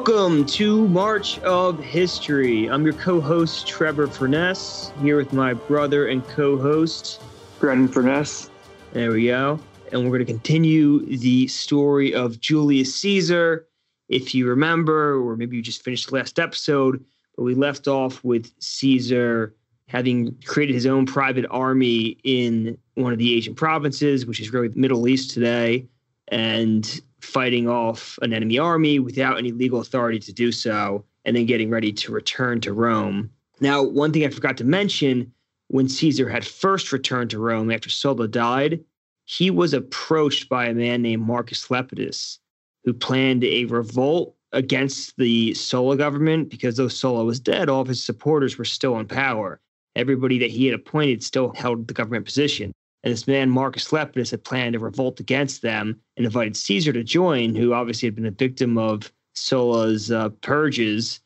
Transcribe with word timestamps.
Welcome 0.00 0.46
to 0.46 0.88
March 0.88 1.38
of 1.40 1.78
History. 1.78 2.70
I'm 2.70 2.84
your 2.84 2.94
co 2.94 3.20
host, 3.20 3.68
Trevor 3.68 4.06
Furness, 4.06 4.92
here 5.02 5.18
with 5.18 5.34
my 5.34 5.52
brother 5.52 6.08
and 6.08 6.26
co 6.26 6.56
host, 6.56 7.20
Brendan 7.58 7.86
Furness. 7.86 8.48
There 8.94 9.10
we 9.10 9.26
go. 9.26 9.60
And 9.92 10.02
we're 10.02 10.16
going 10.16 10.24
to 10.24 10.32
continue 10.32 11.04
the 11.04 11.48
story 11.48 12.14
of 12.14 12.40
Julius 12.40 12.94
Caesar. 12.94 13.66
If 14.08 14.34
you 14.34 14.48
remember, 14.48 15.16
or 15.22 15.36
maybe 15.36 15.58
you 15.58 15.62
just 15.62 15.84
finished 15.84 16.08
the 16.08 16.14
last 16.14 16.38
episode, 16.38 17.04
but 17.36 17.42
we 17.42 17.54
left 17.54 17.86
off 17.86 18.24
with 18.24 18.50
Caesar 18.58 19.54
having 19.86 20.34
created 20.46 20.72
his 20.72 20.86
own 20.86 21.04
private 21.04 21.44
army 21.50 22.16
in 22.24 22.78
one 22.94 23.12
of 23.12 23.18
the 23.18 23.34
Asian 23.34 23.54
provinces, 23.54 24.24
which 24.24 24.40
is 24.40 24.50
really 24.50 24.68
the 24.68 24.80
Middle 24.80 25.06
East 25.06 25.32
today, 25.32 25.86
and 26.28 27.02
fighting 27.22 27.68
off 27.68 28.18
an 28.22 28.32
enemy 28.32 28.58
army 28.58 28.98
without 28.98 29.38
any 29.38 29.52
legal 29.52 29.80
authority 29.80 30.18
to 30.20 30.32
do 30.32 30.52
so, 30.52 31.04
and 31.24 31.36
then 31.36 31.46
getting 31.46 31.70
ready 31.70 31.92
to 31.92 32.12
return 32.12 32.60
to 32.62 32.72
Rome. 32.72 33.30
Now, 33.60 33.82
one 33.82 34.12
thing 34.12 34.24
I 34.24 34.30
forgot 34.30 34.56
to 34.58 34.64
mention 34.64 35.32
when 35.68 35.88
Caesar 35.88 36.28
had 36.28 36.46
first 36.46 36.92
returned 36.92 37.30
to 37.30 37.38
Rome 37.38 37.70
after 37.70 37.90
Sulla 37.90 38.26
died, 38.26 38.82
he 39.24 39.50
was 39.50 39.72
approached 39.72 40.48
by 40.48 40.66
a 40.66 40.74
man 40.74 41.02
named 41.02 41.22
Marcus 41.22 41.70
Lepidus, 41.70 42.38
who 42.84 42.92
planned 42.92 43.44
a 43.44 43.66
revolt 43.66 44.34
against 44.52 45.16
the 45.16 45.54
Sulla 45.54 45.96
government 45.96 46.50
because 46.50 46.76
though 46.76 46.88
Sulla 46.88 47.24
was 47.24 47.38
dead, 47.38 47.68
all 47.68 47.82
of 47.82 47.88
his 47.88 48.02
supporters 48.02 48.58
were 48.58 48.64
still 48.64 48.98
in 48.98 49.06
power. 49.06 49.60
Everybody 49.94 50.38
that 50.38 50.50
he 50.50 50.66
had 50.66 50.74
appointed 50.74 51.22
still 51.22 51.52
held 51.54 51.86
the 51.86 51.94
government 51.94 52.24
position. 52.24 52.72
And 53.02 53.12
this 53.12 53.26
man, 53.26 53.50
Marcus 53.50 53.92
Lepidus, 53.92 54.30
had 54.30 54.44
planned 54.44 54.74
a 54.74 54.78
revolt 54.78 55.20
against 55.20 55.62
them 55.62 56.00
and 56.16 56.26
invited 56.26 56.56
Caesar 56.56 56.92
to 56.92 57.02
join, 57.02 57.54
who 57.54 57.72
obviously 57.72 58.06
had 58.06 58.14
been 58.14 58.26
a 58.26 58.30
victim 58.30 58.76
of 58.76 59.10
Sulla's 59.34 60.10
uh, 60.10 60.28
purges. 60.42 61.20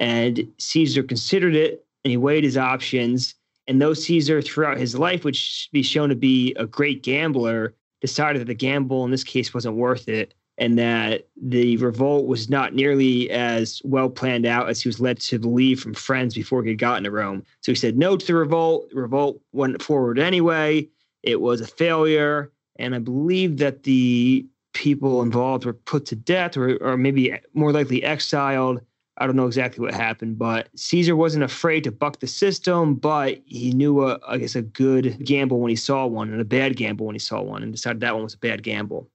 And 0.00 0.50
Caesar 0.58 1.02
considered 1.02 1.54
it 1.54 1.84
and 2.04 2.10
he 2.10 2.16
weighed 2.16 2.44
his 2.44 2.56
options. 2.56 3.34
And 3.66 3.82
though 3.82 3.94
Caesar, 3.94 4.40
throughout 4.40 4.78
his 4.78 4.98
life, 4.98 5.24
would 5.24 5.36
be 5.72 5.82
shown 5.82 6.08
to 6.08 6.14
be 6.14 6.54
a 6.54 6.66
great 6.66 7.02
gambler, 7.02 7.74
decided 8.00 8.40
that 8.40 8.46
the 8.46 8.54
gamble 8.54 9.04
in 9.04 9.10
this 9.10 9.24
case 9.24 9.52
wasn't 9.52 9.76
worth 9.76 10.08
it 10.08 10.32
and 10.56 10.78
that 10.78 11.28
the 11.40 11.76
revolt 11.76 12.26
was 12.26 12.50
not 12.50 12.74
nearly 12.74 13.30
as 13.30 13.80
well 13.84 14.10
planned 14.10 14.44
out 14.44 14.68
as 14.68 14.82
he 14.82 14.88
was 14.88 15.00
led 15.00 15.20
to 15.20 15.38
believe 15.38 15.80
from 15.80 15.94
friends 15.94 16.34
before 16.34 16.62
he 16.64 16.70
had 16.70 16.78
gotten 16.78 17.04
to 17.04 17.10
Rome. 17.10 17.44
So 17.60 17.70
he 17.70 17.76
said 17.76 17.96
no 17.96 18.16
to 18.16 18.26
the 18.26 18.34
revolt. 18.34 18.90
The 18.90 19.00
revolt 19.00 19.40
went 19.52 19.80
forward 19.80 20.18
anyway. 20.18 20.88
It 21.22 21.40
was 21.40 21.60
a 21.60 21.66
failure. 21.66 22.52
And 22.76 22.94
I 22.94 22.98
believe 22.98 23.58
that 23.58 23.82
the 23.82 24.46
people 24.72 25.22
involved 25.22 25.64
were 25.64 25.72
put 25.72 26.06
to 26.06 26.16
death 26.16 26.56
or, 26.56 26.76
or 26.76 26.96
maybe 26.96 27.38
more 27.54 27.72
likely 27.72 28.02
exiled. 28.04 28.80
I 29.16 29.26
don't 29.26 29.34
know 29.34 29.46
exactly 29.46 29.84
what 29.84 29.94
happened, 29.94 30.38
but 30.38 30.68
Caesar 30.76 31.16
wasn't 31.16 31.42
afraid 31.42 31.82
to 31.84 31.90
buck 31.90 32.20
the 32.20 32.28
system, 32.28 32.94
but 32.94 33.40
he 33.46 33.72
knew, 33.72 34.06
a, 34.06 34.20
I 34.28 34.38
guess, 34.38 34.54
a 34.54 34.62
good 34.62 35.24
gamble 35.24 35.58
when 35.58 35.70
he 35.70 35.76
saw 35.76 36.06
one 36.06 36.30
and 36.30 36.40
a 36.40 36.44
bad 36.44 36.76
gamble 36.76 37.06
when 37.06 37.16
he 37.16 37.20
saw 37.20 37.40
one 37.40 37.64
and 37.64 37.72
decided 37.72 38.00
that 38.00 38.14
one 38.14 38.22
was 38.22 38.34
a 38.34 38.38
bad 38.38 38.62
gamble. 38.62 39.10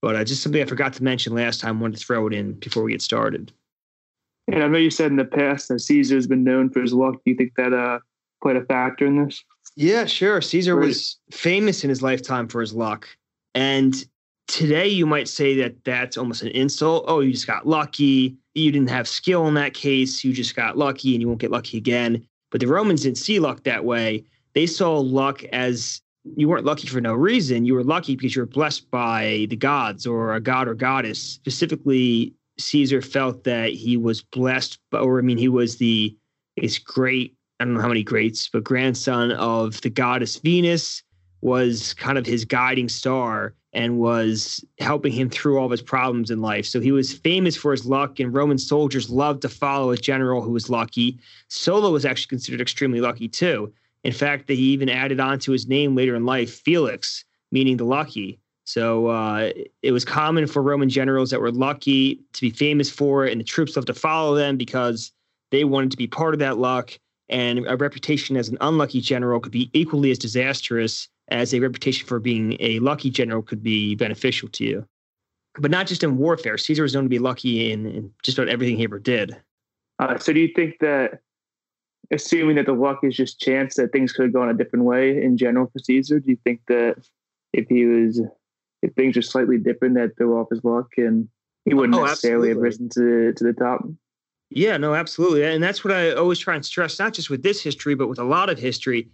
But 0.00 0.16
uh, 0.16 0.24
just 0.24 0.42
something 0.42 0.62
I 0.62 0.64
forgot 0.64 0.94
to 0.94 1.04
mention 1.04 1.34
last 1.34 1.60
time, 1.60 1.80
wanted 1.80 1.98
to 1.98 2.04
throw 2.04 2.26
it 2.26 2.32
in 2.32 2.54
before 2.54 2.82
we 2.82 2.92
get 2.92 3.02
started. 3.02 3.52
And 4.48 4.64
I 4.64 4.68
know 4.68 4.78
you 4.78 4.90
said 4.90 5.10
in 5.10 5.18
the 5.18 5.24
past 5.24 5.68
that 5.68 5.80
Caesar 5.80 6.14
has 6.14 6.26
been 6.26 6.44
known 6.44 6.70
for 6.70 6.80
his 6.80 6.94
luck. 6.94 7.16
Do 7.16 7.30
you 7.30 7.36
think 7.36 7.52
that 7.56 7.74
uh, 7.74 7.98
played 8.42 8.56
a 8.56 8.64
factor 8.64 9.06
in 9.06 9.22
this? 9.22 9.44
Yeah, 9.74 10.04
sure. 10.04 10.40
Caesar 10.40 10.76
was 10.76 11.18
famous 11.30 11.82
in 11.82 11.90
his 11.90 12.02
lifetime 12.02 12.48
for 12.48 12.60
his 12.60 12.74
luck. 12.74 13.08
And 13.54 13.94
today 14.48 14.88
you 14.88 15.06
might 15.06 15.28
say 15.28 15.56
that 15.56 15.84
that's 15.84 16.16
almost 16.16 16.42
an 16.42 16.48
insult. 16.48 17.04
Oh, 17.08 17.20
you 17.20 17.32
just 17.32 17.46
got 17.46 17.66
lucky. 17.66 18.36
You 18.54 18.70
didn't 18.70 18.90
have 18.90 19.08
skill 19.08 19.46
in 19.48 19.54
that 19.54 19.72
case. 19.72 20.22
You 20.22 20.32
just 20.32 20.54
got 20.54 20.76
lucky 20.76 21.14
and 21.14 21.22
you 21.22 21.28
won't 21.28 21.40
get 21.40 21.50
lucky 21.50 21.78
again. 21.78 22.26
But 22.50 22.60
the 22.60 22.66
Romans 22.66 23.02
didn't 23.02 23.18
see 23.18 23.38
luck 23.38 23.64
that 23.64 23.84
way. 23.84 24.24
They 24.54 24.66
saw 24.66 24.98
luck 24.98 25.42
as 25.44 26.02
you 26.36 26.48
weren't 26.48 26.66
lucky 26.66 26.86
for 26.86 27.00
no 27.00 27.14
reason. 27.14 27.64
You 27.64 27.74
were 27.74 27.84
lucky 27.84 28.14
because 28.14 28.36
you 28.36 28.42
were 28.42 28.46
blessed 28.46 28.90
by 28.90 29.46
the 29.48 29.56
gods 29.56 30.06
or 30.06 30.34
a 30.34 30.40
god 30.40 30.68
or 30.68 30.74
goddess. 30.74 31.18
Specifically, 31.18 32.34
Caesar 32.58 33.00
felt 33.00 33.44
that 33.44 33.70
he 33.70 33.96
was 33.96 34.22
blessed, 34.22 34.78
or 34.92 35.18
I 35.18 35.22
mean, 35.22 35.38
he 35.38 35.48
was 35.48 35.78
the 35.78 36.14
his 36.56 36.78
great 36.78 37.34
I 37.62 37.64
don't 37.64 37.74
know 37.74 37.80
how 37.80 37.86
many 37.86 38.02
greats, 38.02 38.48
but 38.48 38.64
grandson 38.64 39.30
of 39.30 39.80
the 39.82 39.88
goddess 39.88 40.36
Venus 40.36 41.04
was 41.42 41.94
kind 41.94 42.18
of 42.18 42.26
his 42.26 42.44
guiding 42.44 42.88
star 42.88 43.54
and 43.72 44.00
was 44.00 44.64
helping 44.80 45.12
him 45.12 45.30
through 45.30 45.58
all 45.58 45.66
of 45.66 45.70
his 45.70 45.80
problems 45.80 46.32
in 46.32 46.40
life. 46.40 46.66
So 46.66 46.80
he 46.80 46.90
was 46.90 47.12
famous 47.12 47.54
for 47.54 47.70
his 47.70 47.86
luck, 47.86 48.18
and 48.18 48.34
Roman 48.34 48.58
soldiers 48.58 49.10
loved 49.10 49.42
to 49.42 49.48
follow 49.48 49.92
a 49.92 49.96
general 49.96 50.42
who 50.42 50.50
was 50.50 50.70
lucky. 50.70 51.20
Sulla 51.50 51.92
was 51.92 52.04
actually 52.04 52.30
considered 52.30 52.60
extremely 52.60 53.00
lucky 53.00 53.28
too. 53.28 53.72
In 54.02 54.12
fact, 54.12 54.50
he 54.50 54.56
even 54.56 54.88
added 54.88 55.20
on 55.20 55.38
to 55.38 55.52
his 55.52 55.68
name 55.68 55.94
later 55.94 56.16
in 56.16 56.26
life, 56.26 56.62
Felix, 56.62 57.24
meaning 57.52 57.76
the 57.76 57.84
lucky. 57.84 58.40
So 58.64 59.06
uh, 59.06 59.52
it 59.82 59.92
was 59.92 60.04
common 60.04 60.48
for 60.48 60.62
Roman 60.62 60.88
generals 60.88 61.30
that 61.30 61.40
were 61.40 61.52
lucky 61.52 62.24
to 62.32 62.40
be 62.40 62.50
famous 62.50 62.90
for 62.90 63.24
it, 63.24 63.30
and 63.30 63.40
the 63.40 63.44
troops 63.44 63.76
loved 63.76 63.86
to 63.86 63.94
follow 63.94 64.34
them 64.34 64.56
because 64.56 65.12
they 65.52 65.62
wanted 65.62 65.92
to 65.92 65.96
be 65.96 66.08
part 66.08 66.34
of 66.34 66.40
that 66.40 66.58
luck 66.58 66.98
and 67.32 67.66
a 67.66 67.76
reputation 67.76 68.36
as 68.36 68.48
an 68.48 68.58
unlucky 68.60 69.00
general 69.00 69.40
could 69.40 69.52
be 69.52 69.70
equally 69.72 70.10
as 70.10 70.18
disastrous 70.18 71.08
as 71.28 71.54
a 71.54 71.60
reputation 71.60 72.06
for 72.06 72.20
being 72.20 72.56
a 72.60 72.78
lucky 72.80 73.10
general 73.10 73.42
could 73.42 73.62
be 73.62 73.94
beneficial 73.94 74.48
to 74.50 74.64
you. 74.64 74.86
But 75.58 75.70
not 75.70 75.86
just 75.86 76.02
in 76.02 76.18
warfare. 76.18 76.58
Caesar 76.58 76.82
was 76.82 76.94
known 76.94 77.04
to 77.04 77.08
be 77.08 77.18
lucky 77.18 77.72
in, 77.72 77.86
in 77.86 78.12
just 78.22 78.38
about 78.38 78.50
everything 78.50 78.76
he 78.76 78.84
ever 78.84 78.98
did. 78.98 79.36
Uh, 79.98 80.18
so, 80.18 80.32
do 80.32 80.40
you 80.40 80.52
think 80.54 80.78
that, 80.80 81.20
assuming 82.10 82.56
that 82.56 82.66
the 82.66 82.72
luck 82.72 83.00
is 83.02 83.16
just 83.16 83.40
chance, 83.40 83.74
that 83.76 83.92
things 83.92 84.12
could 84.12 84.24
have 84.24 84.32
gone 84.32 84.48
a 84.48 84.54
different 84.54 84.84
way 84.84 85.22
in 85.22 85.36
general 85.36 85.70
for 85.72 85.78
Caesar? 85.78 86.20
Do 86.20 86.30
you 86.30 86.38
think 86.44 86.60
that 86.68 86.96
if 87.52 87.68
he 87.68 87.84
was, 87.84 88.20
if 88.82 88.92
things 88.94 89.16
were 89.16 89.22
slightly 89.22 89.58
different, 89.58 89.94
that 89.94 90.16
threw 90.16 90.38
off 90.38 90.48
his 90.50 90.64
luck 90.64 90.88
and 90.96 91.28
he 91.64 91.74
wouldn't 91.74 91.98
oh, 91.98 92.04
necessarily 92.04 92.48
absolutely. 92.48 92.48
have 92.48 92.62
risen 92.62 92.88
to 92.90 93.32
to 93.34 93.44
the 93.44 93.52
top? 93.52 93.84
Yeah, 94.54 94.76
no, 94.76 94.94
absolutely. 94.94 95.44
And 95.44 95.62
that's 95.62 95.84
what 95.84 95.92
I 95.92 96.12
always 96.12 96.38
try 96.38 96.54
and 96.54 96.64
stress, 96.64 96.98
not 96.98 97.14
just 97.14 97.30
with 97.30 97.42
this 97.42 97.62
history, 97.62 97.94
but 97.94 98.08
with 98.08 98.18
a 98.18 98.24
lot 98.24 98.50
of 98.50 98.58
history. 98.58 99.08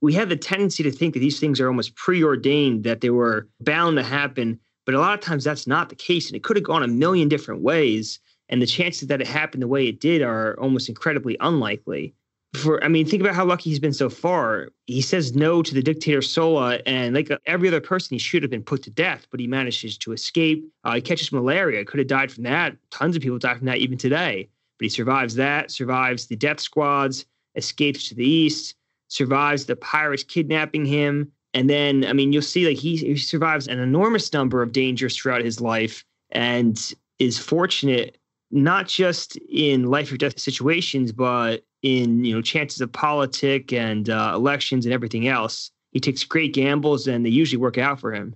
We 0.00 0.14
have 0.14 0.28
the 0.28 0.36
tendency 0.36 0.82
to 0.82 0.90
think 0.90 1.14
that 1.14 1.20
these 1.20 1.40
things 1.40 1.60
are 1.60 1.68
almost 1.68 1.96
preordained, 1.96 2.84
that 2.84 3.00
they 3.00 3.10
were 3.10 3.48
bound 3.60 3.96
to 3.96 4.02
happen. 4.02 4.60
But 4.84 4.94
a 4.94 5.00
lot 5.00 5.14
of 5.14 5.20
times 5.20 5.44
that's 5.44 5.66
not 5.66 5.88
the 5.88 5.94
case. 5.94 6.28
And 6.28 6.36
it 6.36 6.44
could 6.44 6.56
have 6.56 6.64
gone 6.64 6.82
a 6.82 6.88
million 6.88 7.28
different 7.28 7.62
ways. 7.62 8.20
And 8.48 8.62
the 8.62 8.66
chances 8.66 9.08
that 9.08 9.20
it 9.20 9.26
happened 9.26 9.62
the 9.62 9.68
way 9.68 9.88
it 9.88 10.00
did 10.00 10.22
are 10.22 10.58
almost 10.60 10.88
incredibly 10.88 11.36
unlikely. 11.40 12.14
For 12.54 12.82
I 12.84 12.88
mean, 12.88 13.06
think 13.06 13.20
about 13.20 13.34
how 13.34 13.44
lucky 13.44 13.70
he's 13.70 13.80
been 13.80 13.92
so 13.92 14.08
far. 14.08 14.68
He 14.86 15.00
says 15.00 15.34
no 15.34 15.62
to 15.62 15.74
the 15.74 15.82
dictator 15.82 16.22
Sulla, 16.22 16.78
and 16.86 17.14
like 17.14 17.28
every 17.44 17.68
other 17.68 17.80
person, 17.80 18.14
he 18.14 18.18
should 18.18 18.42
have 18.42 18.50
been 18.50 18.62
put 18.62 18.82
to 18.84 18.90
death, 18.90 19.26
but 19.30 19.40
he 19.40 19.46
manages 19.46 19.98
to 19.98 20.12
escape. 20.12 20.64
Uh, 20.84 20.94
he 20.94 21.00
catches 21.00 21.32
malaria, 21.32 21.84
could 21.84 21.98
have 21.98 22.06
died 22.06 22.30
from 22.30 22.44
that. 22.44 22.76
Tons 22.90 23.16
of 23.16 23.20
people 23.20 23.38
die 23.38 23.56
from 23.56 23.66
that 23.66 23.78
even 23.78 23.98
today 23.98 24.48
but 24.78 24.84
he 24.84 24.88
survives 24.88 25.34
that, 25.36 25.70
survives 25.70 26.26
the 26.26 26.36
death 26.36 26.60
squads, 26.60 27.26
escapes 27.54 28.08
to 28.08 28.14
the 28.14 28.26
east, 28.26 28.74
survives 29.08 29.66
the 29.66 29.76
pirates 29.76 30.22
kidnapping 30.22 30.84
him. 30.84 31.30
And 31.54 31.70
then, 31.70 32.04
I 32.04 32.12
mean, 32.12 32.32
you'll 32.32 32.42
see 32.42 32.66
like 32.66 32.76
he, 32.76 32.96
he 32.96 33.16
survives 33.16 33.66
an 33.68 33.78
enormous 33.78 34.32
number 34.32 34.62
of 34.62 34.72
dangers 34.72 35.16
throughout 35.16 35.44
his 35.44 35.60
life 35.60 36.04
and 36.30 36.94
is 37.18 37.38
fortunate 37.38 38.18
not 38.50 38.86
just 38.86 39.36
in 39.50 39.84
life 39.84 40.12
or 40.12 40.16
death 40.16 40.38
situations, 40.38 41.12
but 41.12 41.64
in 41.82 42.24
you 42.24 42.34
know 42.34 42.42
chances 42.42 42.80
of 42.80 42.92
politic 42.92 43.72
and 43.72 44.10
uh, 44.10 44.32
elections 44.34 44.86
and 44.86 44.92
everything 44.92 45.28
else. 45.28 45.70
He 45.92 46.00
takes 46.00 46.24
great 46.24 46.52
gambles, 46.52 47.06
and 47.06 47.24
they 47.24 47.30
usually 47.30 47.60
work 47.60 47.78
out 47.78 48.00
for 48.00 48.12
him. 48.12 48.34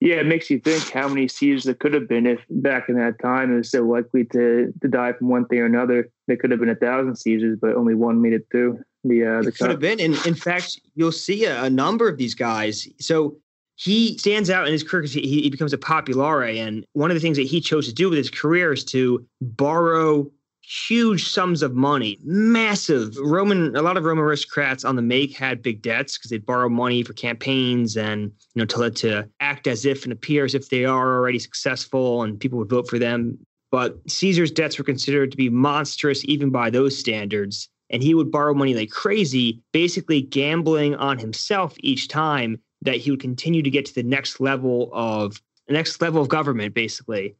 Yeah, 0.00 0.16
it 0.16 0.26
makes 0.26 0.50
you 0.50 0.58
think 0.58 0.90
how 0.90 1.08
many 1.08 1.28
Caesars 1.28 1.64
there 1.64 1.74
could 1.74 1.94
have 1.94 2.08
been 2.08 2.26
if 2.26 2.40
back 2.50 2.88
in 2.88 2.96
that 2.96 3.18
time 3.20 3.52
it 3.52 3.56
was 3.56 3.70
so 3.70 3.82
likely 3.82 4.24
to 4.26 4.72
to 4.82 4.88
die 4.88 5.12
from 5.12 5.28
one 5.28 5.46
thing 5.46 5.60
or 5.60 5.66
another. 5.66 6.10
There 6.26 6.36
could 6.36 6.50
have 6.50 6.60
been 6.60 6.68
a 6.68 6.74
thousand 6.74 7.16
Caesars, 7.16 7.58
but 7.60 7.74
only 7.74 7.94
one 7.94 8.20
made 8.20 8.34
it 8.34 8.46
through 8.50 8.80
the 9.04 9.24
uh, 9.24 9.42
the. 9.42 9.48
It 9.48 9.56
could 9.56 9.70
have 9.70 9.80
been, 9.80 10.00
and 10.00 10.14
in 10.26 10.34
fact, 10.34 10.80
you'll 10.94 11.12
see 11.12 11.44
a, 11.44 11.64
a, 11.64 11.70
number 11.70 12.08
of 12.08 12.18
these 12.18 12.34
guys. 12.34 12.88
So 13.00 13.36
he 13.76 14.18
stands 14.18 14.50
out 14.50 14.66
in 14.66 14.72
his 14.72 14.82
career 14.82 15.02
because 15.02 15.14
he, 15.14 15.22
he 15.22 15.48
becomes 15.50 15.72
a 15.72 15.78
populare, 15.78 16.58
and 16.58 16.84
one 16.92 17.10
of 17.10 17.14
the 17.14 17.20
things 17.20 17.36
that 17.36 17.46
he 17.46 17.60
chose 17.60 17.86
to 17.86 17.94
do 17.94 18.10
with 18.10 18.18
his 18.18 18.30
career 18.30 18.72
is 18.72 18.84
to 18.86 19.24
borrow 19.40 20.30
huge 20.66 21.28
sums 21.28 21.62
of 21.62 21.74
money, 21.74 22.18
massive. 22.24 23.16
Roman, 23.18 23.76
a 23.76 23.82
lot 23.82 23.96
of 23.96 24.04
Roman 24.04 24.24
aristocrats 24.24 24.84
on 24.84 24.96
the 24.96 25.02
make 25.02 25.36
had 25.36 25.62
big 25.62 25.82
debts 25.82 26.16
because 26.16 26.30
they'd 26.30 26.46
borrow 26.46 26.68
money 26.68 27.02
for 27.02 27.12
campaigns 27.12 27.96
and 27.96 28.32
you 28.54 28.60
know 28.60 28.64
to 28.66 28.90
to 28.90 29.28
act 29.40 29.66
as 29.66 29.84
if 29.84 30.04
and 30.04 30.12
appear 30.12 30.44
as 30.44 30.54
if 30.54 30.70
they 30.70 30.84
are 30.84 31.16
already 31.16 31.38
successful 31.38 32.22
and 32.22 32.40
people 32.40 32.58
would 32.58 32.70
vote 32.70 32.88
for 32.88 32.98
them. 32.98 33.38
But 33.70 33.98
Caesar's 34.08 34.50
debts 34.50 34.78
were 34.78 34.84
considered 34.84 35.30
to 35.32 35.36
be 35.36 35.48
monstrous 35.48 36.24
even 36.26 36.50
by 36.50 36.70
those 36.70 36.96
standards. 36.96 37.68
And 37.90 38.02
he 38.02 38.14
would 38.14 38.30
borrow 38.30 38.54
money 38.54 38.74
like 38.74 38.90
crazy, 38.90 39.60
basically 39.72 40.22
gambling 40.22 40.94
on 40.94 41.18
himself 41.18 41.74
each 41.80 42.08
time 42.08 42.60
that 42.82 42.96
he 42.96 43.10
would 43.10 43.20
continue 43.20 43.62
to 43.62 43.70
get 43.70 43.84
to 43.86 43.94
the 43.94 44.02
next 44.02 44.40
level 44.40 44.90
of 44.92 45.40
the 45.66 45.74
next 45.74 46.00
level 46.00 46.22
of 46.22 46.28
government, 46.28 46.74
basically. 46.74 47.34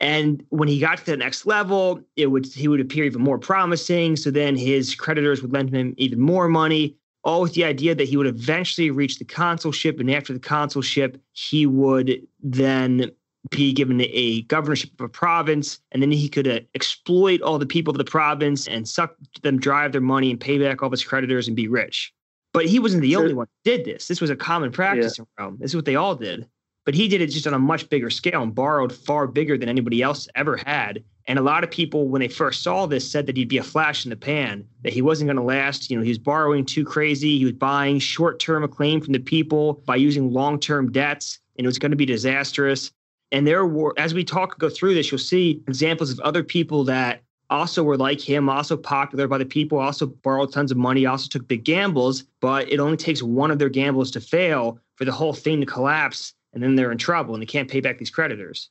And 0.00 0.44
when 0.48 0.68
he 0.68 0.80
got 0.80 0.98
to 0.98 1.04
the 1.06 1.16
next 1.16 1.46
level, 1.46 2.00
it 2.16 2.26
would 2.26 2.46
he 2.46 2.68
would 2.68 2.80
appear 2.80 3.04
even 3.04 3.22
more 3.22 3.38
promising. 3.38 4.16
So 4.16 4.30
then 4.30 4.56
his 4.56 4.94
creditors 4.94 5.40
would 5.42 5.52
lend 5.52 5.74
him 5.74 5.94
even 5.96 6.20
more 6.20 6.48
money, 6.48 6.96
all 7.22 7.42
with 7.42 7.54
the 7.54 7.64
idea 7.64 7.94
that 7.94 8.08
he 8.08 8.16
would 8.16 8.26
eventually 8.26 8.90
reach 8.90 9.18
the 9.18 9.24
consulship. 9.24 10.00
And 10.00 10.10
after 10.10 10.32
the 10.32 10.40
consulship, 10.40 11.20
he 11.32 11.66
would 11.66 12.26
then 12.42 13.10
be 13.50 13.72
given 13.72 14.00
a 14.00 14.42
governorship 14.42 14.90
of 14.98 15.04
a 15.04 15.08
province, 15.08 15.78
and 15.92 16.02
then 16.02 16.10
he 16.10 16.28
could 16.28 16.48
uh, 16.48 16.60
exploit 16.74 17.42
all 17.42 17.58
the 17.58 17.66
people 17.66 17.90
of 17.90 17.98
the 17.98 18.04
province 18.04 18.66
and 18.66 18.88
suck 18.88 19.14
them, 19.42 19.60
drive 19.60 19.92
their 19.92 20.00
money, 20.00 20.30
and 20.30 20.40
pay 20.40 20.58
back 20.58 20.82
all 20.82 20.90
his 20.90 21.04
creditors 21.04 21.46
and 21.46 21.56
be 21.56 21.68
rich. 21.68 22.12
But 22.52 22.66
he 22.66 22.78
wasn't 22.78 23.02
the 23.02 23.16
only 23.16 23.34
one 23.34 23.46
who 23.46 23.70
did 23.70 23.84
this. 23.84 24.08
This 24.08 24.20
was 24.20 24.30
a 24.30 24.36
common 24.36 24.70
practice 24.70 25.18
yeah. 25.18 25.24
in 25.38 25.44
Rome. 25.44 25.56
This 25.60 25.72
is 25.72 25.76
what 25.76 25.84
they 25.84 25.96
all 25.96 26.14
did. 26.14 26.48
But 26.84 26.94
he 26.94 27.08
did 27.08 27.20
it 27.20 27.28
just 27.28 27.46
on 27.46 27.54
a 27.54 27.58
much 27.58 27.88
bigger 27.88 28.10
scale 28.10 28.42
and 28.42 28.54
borrowed 28.54 28.92
far 28.92 29.26
bigger 29.26 29.56
than 29.56 29.68
anybody 29.68 30.02
else 30.02 30.28
ever 30.34 30.56
had. 30.58 31.02
And 31.26 31.38
a 31.38 31.42
lot 31.42 31.64
of 31.64 31.70
people, 31.70 32.08
when 32.08 32.20
they 32.20 32.28
first 32.28 32.62
saw 32.62 32.84
this, 32.86 33.10
said 33.10 33.26
that 33.26 33.36
he'd 33.36 33.48
be 33.48 33.56
a 33.56 33.62
flash 33.62 34.04
in 34.04 34.10
the 34.10 34.16
pan, 34.16 34.66
that 34.82 34.92
he 34.92 35.00
wasn't 35.00 35.28
going 35.28 35.38
to 35.38 35.42
last. 35.42 35.90
You 35.90 35.96
know, 35.96 36.02
he 36.02 36.10
was 36.10 36.18
borrowing 36.18 36.66
too 36.66 36.84
crazy. 36.84 37.38
He 37.38 37.44
was 37.44 37.54
buying 37.54 37.98
short 37.98 38.38
term 38.38 38.62
acclaim 38.62 39.00
from 39.00 39.14
the 39.14 39.18
people 39.18 39.74
by 39.86 39.96
using 39.96 40.32
long 40.32 40.60
term 40.60 40.92
debts, 40.92 41.40
and 41.56 41.64
it 41.64 41.68
was 41.68 41.78
going 41.78 41.92
to 41.92 41.96
be 41.96 42.06
disastrous. 42.06 42.92
And 43.32 43.46
there 43.46 43.64
were, 43.64 43.94
as 43.96 44.12
we 44.12 44.22
talk, 44.22 44.58
go 44.58 44.68
through 44.68 44.94
this, 44.94 45.10
you'll 45.10 45.18
see 45.18 45.62
examples 45.66 46.10
of 46.10 46.20
other 46.20 46.44
people 46.44 46.84
that 46.84 47.22
also 47.50 47.82
were 47.82 47.96
like 47.96 48.20
him, 48.20 48.48
also 48.48 48.76
popular 48.76 49.26
by 49.26 49.38
the 49.38 49.46
people, 49.46 49.78
also 49.78 50.06
borrowed 50.06 50.52
tons 50.52 50.70
of 50.70 50.76
money, 50.76 51.06
also 51.06 51.28
took 51.28 51.48
big 51.48 51.64
gambles, 51.64 52.24
but 52.40 52.70
it 52.70 52.80
only 52.80 52.96
takes 52.96 53.22
one 53.22 53.50
of 53.50 53.58
their 53.58 53.68
gambles 53.68 54.10
to 54.10 54.20
fail 54.20 54.78
for 54.96 55.04
the 55.04 55.12
whole 55.12 55.32
thing 55.32 55.60
to 55.60 55.66
collapse, 55.66 56.34
and 56.54 56.62
then 56.62 56.76
they're 56.76 56.92
in 56.92 56.98
trouble 56.98 57.34
and 57.34 57.42
they 57.42 57.46
can't 57.46 57.70
pay 57.70 57.80
back 57.80 57.98
these 57.98 58.10
creditors. 58.10 58.70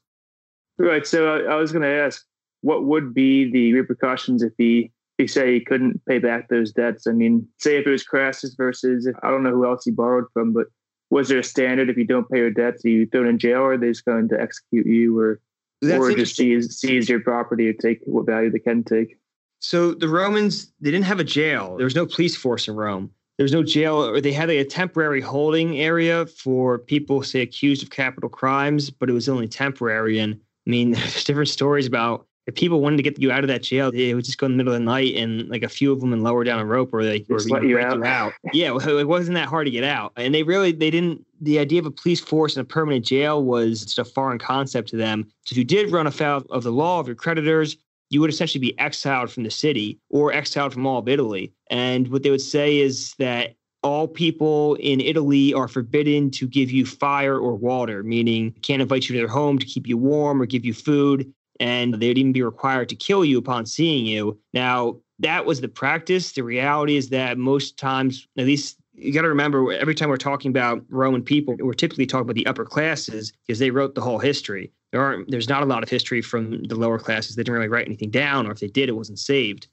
Right. 0.78 1.06
So 1.06 1.36
I, 1.36 1.54
I 1.54 1.56
was 1.56 1.72
going 1.72 1.84
to 1.84 1.88
ask, 1.88 2.26
what 2.62 2.86
would 2.86 3.14
be 3.14 3.52
the 3.52 3.74
repercussions 3.74 4.42
if 4.42 4.54
he, 4.58 4.92
if 5.20 5.24
he 5.24 5.28
say 5.28 5.54
he 5.54 5.60
couldn't 5.60 6.04
pay 6.06 6.18
back 6.18 6.48
those 6.48 6.72
debts? 6.72 7.06
I 7.06 7.12
mean, 7.12 7.48
say 7.60 7.78
if 7.78 7.86
it 7.86 7.92
was 7.92 8.04
Crassus 8.04 8.56
versus, 8.56 9.06
if, 9.06 9.16
I 9.22 9.30
don't 9.30 9.44
know 9.44 9.52
who 9.52 9.68
else 9.68 9.84
he 9.86 9.92
borrowed 9.92 10.26
from, 10.34 10.54
but 10.54 10.68
was 11.10 11.30
there 11.30 11.40
a 11.40 11.44
standard 11.44 11.90
if 11.90 11.98
you 11.98 12.06
don't 12.06 12.30
pay 12.30 12.40
your 12.40 12.50
debts, 12.50 12.84
are 12.86 12.90
you 12.90 13.06
thrown 13.06 13.28
in 13.28 13.38
jail, 13.38 13.60
or 13.60 13.74
are 13.74 13.78
they 13.78 13.90
just 13.90 14.06
going 14.06 14.30
to 14.30 14.42
execute 14.42 14.88
you, 14.88 15.16
or 15.20 15.40
That's 15.82 16.04
or 16.04 16.16
just 16.16 16.36
seize 16.36 16.80
seize 16.80 17.08
your 17.08 17.20
property 17.20 17.68
or 17.68 17.74
take 17.74 18.00
what 18.06 18.26
value 18.26 18.50
they 18.50 18.58
can 18.58 18.84
take? 18.84 19.20
So 19.60 19.94
the 19.94 20.08
Romans 20.08 20.72
they 20.82 20.90
didn't 20.90 21.06
have 21.06 21.20
a 21.20 21.24
jail. 21.24 21.78
There 21.78 21.86
was 21.86 21.96
no 21.96 22.08
police 22.08 22.36
force 22.36 22.68
in 22.68 22.76
Rome. 22.76 23.12
There 23.38 23.44
was 23.44 23.52
no 23.52 23.64
jail, 23.64 23.96
or 23.96 24.22
they 24.22 24.34
had 24.34 24.50
a 24.50 24.64
temporary 24.64 25.22
holding 25.22 25.80
area 25.80 26.28
for 26.28 26.78
people, 26.78 27.24
say, 27.24 27.42
accused 27.42 27.82
of 27.82 27.90
capital 27.90 28.30
crimes, 28.30 28.92
but 28.92 29.10
it 29.10 29.14
was 29.14 29.28
only 29.28 29.48
temporary. 29.48 30.20
And 30.20 30.36
I 30.36 30.70
mean, 30.70 30.92
there's 30.94 31.24
different 31.24 31.50
stories 31.50 31.88
about 31.88 32.28
if 32.46 32.56
people 32.56 32.82
wanted 32.82 32.98
to 32.98 33.04
get 33.04 33.20
you 33.20 33.32
out 33.32 33.44
of 33.44 33.48
that 33.48 33.64
jail, 33.64 33.92
they 33.92 34.14
would 34.14 34.26
just 34.26 34.38
go 34.38 34.46
in 34.46 34.52
the 34.52 34.58
middle 34.58 34.74
of 34.74 34.80
the 34.80 34.86
night 34.86 35.16
and 35.16 35.48
like 35.48 35.64
a 35.64 35.70
few 35.70 35.94
of 35.94 36.02
them 36.02 36.12
and 36.12 36.24
lower 36.24 36.44
down 36.44 36.60
a 36.60 36.66
rope 36.66 36.94
or 36.94 37.04
they 37.04 37.26
or 37.30 37.40
let 37.40 37.64
you 37.64 37.80
out. 37.80 37.98
you 37.98 38.04
out. 38.04 38.34
yeah, 38.52 38.76
it 38.76 39.08
wasn't 39.08 39.36
that 39.36 39.48
hard 39.48 39.66
to 39.66 39.72
get 39.72 39.86
out. 39.86 40.12
And 40.18 40.36
they 40.36 40.44
really 40.44 40.74
they 40.74 40.92
didn't 40.92 41.26
the 41.40 41.60
idea 41.60 41.80
of 41.80 41.86
a 41.86 41.92
police 41.92 42.20
force 42.20 42.58
and 42.58 42.62
a 42.62 42.68
permanent 42.68 43.06
jail 43.06 43.44
was 43.44 43.86
just 43.86 44.00
a 44.00 44.06
foreign 44.06 44.40
concept 44.40 44.90
to 44.90 44.98
them. 44.98 45.26
So 45.46 45.54
if 45.54 45.58
you 45.58 45.64
did 45.64 45.92
run 45.92 46.06
afoul 46.06 46.44
of 46.50 46.64
the 46.64 46.72
law 46.72 47.00
of 47.00 47.08
your 47.08 47.16
creditors, 47.16 47.78
you 48.14 48.22
would 48.22 48.30
essentially 48.30 48.62
be 48.62 48.78
exiled 48.80 49.32
from 49.32 49.44
the 49.44 49.52
city 49.52 50.00
or 50.10 50.32
exiled 50.32 50.74
from 50.74 50.86
all 50.86 51.00
of 51.00 51.08
Italy. 51.08 51.52
And 51.70 52.08
what 52.10 52.24
they 52.24 52.30
would 52.30 52.42
say 52.42 52.80
is 52.80 53.16
that 53.18 53.56
all 53.82 54.08
people 54.08 54.76
in 54.76 55.02
Italy 55.02 55.54
are 55.54 55.68
forbidden 55.68 56.32
to 56.32 56.48
give 56.48 56.72
you 56.72 56.86
fire 56.86 57.38
or 57.38 57.56
water, 57.56 58.04
meaning 58.04 58.54
can't 58.62 58.82
invite 58.82 59.10
you 59.10 59.16
to 59.16 59.20
their 59.20 59.28
home 59.28 59.60
to 59.60 59.66
keep 59.66 59.88
you 59.88 59.98
warm 59.98 60.42
or 60.42 60.46
give 60.46 60.64
you 60.64 60.74
food 60.74 61.34
and 61.60 61.94
they 61.96 62.08
would 62.08 62.18
even 62.18 62.34
be 62.34 62.42
required 62.42 62.90
to 62.90 62.96
kill 62.96 63.24
you 63.24 63.38
upon 63.38 63.66
seeing 63.66 64.06
you. 64.06 64.40
Now, 64.54 64.98
that 65.20 65.46
was 65.46 65.62
the 65.62 65.68
practice. 65.68 66.32
The 66.34 66.44
reality 66.44 66.98
is 66.98 67.10
that 67.10 67.38
most 67.38 67.78
times, 67.78 68.28
at 68.38 68.46
least 68.46 68.78
you 68.96 69.14
got 69.14 69.22
to 69.22 69.30
remember 69.30 69.72
every 69.72 69.96
time 69.96 70.10
we're 70.10 70.18
talking 70.18 70.50
about 70.50 70.84
Roman 70.90 71.24
people, 71.24 71.56
we're 71.60 71.74
typically 71.74 72.06
talking 72.06 72.24
about 72.24 72.36
the 72.36 72.48
upper 72.48 72.66
classes 72.66 73.32
because 73.46 73.60
they 73.60 73.72
wrote 73.72 73.96
the 73.96 74.02
whole 74.02 74.20
history. 74.20 74.72
There 74.94 75.02
aren't, 75.02 75.32
there's 75.32 75.50
not 75.50 75.64
a 75.64 75.66
lot 75.66 75.82
of 75.82 75.90
history 75.90 76.22
from 76.22 76.64
the 76.66 76.76
lower 76.76 77.00
classes. 77.00 77.36
They 77.36 77.42
didn't 77.42 77.56
really 77.56 77.68
write 77.68 77.88
anything 77.88 78.12
down, 78.12 78.46
or 78.46 78.52
if 78.52 78.60
they 78.60 78.68
did, 78.68 78.90
it 78.90 78.96
wasn't 78.96 79.18
saved. 79.18 79.68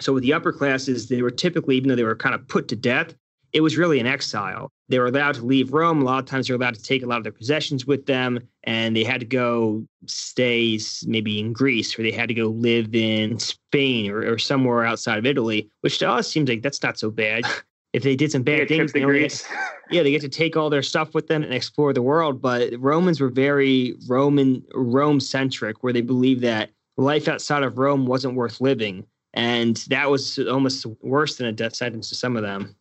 So 0.00 0.14
with 0.14 0.22
the 0.22 0.32
upper 0.32 0.50
classes, 0.50 1.08
they 1.08 1.20
were 1.20 1.30
typically, 1.30 1.76
even 1.76 1.90
though 1.90 1.94
they 1.94 2.04
were 2.04 2.16
kind 2.16 2.34
of 2.34 2.48
put 2.48 2.68
to 2.68 2.76
death, 2.76 3.14
it 3.52 3.60
was 3.60 3.76
really 3.76 4.00
an 4.00 4.06
exile. 4.06 4.70
They 4.88 4.98
were 4.98 5.08
allowed 5.08 5.34
to 5.34 5.44
leave 5.44 5.74
Rome. 5.74 6.00
A 6.00 6.04
lot 6.06 6.20
of 6.20 6.24
times 6.24 6.48
they 6.48 6.54
were 6.54 6.58
allowed 6.58 6.74
to 6.76 6.82
take 6.82 7.02
a 7.02 7.06
lot 7.06 7.18
of 7.18 7.22
their 7.22 7.32
possessions 7.32 7.86
with 7.86 8.06
them, 8.06 8.40
and 8.64 8.96
they 8.96 9.04
had 9.04 9.20
to 9.20 9.26
go 9.26 9.86
stay 10.06 10.78
maybe 11.04 11.38
in 11.38 11.52
Greece 11.52 11.98
or 11.98 12.02
they 12.02 12.10
had 12.10 12.28
to 12.28 12.34
go 12.34 12.46
live 12.46 12.94
in 12.94 13.38
Spain 13.38 14.10
or, 14.10 14.32
or 14.32 14.38
somewhere 14.38 14.86
outside 14.86 15.18
of 15.18 15.26
Italy, 15.26 15.70
which 15.82 15.98
to 15.98 16.10
us 16.10 16.28
seems 16.28 16.48
like 16.48 16.62
that's 16.62 16.82
not 16.82 16.98
so 16.98 17.10
bad. 17.10 17.44
if 17.92 18.02
they 18.02 18.16
did 18.16 18.32
some 18.32 18.42
bad 18.42 18.68
things, 18.68 18.92
they 18.92 19.00
get, 19.00 19.46
yeah, 19.90 20.02
they 20.02 20.10
get 20.10 20.22
to 20.22 20.28
take 20.28 20.56
all 20.56 20.70
their 20.70 20.82
stuff 20.82 21.14
with 21.14 21.26
them 21.26 21.42
and 21.42 21.52
explore 21.52 21.92
the 21.92 22.02
world. 22.02 22.40
But 22.40 22.72
Romans 22.78 23.20
were 23.20 23.28
very 23.28 23.94
Roman, 24.08 24.64
Rome 24.74 25.20
centric, 25.20 25.82
where 25.82 25.92
they 25.92 26.00
believed 26.00 26.40
that 26.42 26.70
life 26.96 27.28
outside 27.28 27.62
of 27.62 27.78
Rome 27.78 28.06
wasn't 28.06 28.34
worth 28.34 28.60
living. 28.60 29.04
And 29.34 29.76
that 29.88 30.10
was 30.10 30.38
almost 30.38 30.86
worse 31.00 31.36
than 31.36 31.46
a 31.46 31.52
death 31.52 31.74
sentence 31.74 32.08
to 32.10 32.14
some 32.14 32.36
of 32.36 32.42
them. 32.42 32.76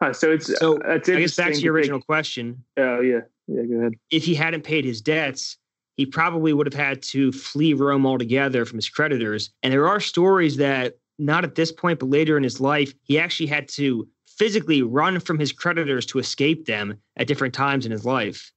Huh, 0.00 0.12
so 0.12 0.32
it's 0.32 0.58
so. 0.58 0.78
Uh, 0.82 0.94
I 0.94 0.98
guess 0.98 1.36
back 1.36 1.52
to 1.52 1.60
your 1.60 1.74
original 1.74 1.98
think, 1.98 2.06
question. 2.06 2.64
Oh 2.76 3.00
yeah, 3.00 3.20
yeah. 3.46 3.62
Go 3.62 3.76
ahead. 3.78 3.92
If 4.10 4.24
he 4.24 4.34
hadn't 4.34 4.62
paid 4.62 4.84
his 4.84 5.00
debts, 5.00 5.58
he 5.96 6.06
probably 6.06 6.52
would 6.52 6.66
have 6.66 6.74
had 6.74 7.02
to 7.02 7.30
flee 7.30 7.74
Rome 7.74 8.04
altogether 8.04 8.64
from 8.64 8.78
his 8.78 8.88
creditors. 8.88 9.50
And 9.62 9.72
there 9.72 9.86
are 9.86 10.00
stories 10.00 10.56
that 10.56 10.96
not 11.18 11.44
at 11.44 11.54
this 11.54 11.70
point, 11.70 12.00
but 12.00 12.08
later 12.08 12.36
in 12.36 12.42
his 12.42 12.60
life, 12.60 12.92
he 13.02 13.18
actually 13.18 13.46
had 13.46 13.68
to 13.68 14.08
physically 14.42 14.82
run 14.82 15.20
from 15.20 15.38
his 15.38 15.52
creditors 15.52 16.06
to 16.06 16.18
escape 16.18 16.66
them 16.66 17.00
at 17.16 17.26
different 17.26 17.54
times 17.54 17.86
in 17.86 17.92
his 17.92 18.04
life. 18.04 18.52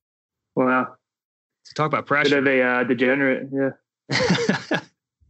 Wow. 0.55 0.95
To 1.65 1.73
talk 1.73 1.87
about 1.87 2.05
pressure. 2.05 2.29
Bit 2.29 2.39
of 2.39 2.47
a 2.47 2.61
uh, 2.61 2.83
degenerate, 2.83 3.49
yeah. 3.53 3.71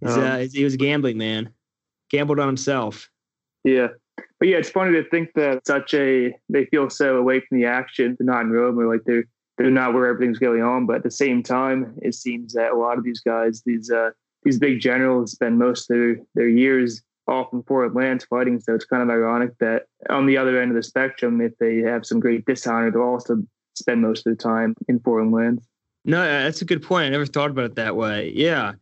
um, 0.05 0.19
uh, 0.19 0.37
he 0.51 0.63
was 0.63 0.73
a 0.73 0.77
gambling 0.77 1.17
man. 1.17 1.49
Gambled 2.09 2.39
on 2.39 2.47
himself. 2.47 3.09
Yeah 3.63 3.87
but 4.39 4.49
yeah, 4.49 4.57
it's 4.57 4.69
funny 4.69 4.91
to 4.91 5.09
think 5.09 5.33
that 5.35 5.65
such 5.65 5.93
a 5.93 6.35
they 6.49 6.65
feel 6.65 6.89
so 6.89 7.17
away 7.17 7.39
from 7.39 7.59
the 7.59 7.65
action, 7.65 8.15
they're 8.19 8.25
not 8.25 8.41
in 8.41 8.51
Rome 8.51 8.77
or 8.77 8.91
like 8.91 9.03
they're 9.05 9.25
they're 9.57 9.71
not 9.71 9.93
where 9.93 10.07
everything's 10.07 10.39
going 10.39 10.61
on. 10.61 10.85
But 10.85 10.97
at 10.97 11.03
the 11.03 11.11
same 11.11 11.41
time, 11.41 11.95
it 12.01 12.13
seems 12.15 12.53
that 12.53 12.71
a 12.71 12.75
lot 12.75 12.97
of 12.97 13.03
these 13.03 13.21
guys, 13.21 13.63
these 13.65 13.89
uh 13.89 14.11
these 14.43 14.59
big 14.59 14.79
generals, 14.79 15.31
spend 15.31 15.57
most 15.57 15.89
of 15.89 15.97
their 15.97 16.17
their 16.35 16.49
years 16.49 17.01
off 17.27 17.53
in 17.53 17.63
foreign 17.63 17.93
lands 17.93 18.25
fighting. 18.25 18.59
So 18.59 18.75
it's 18.75 18.85
kind 18.85 19.03
of 19.03 19.09
ironic 19.09 19.57
that 19.59 19.83
on 20.09 20.25
the 20.25 20.37
other 20.37 20.61
end 20.61 20.71
of 20.71 20.75
the 20.75 20.83
spectrum, 20.83 21.41
if 21.41 21.57
they 21.57 21.77
have 21.77 22.05
some 22.05 22.19
great 22.19 22.45
dishonor, 22.45 22.91
they'll 22.91 23.01
also 23.01 23.43
spend 23.75 24.01
most 24.01 24.25
of 24.25 24.37
the 24.37 24.41
time 24.41 24.75
in 24.87 24.99
foreign 24.99 25.31
lands. 25.31 25.67
No, 26.05 26.21
uh, 26.21 26.43
that's 26.43 26.61
a 26.61 26.65
good 26.65 26.83
point. 26.83 27.07
I 27.07 27.09
never 27.09 27.25
thought 27.25 27.49
about 27.49 27.65
it 27.65 27.75
that 27.75 27.95
way. 27.95 28.31
Yeah. 28.35 28.73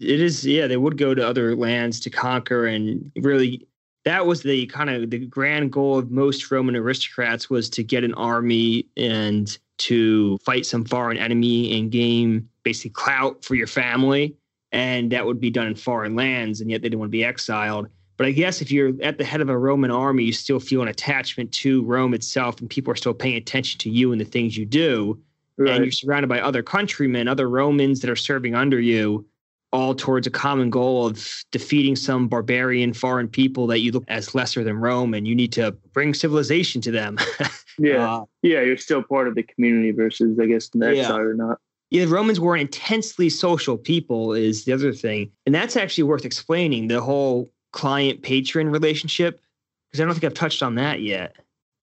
It 0.00 0.20
is, 0.20 0.46
yeah, 0.46 0.68
they 0.68 0.76
would 0.76 0.96
go 0.96 1.12
to 1.12 1.26
other 1.26 1.56
lands 1.56 1.98
to 2.00 2.10
conquer 2.10 2.66
and 2.66 3.10
really 3.16 3.66
that 4.04 4.26
was 4.26 4.42
the 4.42 4.66
kind 4.68 4.88
of 4.88 5.10
the 5.10 5.18
grand 5.26 5.72
goal 5.72 5.98
of 5.98 6.10
most 6.10 6.50
Roman 6.50 6.76
aristocrats 6.76 7.50
was 7.50 7.68
to 7.70 7.82
get 7.82 8.04
an 8.04 8.14
army 8.14 8.86
and 8.96 9.58
to 9.78 10.38
fight 10.38 10.64
some 10.64 10.84
foreign 10.84 11.18
enemy 11.18 11.78
and 11.78 11.90
gain 11.90 12.48
basically 12.62 12.90
clout 12.90 13.44
for 13.44 13.54
your 13.54 13.66
family. 13.66 14.34
And 14.72 15.10
that 15.12 15.24
would 15.24 15.40
be 15.40 15.50
done 15.50 15.66
in 15.66 15.74
foreign 15.74 16.14
lands, 16.14 16.60
and 16.60 16.70
yet 16.70 16.82
they 16.82 16.88
didn't 16.88 17.00
want 17.00 17.10
to 17.10 17.16
be 17.16 17.24
exiled. 17.24 17.88
But 18.18 18.26
I 18.26 18.32
guess 18.32 18.60
if 18.60 18.70
you're 18.72 18.92
at 19.00 19.16
the 19.16 19.24
head 19.24 19.40
of 19.40 19.48
a 19.48 19.56
Roman 19.56 19.90
army, 19.90 20.24
you 20.24 20.32
still 20.32 20.60
feel 20.60 20.82
an 20.82 20.88
attachment 20.88 21.52
to 21.52 21.82
Rome 21.84 22.14
itself, 22.14 22.60
and 22.60 22.68
people 22.68 22.92
are 22.92 22.96
still 22.96 23.14
paying 23.14 23.36
attention 23.36 23.78
to 23.78 23.90
you 23.90 24.12
and 24.12 24.20
the 24.20 24.24
things 24.24 24.56
you 24.56 24.66
do. 24.66 25.18
Right. 25.56 25.74
And 25.74 25.84
you're 25.84 25.92
surrounded 25.92 26.28
by 26.28 26.40
other 26.40 26.62
countrymen, 26.62 27.28
other 27.28 27.48
Romans 27.48 28.00
that 28.00 28.10
are 28.10 28.16
serving 28.16 28.54
under 28.54 28.80
you 28.80 29.26
all 29.72 29.94
towards 29.94 30.26
a 30.26 30.30
common 30.30 30.70
goal 30.70 31.06
of 31.06 31.44
defeating 31.52 31.94
some 31.94 32.26
barbarian 32.26 32.92
foreign 32.92 33.28
people 33.28 33.66
that 33.66 33.80
you 33.80 33.92
look 33.92 34.04
as 34.08 34.34
lesser 34.34 34.64
than 34.64 34.76
Rome, 34.78 35.14
and 35.14 35.28
you 35.28 35.34
need 35.34 35.52
to 35.52 35.72
bring 35.92 36.14
civilization 36.14 36.80
to 36.82 36.90
them. 36.90 37.18
yeah, 37.78 38.14
uh, 38.14 38.24
yeah, 38.42 38.62
you're 38.62 38.78
still 38.78 39.02
part 39.02 39.28
of 39.28 39.34
the 39.34 39.42
community 39.42 39.92
versus, 39.92 40.38
I 40.40 40.46
guess, 40.46 40.68
the 40.68 40.78
next 40.78 40.96
yeah. 40.96 41.14
or 41.14 41.34
not. 41.34 41.60
Yeah, 41.90 42.04
the 42.04 42.10
Romans 42.10 42.38
were 42.38 42.56
intensely 42.56 43.30
social 43.30 43.78
people, 43.78 44.34
is 44.34 44.64
the 44.64 44.72
other 44.72 44.92
thing, 44.92 45.30
and 45.46 45.54
that's 45.54 45.76
actually 45.76 46.04
worth 46.04 46.24
explaining 46.24 46.88
the 46.88 47.00
whole 47.00 47.50
client 47.72 48.22
patron 48.22 48.70
relationship 48.70 49.40
because 49.88 50.00
I 50.00 50.04
don't 50.04 50.14
think 50.14 50.24
I've 50.24 50.34
touched 50.34 50.62
on 50.62 50.74
that 50.76 51.00
yet. 51.00 51.36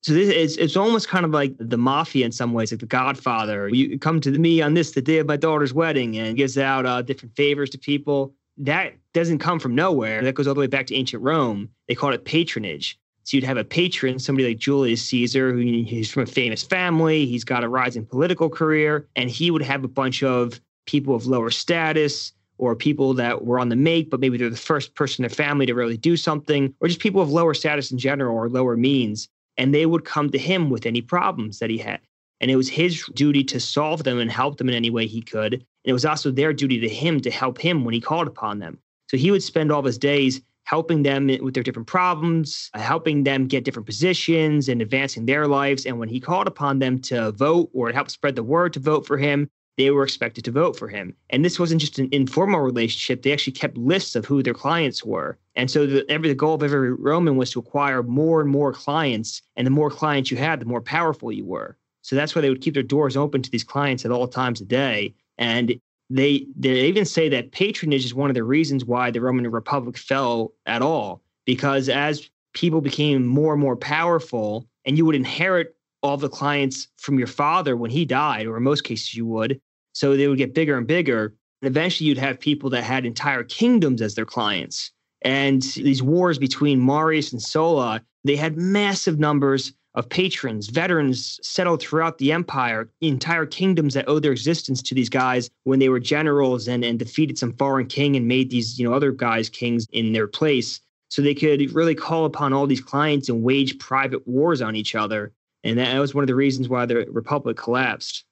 So 0.03 0.13
this 0.13 0.29
is 0.29 0.57
it's 0.57 0.77
almost 0.77 1.07
kind 1.07 1.25
of 1.25 1.31
like 1.31 1.55
the 1.57 1.77
mafia 1.77 2.27
in 2.27 2.31
some 2.31 2.53
ways, 2.53 2.71
like 2.71 2.79
the 2.79 2.85
Godfather. 2.85 3.67
You 3.69 3.97
come 3.97 4.21
to 4.21 4.31
me 4.31 4.61
on 4.61 4.75
this 4.75 4.91
the 4.91 5.01
day 5.01 5.17
of 5.17 5.25
my 5.25 5.37
daughter's 5.37 5.73
wedding 5.73 6.15
and 6.17 6.37
gives 6.37 6.59
out 6.59 6.85
uh, 6.85 7.01
different 7.01 7.35
favors 7.35 7.71
to 7.71 7.79
people. 7.79 8.31
That 8.57 8.93
doesn't 9.13 9.39
come 9.39 9.59
from 9.59 9.73
nowhere. 9.73 10.21
That 10.21 10.35
goes 10.35 10.47
all 10.47 10.53
the 10.53 10.59
way 10.59 10.67
back 10.67 10.85
to 10.87 10.95
ancient 10.95 11.23
Rome. 11.23 11.69
They 11.87 11.95
called 11.95 12.13
it 12.13 12.23
patronage. 12.23 12.99
So 13.25 13.35
you'd 13.35 13.43
have 13.43 13.57
a 13.57 13.63
patron, 13.63 14.19
somebody 14.19 14.47
like 14.47 14.59
Julius 14.59 15.01
Caesar, 15.03 15.51
who 15.51 15.59
he's 15.59 16.11
from 16.11 16.23
a 16.23 16.27
famous 16.27 16.61
family. 16.61 17.25
He's 17.25 17.43
got 17.43 17.63
a 17.63 17.69
rising 17.69 18.05
political 18.05 18.49
career, 18.49 19.07
and 19.15 19.31
he 19.31 19.49
would 19.49 19.63
have 19.63 19.83
a 19.83 19.87
bunch 19.87 20.21
of 20.21 20.61
people 20.85 21.15
of 21.15 21.25
lower 21.25 21.49
status 21.49 22.33
or 22.59 22.75
people 22.75 23.15
that 23.15 23.43
were 23.43 23.59
on 23.59 23.69
the 23.69 23.75
make, 23.75 24.11
but 24.11 24.19
maybe 24.19 24.37
they're 24.37 24.49
the 24.49 24.55
first 24.55 24.93
person 24.93 25.25
in 25.25 25.29
their 25.29 25.35
family 25.35 25.65
to 25.65 25.73
really 25.73 25.97
do 25.97 26.15
something, 26.15 26.73
or 26.79 26.87
just 26.87 26.99
people 26.99 27.19
of 27.19 27.31
lower 27.31 27.55
status 27.55 27.91
in 27.91 27.97
general 27.97 28.37
or 28.37 28.47
lower 28.47 28.77
means. 28.77 29.27
And 29.57 29.73
they 29.73 29.87
would 29.87 30.05
come 30.05 30.29
to 30.29 30.37
him 30.37 30.69
with 30.69 30.85
any 30.85 31.01
problems 31.01 31.57
that 31.59 31.71
he 31.71 31.79
had. 31.79 32.01
And 32.41 32.51
it 32.51 32.57
was 32.57 32.69
his 32.69 33.03
duty 33.15 33.43
to 33.45 33.59
solve 33.59 34.03
them 34.03 34.19
and 34.19 34.29
help 34.29 34.57
them 34.57 34.69
in 34.69 34.75
any 34.75 34.91
way 34.91 35.07
he 35.07 35.21
could. 35.21 35.53
And 35.53 35.63
it 35.83 35.93
was 35.93 36.05
also 36.05 36.29
their 36.29 36.53
duty 36.53 36.79
to 36.79 36.89
him 36.89 37.21
to 37.21 37.31
help 37.31 37.57
him 37.57 37.85
when 37.85 37.93
he 37.93 38.01
called 38.01 38.27
upon 38.27 38.59
them. 38.59 38.77
So 39.09 39.17
he 39.17 39.31
would 39.31 39.43
spend 39.43 39.71
all 39.71 39.79
of 39.79 39.85
his 39.85 39.97
days 39.97 40.41
helping 40.65 41.03
them 41.03 41.27
with 41.41 41.53
their 41.53 41.63
different 41.63 41.87
problems, 41.87 42.69
uh, 42.73 42.79
helping 42.79 43.23
them 43.23 43.47
get 43.47 43.63
different 43.63 43.85
positions 43.85 44.67
and 44.67 44.81
advancing 44.81 45.25
their 45.25 45.47
lives. 45.47 45.85
And 45.85 45.99
when 45.99 46.09
he 46.09 46.19
called 46.19 46.47
upon 46.47 46.79
them 46.79 46.99
to 47.03 47.31
vote 47.31 47.69
or 47.73 47.91
help 47.91 48.09
spread 48.09 48.35
the 48.35 48.43
word 48.43 48.73
to 48.73 48.79
vote 48.79 49.05
for 49.05 49.17
him, 49.17 49.47
they 49.77 49.91
were 49.91 50.03
expected 50.03 50.43
to 50.45 50.51
vote 50.51 50.77
for 50.77 50.87
him. 50.87 51.13
And 51.29 51.43
this 51.43 51.59
wasn't 51.59 51.81
just 51.81 51.99
an 51.99 52.09
informal 52.11 52.61
relationship. 52.61 53.21
They 53.21 53.33
actually 53.33 53.53
kept 53.53 53.77
lists 53.77 54.15
of 54.15 54.25
who 54.25 54.41
their 54.41 54.53
clients 54.53 55.03
were. 55.03 55.37
And 55.55 55.69
so 55.69 55.85
the, 55.85 56.09
every, 56.09 56.29
the 56.29 56.35
goal 56.35 56.55
of 56.55 56.63
every 56.63 56.93
Roman 56.93 57.35
was 57.35 57.51
to 57.51 57.59
acquire 57.59 58.01
more 58.01 58.41
and 58.41 58.49
more 58.49 58.73
clients. 58.73 59.41
And 59.55 59.67
the 59.67 59.71
more 59.71 59.91
clients 59.91 60.31
you 60.31 60.37
had, 60.37 60.61
the 60.61 60.65
more 60.65 60.81
powerful 60.81 61.31
you 61.31 61.45
were. 61.45 61.77
So 62.01 62.15
that's 62.15 62.35
why 62.35 62.41
they 62.41 62.49
would 62.49 62.61
keep 62.61 62.73
their 62.73 62.83
doors 62.83 63.17
open 63.17 63.41
to 63.41 63.51
these 63.51 63.63
clients 63.63 64.05
at 64.05 64.11
all 64.11 64.27
times 64.27 64.61
a 64.61 64.65
day. 64.65 65.13
And 65.37 65.79
they 66.09 66.45
they 66.55 66.85
even 66.85 67.05
say 67.05 67.29
that 67.29 67.51
patronage 67.51 68.05
is 68.05 68.13
one 68.13 68.29
of 68.29 68.35
the 68.35 68.43
reasons 68.43 68.85
why 68.85 69.11
the 69.11 69.21
Roman 69.21 69.49
Republic 69.49 69.97
fell 69.97 70.53
at 70.65 70.81
all. 70.81 71.21
Because 71.45 71.89
as 71.89 72.29
people 72.53 72.81
became 72.81 73.25
more 73.25 73.53
and 73.53 73.61
more 73.61 73.75
powerful, 73.75 74.67
and 74.85 74.97
you 74.97 75.05
would 75.05 75.15
inherit 75.15 75.75
all 76.01 76.17
the 76.17 76.29
clients 76.29 76.87
from 76.97 77.17
your 77.17 77.27
father 77.27 77.75
when 77.75 77.91
he 77.91 78.05
died, 78.05 78.45
or 78.45 78.57
in 78.57 78.63
most 78.63 78.83
cases 78.83 79.15
you 79.15 79.25
would. 79.25 79.59
So 79.93 80.15
they 80.15 80.27
would 80.27 80.37
get 80.37 80.53
bigger 80.53 80.77
and 80.77 80.85
bigger. 80.85 81.33
And 81.61 81.69
eventually 81.69 82.07
you'd 82.07 82.17
have 82.17 82.39
people 82.39 82.69
that 82.71 82.83
had 82.83 83.05
entire 83.05 83.43
kingdoms 83.43 84.01
as 84.01 84.15
their 84.15 84.25
clients. 84.25 84.91
And 85.21 85.61
these 85.61 86.03
wars 86.03 86.37
between 86.37 86.85
Marius 86.85 87.31
and 87.31 87.41
Sulla, 87.41 88.01
they 88.23 88.35
had 88.35 88.57
massive 88.57 89.17
numbers 89.17 89.73
of 89.95 90.09
patrons, 90.09 90.67
veterans 90.67 91.39
settled 91.41 91.81
throughout 91.81 92.17
the 92.17 92.31
empire, 92.31 92.89
entire 93.01 93.45
kingdoms 93.45 93.93
that 93.93 94.07
owed 94.07 94.23
their 94.23 94.33
existence 94.33 94.81
to 94.83 94.93
these 94.93 95.09
guys 95.09 95.49
when 95.63 95.79
they 95.79 95.89
were 95.89 95.99
generals 95.99 96.67
and, 96.67 96.83
and 96.83 96.99
defeated 96.99 97.37
some 97.37 97.53
foreign 97.53 97.87
king 97.87 98.15
and 98.15 98.27
made 98.27 98.49
these, 98.49 98.77
you 98.77 98.87
know, 98.87 98.93
other 98.93 99.11
guys 99.11 99.49
kings 99.49 99.87
in 99.91 100.11
their 100.11 100.27
place. 100.27 100.81
So 101.09 101.21
they 101.21 101.33
could 101.33 101.73
really 101.73 101.95
call 101.95 102.25
upon 102.25 102.51
all 102.51 102.67
these 102.67 102.81
clients 102.81 103.29
and 103.29 103.41
wage 103.41 103.79
private 103.79 104.27
wars 104.27 104.61
on 104.61 104.75
each 104.75 104.95
other. 104.95 105.31
And 105.63 105.79
that 105.79 105.97
was 105.97 106.13
one 106.13 106.23
of 106.23 106.27
the 106.27 106.35
reasons 106.35 106.67
why 106.67 106.85
the 106.85 107.05
republic 107.09 107.57
collapsed. 107.57 108.25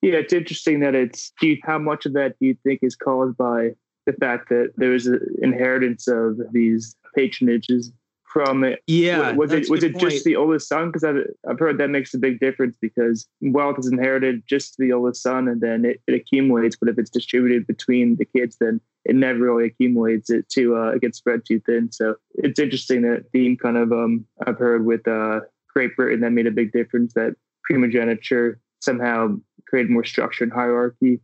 Yeah, 0.00 0.14
it's 0.14 0.32
interesting 0.32 0.80
that 0.80 0.94
it's 0.94 1.32
how 1.64 1.78
much 1.78 2.06
of 2.06 2.12
that 2.12 2.36
do 2.38 2.46
you 2.46 2.56
think 2.62 2.80
is 2.82 2.94
caused 2.94 3.36
by 3.36 3.70
the 4.06 4.12
fact 4.12 4.48
that 4.50 4.72
there 4.76 4.90
was 4.90 5.06
an 5.06 5.20
inheritance 5.42 6.06
of 6.06 6.38
these 6.52 6.96
patronages 7.16 7.90
from 8.32 8.64
it. 8.64 8.82
Yeah, 8.86 9.32
was 9.32 9.52
it 9.52 9.68
was 9.68 9.82
it 9.82 9.94
point. 9.94 10.10
just 10.10 10.24
the 10.24 10.36
oldest 10.36 10.68
son? 10.68 10.88
Because 10.88 11.04
I've 11.04 11.16
I've 11.48 11.58
heard 11.58 11.78
that 11.78 11.88
makes 11.88 12.14
a 12.14 12.18
big 12.18 12.40
difference 12.40 12.76
because 12.80 13.26
wealth 13.40 13.78
is 13.78 13.90
inherited 13.90 14.42
just 14.46 14.74
to 14.74 14.82
the 14.82 14.92
oldest 14.92 15.22
son, 15.22 15.48
and 15.48 15.60
then 15.60 15.84
it, 15.84 16.00
it 16.06 16.14
accumulates. 16.14 16.76
But 16.76 16.88
if 16.88 16.98
it's 16.98 17.10
distributed 17.10 17.66
between 17.66 18.16
the 18.16 18.24
kids, 18.24 18.56
then 18.60 18.80
it 19.04 19.16
never 19.16 19.38
really 19.38 19.66
accumulates. 19.66 20.30
It 20.30 20.48
to 20.50 20.76
uh, 20.76 20.90
it 20.90 21.00
gets 21.00 21.18
spread 21.18 21.42
too 21.46 21.60
thin. 21.60 21.90
So 21.92 22.16
it's 22.34 22.60
interesting 22.60 23.02
that 23.02 23.24
theme 23.32 23.56
kind 23.56 23.76
of 23.76 23.92
um 23.92 24.26
I've 24.46 24.58
heard 24.58 24.84
with 24.84 25.06
uh 25.08 25.40
Great 25.72 25.96
Britain 25.96 26.20
that 26.20 26.30
made 26.30 26.46
a 26.46 26.52
big 26.52 26.72
difference 26.72 27.14
that 27.14 27.34
primogeniture 27.64 28.60
somehow 28.80 29.36
created 29.68 29.90
more 29.90 30.04
structure 30.04 30.44
and 30.44 30.52
hierarchy. 30.52 31.20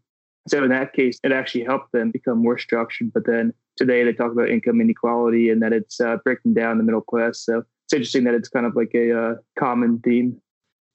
So 0.49 0.63
in 0.63 0.71
that 0.71 0.93
case, 0.93 1.19
it 1.25 1.33
actually 1.33 1.65
helped 1.65 1.93
them 1.93 2.11
become 2.11 2.39
more 2.39 2.59
structured. 2.59 3.13
But 3.13 3.27
then 3.27 3.53
today 3.77 4.05
they 4.05 4.13
talk 4.13 4.33
about 4.33 4.51
income 4.51 4.81
inequality 4.81 5.51
and 5.51 5.63
that 5.63 5.73
it's 5.73 6.01
uh, 6.01 6.19
breaking 6.25 6.55
down 6.55 6.79
the 6.79 6.85
middle 6.85 7.01
class. 7.01 7.41
So 7.41 7.63
it's 7.87 7.93
interesting 7.93 8.25
that 8.25 8.35
it's 8.35 8.49
kind 8.49 8.67
of 8.67 8.77
like 8.77 8.93
a 8.95 9.19
uh, 9.19 9.35
common 9.59 10.01
theme. 10.01 10.41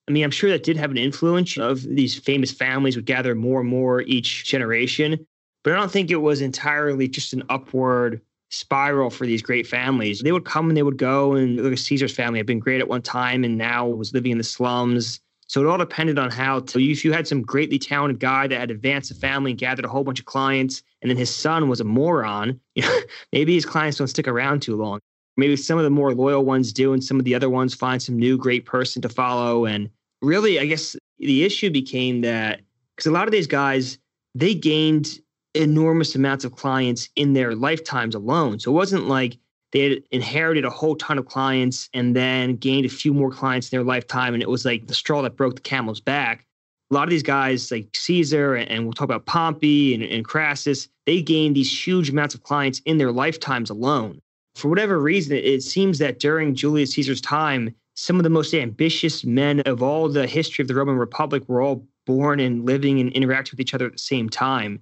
I 0.07 0.11
mean, 0.11 0.23
I'm 0.23 0.31
sure 0.31 0.49
that 0.49 0.63
did 0.63 0.77
have 0.77 0.91
an 0.91 0.97
influence 0.97 1.57
of 1.57 1.83
these 1.83 2.17
famous 2.17 2.51
families 2.51 2.95
would 2.95 3.05
gather 3.05 3.35
more 3.35 3.61
and 3.61 3.69
more 3.69 4.01
each 4.01 4.45
generation, 4.45 5.25
but 5.63 5.73
I 5.73 5.75
don't 5.75 5.91
think 5.91 6.09
it 6.09 6.15
was 6.15 6.41
entirely 6.41 7.07
just 7.07 7.31
an 7.33 7.43
upward 7.49 8.19
spiral 8.49 9.11
for 9.11 9.27
these 9.27 9.43
great 9.43 9.67
families. 9.67 10.21
They 10.21 10.31
would 10.31 10.45
come 10.45 10.67
and 10.67 10.75
they 10.75 10.81
would 10.81 10.97
go, 10.97 11.33
and 11.33 11.57
look 11.57 11.77
Caesar's 11.77 12.15
family 12.15 12.39
had 12.39 12.47
been 12.47 12.57
great 12.57 12.81
at 12.81 12.87
one 12.87 13.03
time 13.03 13.43
and 13.43 13.55
now 13.55 13.85
was 13.87 14.11
living 14.11 14.31
in 14.31 14.39
the 14.39 14.43
slums. 14.43 15.19
So 15.49 15.61
it 15.61 15.67
all 15.67 15.79
depended 15.79 16.19
on 16.19 16.29
how 16.29 16.59
to, 16.59 16.79
if 16.79 17.03
you 17.03 17.11
had 17.11 17.27
some 17.27 17.41
greatly 17.41 17.79
talented 17.79 18.19
guy 18.19 18.45
that 18.45 18.59
had 18.59 18.69
advanced 18.69 19.09
the 19.09 19.15
family 19.15 19.51
and 19.51 19.59
gathered 19.59 19.83
a 19.83 19.87
whole 19.87 20.03
bunch 20.03 20.19
of 20.19 20.27
clients, 20.27 20.83
and 21.01 21.09
then 21.09 21.17
his 21.17 21.35
son 21.35 21.67
was 21.67 21.81
a 21.81 21.83
moron, 21.83 22.59
you 22.75 22.83
know, 22.83 22.99
maybe 23.33 23.55
his 23.55 23.65
clients 23.65 23.97
don't 23.97 24.07
stick 24.07 24.27
around 24.27 24.61
too 24.61 24.75
long. 24.75 24.99
Maybe 25.37 25.55
some 25.55 25.79
of 25.79 25.83
the 25.83 25.89
more 25.89 26.13
loyal 26.13 26.45
ones 26.45 26.71
do, 26.71 26.93
and 26.93 27.03
some 27.03 27.17
of 27.17 27.25
the 27.25 27.33
other 27.33 27.49
ones 27.49 27.73
find 27.73 27.99
some 27.99 28.15
new 28.17 28.37
great 28.37 28.67
person 28.67 29.01
to 29.01 29.09
follow. 29.09 29.65
And 29.65 29.89
really, 30.21 30.59
I 30.59 30.67
guess 30.67 30.95
the 31.17 31.43
issue 31.43 31.71
became 31.71 32.21
that 32.21 32.61
because 32.95 33.07
a 33.07 33.11
lot 33.11 33.27
of 33.27 33.31
these 33.31 33.47
guys, 33.47 33.97
they 34.35 34.53
gained 34.53 35.19
enormous 35.55 36.13
amounts 36.13 36.45
of 36.45 36.55
clients 36.55 37.09
in 37.15 37.33
their 37.33 37.55
lifetimes 37.55 38.13
alone. 38.13 38.59
So 38.59 38.69
it 38.69 38.75
wasn't 38.75 39.07
like 39.07 39.37
they 39.71 39.89
had 39.89 40.03
inherited 40.11 40.65
a 40.65 40.69
whole 40.69 40.95
ton 40.95 41.17
of 41.17 41.25
clients 41.25 41.89
and 41.93 42.15
then 42.15 42.55
gained 42.55 42.85
a 42.85 42.89
few 42.89 43.13
more 43.13 43.31
clients 43.31 43.69
in 43.69 43.77
their 43.77 43.85
lifetime. 43.85 44.33
And 44.33 44.41
it 44.41 44.49
was 44.49 44.65
like 44.65 44.87
the 44.87 44.93
straw 44.93 45.21
that 45.21 45.35
broke 45.35 45.55
the 45.55 45.61
camel's 45.61 46.01
back. 46.01 46.45
A 46.91 46.93
lot 46.95 47.03
of 47.03 47.11
these 47.11 47.23
guys, 47.23 47.71
like 47.71 47.89
Caesar, 47.93 48.55
and 48.55 48.83
we'll 48.83 48.93
talk 48.93 49.05
about 49.05 49.27
Pompey 49.27 49.93
and, 49.93 50.01
and 50.01 50.25
Crassus, 50.25 50.89
they 51.05 51.21
gained 51.21 51.55
these 51.55 51.87
huge 51.87 52.09
amounts 52.09 52.33
of 52.33 52.41
clients 52.41 52.81
in 52.85 52.97
their 52.97 53.11
lifetimes 53.11 53.69
alone. 53.69 54.19
For 54.55 54.69
whatever 54.69 54.99
reason, 54.99 55.37
it 55.37 55.61
seems 55.61 55.99
that 55.99 56.19
during 56.19 56.55
Julius 56.55 56.93
Caesar's 56.93 57.21
time, 57.21 57.75
some 57.95 58.17
of 58.17 58.23
the 58.23 58.29
most 58.29 58.53
ambitious 58.53 59.23
men 59.23 59.59
of 59.61 59.83
all 59.83 60.09
the 60.09 60.25
history 60.25 60.63
of 60.63 60.67
the 60.67 60.75
Roman 60.75 60.97
Republic 60.97 61.43
were 61.47 61.61
all 61.61 61.85
born 62.07 62.39
and 62.39 62.65
living 62.65 62.99
and 62.99 63.11
interacting 63.11 63.51
with 63.53 63.59
each 63.59 63.73
other 63.73 63.85
at 63.85 63.91
the 63.91 63.99
same 63.99 64.29
time. 64.29 64.81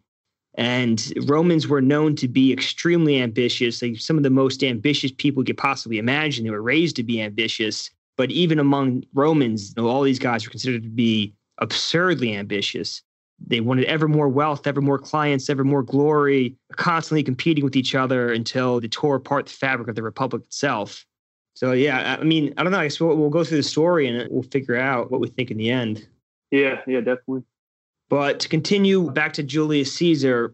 And 0.58 1.14
Romans 1.28 1.68
were 1.68 1.82
known 1.82 2.16
to 2.16 2.28
be 2.28 2.52
extremely 2.52 3.22
ambitious, 3.22 3.82
like 3.82 4.00
some 4.00 4.18
of 4.18 4.24
the 4.24 4.32
most 4.32 4.64
ambitious 4.64 5.12
people 5.12 5.44
you 5.44 5.46
could 5.46 5.58
possibly 5.58 6.00
imagine. 6.00 6.44
They 6.44 6.50
were 6.50 6.62
raised 6.62 6.96
to 6.96 7.04
be 7.04 7.22
ambitious. 7.22 7.92
But 8.18 8.32
even 8.32 8.58
among 8.58 9.04
Romans, 9.14 9.76
you 9.78 9.84
know, 9.84 9.90
all 9.90 10.02
these 10.02 10.18
guys 10.18 10.46
were 10.46 10.50
considered 10.50 10.82
to 10.82 10.90
be 10.90 11.36
absurdly 11.60 12.36
ambitious. 12.36 13.04
They 13.46 13.60
wanted 13.60 13.86
ever 13.86 14.08
more 14.08 14.28
wealth, 14.28 14.66
ever 14.66 14.82
more 14.82 14.98
clients, 14.98 15.48
ever 15.48 15.64
more 15.64 15.84
glory, 15.84 16.56
constantly 16.76 17.22
competing 17.22 17.64
with 17.64 17.76
each 17.76 17.94
other 17.94 18.34
until 18.34 18.80
they 18.80 18.88
tore 18.88 19.18
apart 19.18 19.46
the 19.46 19.54
fabric 19.54 19.88
of 19.88 19.96
the 19.96 20.02
republic 20.02 20.42
itself. 20.48 21.06
So, 21.54 21.72
yeah, 21.72 22.18
I 22.20 22.24
mean, 22.24 22.54
I 22.58 22.64
don't 22.64 22.72
know. 22.72 22.80
I 22.80 22.86
guess 22.86 23.00
we'll, 23.00 23.16
we'll 23.16 23.30
go 23.30 23.44
through 23.44 23.58
the 23.58 23.64
story 23.64 24.08
and 24.08 24.28
we'll 24.32 24.44
figure 24.44 24.76
out 24.76 25.12
what 25.12 25.22
we 25.22 25.28
think 25.28 25.52
in 25.52 25.58
the 25.58 25.70
end. 25.70 26.08
Yeah, 26.50 26.82
yeah, 26.88 27.00
definitely. 27.00 27.44
But 28.10 28.40
to 28.42 28.50
continue 28.50 29.12
back 29.12 29.34
to 29.34 29.44
Julius 29.44 29.94
Caesar, 29.96 30.54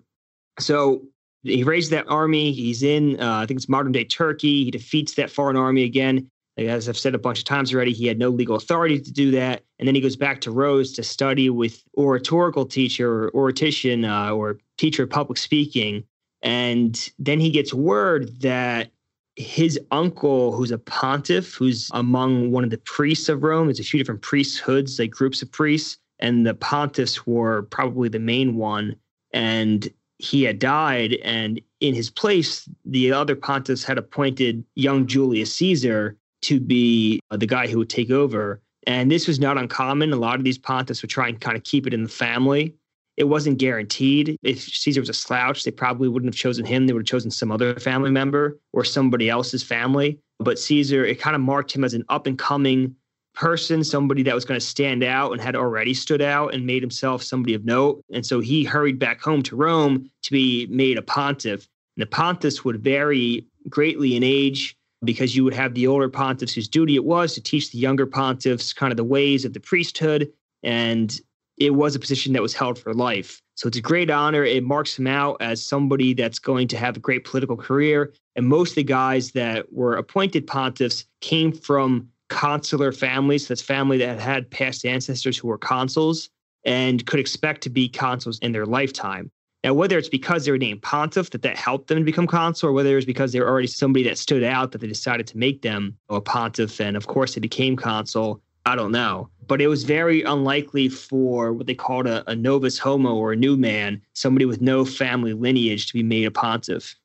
so 0.60 1.03
he 1.43 1.63
raised 1.63 1.91
that 1.91 2.10
army. 2.10 2.51
He's 2.51 2.83
in, 2.83 3.19
uh, 3.19 3.38
I 3.38 3.45
think 3.45 3.57
it's 3.57 3.69
modern 3.69 3.91
day 3.91 4.05
Turkey. 4.05 4.63
He 4.63 4.72
defeats 4.72 5.15
that 5.15 5.29
foreign 5.29 5.57
army 5.57 5.83
again. 5.83 6.29
As 6.57 6.88
I've 6.88 6.98
said 6.98 7.15
a 7.15 7.19
bunch 7.19 7.39
of 7.39 7.45
times 7.45 7.74
already, 7.74 7.93
he 7.93 8.05
had 8.05 8.19
no 8.19 8.29
legal 8.29 8.55
authority 8.55 9.00
to 9.00 9.12
do 9.12 9.31
that. 9.31 9.63
And 9.79 9.88
then 9.88 9.95
he 9.95 10.01
goes 10.01 10.15
back 10.15 10.39
to 10.41 10.51
Rhodes 10.51 10.91
to 10.93 11.03
study 11.03 11.50
with 11.50 11.83
oratorical 11.98 12.65
teacher 12.65 13.25
or 13.25 13.31
oratician 13.31 14.05
uh, 14.05 14.33
or 14.33 14.60
teacher 14.77 15.03
of 15.03 15.10
public 15.10 15.38
speaking. 15.38 16.03
And 16.43 17.12
then 17.17 17.39
he 17.39 17.50
gets 17.50 17.74
word 17.74 18.41
that 18.41 18.91
his 19.36 19.79
uncle, 19.89 20.51
who's 20.51 20.69
a 20.69 20.77
pontiff, 20.77 21.55
who's 21.55 21.89
among 21.93 22.51
one 22.51 22.63
of 22.63 22.69
the 22.69 22.77
priests 22.77 23.29
of 23.29 23.41
Rome, 23.41 23.67
there's 23.67 23.79
a 23.79 23.83
few 23.83 23.98
different 23.98 24.22
priesthoods, 24.22 25.00
like 25.00 25.10
groups 25.10 25.41
of 25.41 25.51
priests 25.51 25.98
and 26.23 26.47
the 26.47 26.53
pontiffs 26.53 27.27
were 27.27 27.63
probably 27.63 28.07
the 28.07 28.17
main 28.17 28.55
one. 28.55 28.95
And 29.33 29.87
he 30.19 30.43
had 30.43 30.57
died, 30.57 31.15
and 31.23 31.59
in 31.81 31.93
his 31.93 32.09
place, 32.09 32.67
the 32.85 33.11
other 33.11 33.35
pontiffs 33.35 33.83
had 33.83 33.97
appointed 33.97 34.63
young 34.75 35.05
Julius 35.05 35.53
Caesar 35.55 36.17
to 36.43 36.61
be 36.61 37.19
uh, 37.29 37.35
the 37.35 37.45
guy 37.45 37.67
who 37.67 37.77
would 37.79 37.89
take 37.89 38.09
over. 38.09 38.61
And 38.87 39.11
this 39.11 39.27
was 39.27 39.39
not 39.39 39.57
uncommon. 39.57 40.13
A 40.13 40.17
lot 40.17 40.35
of 40.35 40.45
these 40.45 40.57
pontiffs 40.57 41.01
would 41.01 41.11
try 41.11 41.27
and 41.27 41.41
kind 41.41 41.57
of 41.57 41.63
keep 41.63 41.85
it 41.85 41.93
in 41.93 42.03
the 42.03 42.09
family. 42.09 42.73
It 43.17 43.25
wasn't 43.25 43.57
guaranteed. 43.57 44.37
If 44.43 44.61
Caesar 44.61 45.01
was 45.01 45.09
a 45.09 45.13
slouch, 45.13 45.63
they 45.63 45.71
probably 45.71 46.07
wouldn't 46.07 46.33
have 46.33 46.39
chosen 46.39 46.65
him. 46.65 46.87
They 46.87 46.93
would 46.93 47.01
have 47.01 47.07
chosen 47.07 47.31
some 47.31 47.51
other 47.51 47.75
family 47.79 48.11
member 48.11 48.59
or 48.71 48.85
somebody 48.85 49.29
else's 49.29 49.61
family. 49.61 50.19
But 50.39 50.57
Caesar, 50.57 51.05
it 51.05 51.19
kind 51.19 51.35
of 51.35 51.41
marked 51.41 51.75
him 51.75 51.83
as 51.83 51.93
an 51.93 52.05
up 52.07 52.27
and 52.27 52.39
coming 52.39 52.95
person, 53.33 53.83
somebody 53.83 54.23
that 54.23 54.35
was 54.35 54.45
going 54.45 54.59
to 54.59 54.65
stand 54.65 55.03
out 55.03 55.31
and 55.31 55.41
had 55.41 55.55
already 55.55 55.93
stood 55.93 56.21
out 56.21 56.53
and 56.53 56.65
made 56.65 56.83
himself 56.83 57.23
somebody 57.23 57.53
of 57.53 57.65
note. 57.65 58.03
And 58.13 58.25
so 58.25 58.39
he 58.39 58.63
hurried 58.63 58.99
back 58.99 59.21
home 59.21 59.41
to 59.43 59.55
Rome 59.55 60.09
to 60.23 60.31
be 60.31 60.67
made 60.67 60.97
a 60.97 61.01
pontiff. 61.01 61.67
And 61.95 62.01
the 62.01 62.07
pontiffs 62.07 62.63
would 62.63 62.83
vary 62.83 63.45
greatly 63.69 64.15
in 64.15 64.23
age 64.23 64.75
because 65.03 65.35
you 65.35 65.43
would 65.43 65.53
have 65.53 65.73
the 65.73 65.87
older 65.87 66.09
pontiffs 66.09 66.53
whose 66.53 66.67
duty 66.67 66.95
it 66.95 67.05
was 67.05 67.33
to 67.33 67.41
teach 67.41 67.71
the 67.71 67.77
younger 67.77 68.05
pontiffs 68.05 68.73
kind 68.73 68.91
of 68.91 68.97
the 68.97 69.03
ways 69.03 69.45
of 69.45 69.53
the 69.53 69.59
priesthood. 69.59 70.31
And 70.63 71.19
it 71.57 71.75
was 71.75 71.95
a 71.95 71.99
position 71.99 72.33
that 72.33 72.41
was 72.41 72.53
held 72.53 72.79
for 72.79 72.93
life. 72.93 73.41
So 73.55 73.67
it's 73.67 73.77
a 73.77 73.81
great 73.81 74.09
honor. 74.09 74.43
It 74.43 74.63
marks 74.63 74.97
him 74.97 75.07
out 75.07 75.37
as 75.39 75.63
somebody 75.63 76.13
that's 76.13 76.39
going 76.39 76.67
to 76.69 76.77
have 76.77 76.97
a 76.97 76.99
great 76.99 77.25
political 77.25 77.55
career. 77.55 78.13
And 78.35 78.47
most 78.47 78.71
of 78.71 78.75
the 78.75 78.83
guys 78.83 79.31
that 79.31 79.71
were 79.71 79.95
appointed 79.95 80.47
pontiffs 80.47 81.05
came 81.21 81.51
from 81.51 82.09
consular 82.33 82.91
families. 82.91 83.47
That's 83.47 83.61
family 83.61 83.97
that 83.99 84.19
had 84.19 84.49
past 84.49 84.85
ancestors 84.85 85.37
who 85.37 85.47
were 85.47 85.57
consuls 85.57 86.29
and 86.65 87.05
could 87.05 87.19
expect 87.19 87.61
to 87.61 87.69
be 87.69 87.87
consuls 87.87 88.39
in 88.39 88.51
their 88.51 88.65
lifetime. 88.65 89.31
Now, 89.63 89.73
whether 89.73 89.97
it's 89.97 90.09
because 90.09 90.43
they 90.43 90.51
were 90.51 90.57
named 90.57 90.81
pontiff 90.81 91.29
that 91.29 91.41
that 91.43 91.57
helped 91.57 91.87
them 91.87 91.99
to 91.99 92.03
become 92.03 92.27
consul, 92.27 92.69
or 92.69 92.73
whether 92.73 92.97
it's 92.97 93.05
because 93.05 93.31
they 93.31 93.39
were 93.39 93.47
already 93.47 93.67
somebody 93.67 94.03
that 94.03 94.17
stood 94.17 94.43
out 94.43 94.71
that 94.71 94.81
they 94.81 94.87
decided 94.87 95.25
to 95.27 95.37
make 95.37 95.61
them 95.61 95.97
a 96.09 96.19
pontiff, 96.19 96.81
and 96.81 96.97
of 96.97 97.07
course 97.07 97.35
they 97.35 97.39
became 97.39 97.77
consul, 97.77 98.41
I 98.65 98.75
don't 98.75 98.91
know. 98.91 99.29
But 99.47 99.61
it 99.61 99.67
was 99.67 99.83
very 99.83 100.21
unlikely 100.23 100.89
for 100.89 101.53
what 101.53 101.67
they 101.67 101.75
called 101.75 102.07
a, 102.07 102.29
a 102.29 102.35
novus 102.35 102.77
homo 102.77 103.15
or 103.15 103.31
a 103.31 103.37
new 103.37 103.55
man, 103.55 104.01
somebody 104.13 104.45
with 104.45 104.61
no 104.61 104.83
family 104.83 105.33
lineage, 105.33 105.87
to 105.87 105.93
be 105.93 106.03
made 106.03 106.25
a 106.25 106.31
pontiff. 106.31 106.95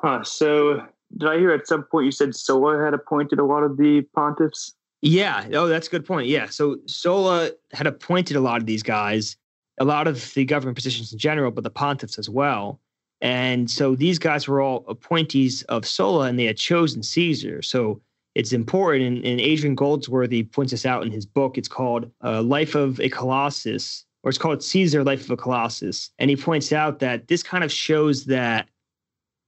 Huh. 0.00 0.24
So, 0.24 0.86
did 1.16 1.28
I 1.28 1.38
hear 1.38 1.50
at 1.50 1.66
some 1.66 1.84
point 1.84 2.06
you 2.06 2.12
said 2.12 2.34
Sulla 2.34 2.84
had 2.84 2.94
appointed 2.94 3.38
a 3.38 3.44
lot 3.44 3.62
of 3.62 3.76
the 3.76 4.02
pontiffs? 4.16 4.72
Yeah. 5.00 5.46
Oh, 5.52 5.68
that's 5.68 5.86
a 5.86 5.90
good 5.90 6.04
point. 6.04 6.26
Yeah. 6.26 6.46
So 6.46 6.76
Sulla 6.86 7.50
had 7.72 7.86
appointed 7.86 8.36
a 8.36 8.40
lot 8.40 8.60
of 8.60 8.66
these 8.66 8.82
guys, 8.82 9.36
a 9.78 9.84
lot 9.84 10.08
of 10.08 10.34
the 10.34 10.44
government 10.44 10.76
positions 10.76 11.12
in 11.12 11.18
general, 11.18 11.50
but 11.50 11.64
the 11.64 11.70
pontiffs 11.70 12.18
as 12.18 12.28
well. 12.28 12.80
And 13.20 13.70
so 13.70 13.94
these 13.94 14.18
guys 14.18 14.46
were 14.46 14.60
all 14.60 14.84
appointees 14.88 15.62
of 15.64 15.86
Sulla 15.86 16.26
and 16.26 16.38
they 16.38 16.44
had 16.44 16.56
chosen 16.56 17.02
Caesar. 17.02 17.62
So 17.62 18.00
it's 18.34 18.52
important. 18.52 19.04
And, 19.04 19.24
and 19.24 19.40
Adrian 19.40 19.74
Goldsworthy 19.74 20.44
points 20.44 20.72
this 20.72 20.86
out 20.86 21.04
in 21.04 21.10
his 21.10 21.26
book. 21.26 21.58
It's 21.58 21.68
called 21.68 22.10
uh, 22.22 22.42
Life 22.42 22.74
of 22.74 23.00
a 23.00 23.08
Colossus, 23.08 24.04
or 24.22 24.28
it's 24.28 24.38
called 24.38 24.62
Caesar, 24.62 25.02
Life 25.02 25.24
of 25.24 25.30
a 25.30 25.36
Colossus. 25.36 26.10
And 26.18 26.30
he 26.30 26.36
points 26.36 26.72
out 26.72 27.00
that 27.00 27.28
this 27.28 27.42
kind 27.42 27.64
of 27.64 27.72
shows 27.72 28.26
that 28.26 28.68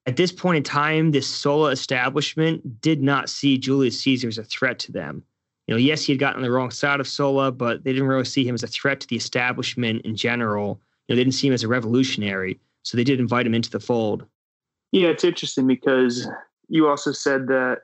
at 0.07 0.17
this 0.17 0.33
point 0.33 0.57
in 0.57 0.63
time, 0.63 1.13
this 1.13 1.27
Sulla 1.27 1.71
establishment 1.71 2.81
did 2.81 3.03
not 3.03 3.29
see 3.29 3.59
Julius 3.59 4.01
Caesar 4.01 4.29
as 4.29 4.39
a 4.39 4.45
threat 4.45 4.79
to 4.81 4.93
them. 4.93 5.23
You 5.67 5.75
know, 5.75 5.79
yes, 5.79 6.05
he 6.05 6.13
had 6.13 6.19
gotten 6.19 6.39
on 6.39 6.43
the 6.43 6.51
wrong 6.51 6.71
side 6.71 7.01
of 7.01 7.07
Sulla, 7.07 7.53
but 7.53 7.85
they 7.85 7.93
didn't 7.93 8.09
really 8.09 8.25
see 8.25 8.47
him 8.47 8.55
as 8.55 8.63
a 8.63 8.67
threat 8.67 9.01
to 9.01 9.07
the 9.07 9.17
establishment 9.17 10.05
in 10.05 10.17
general. 10.17 10.81
You 11.07 11.15
know, 11.15 11.17
they 11.17 11.25
didn't 11.25 11.35
see 11.35 11.47
him 11.49 11.55
as 11.55 11.63
a 11.63 11.69
revolutionary, 11.69 12.59
so 12.83 12.97
they 12.97 13.05
did 13.05 13.21
invite 13.21 13.47
him 13.47 13.55
into 13.55 13.71
the 13.71 13.79
fold. 13.79 14.25
Yeah, 14.91 15.09
it's 15.09 15.23
interesting 15.23 15.67
because 15.67 16.27
you 16.69 16.89
also 16.89 17.13
said 17.13 17.47
that 17.49 17.83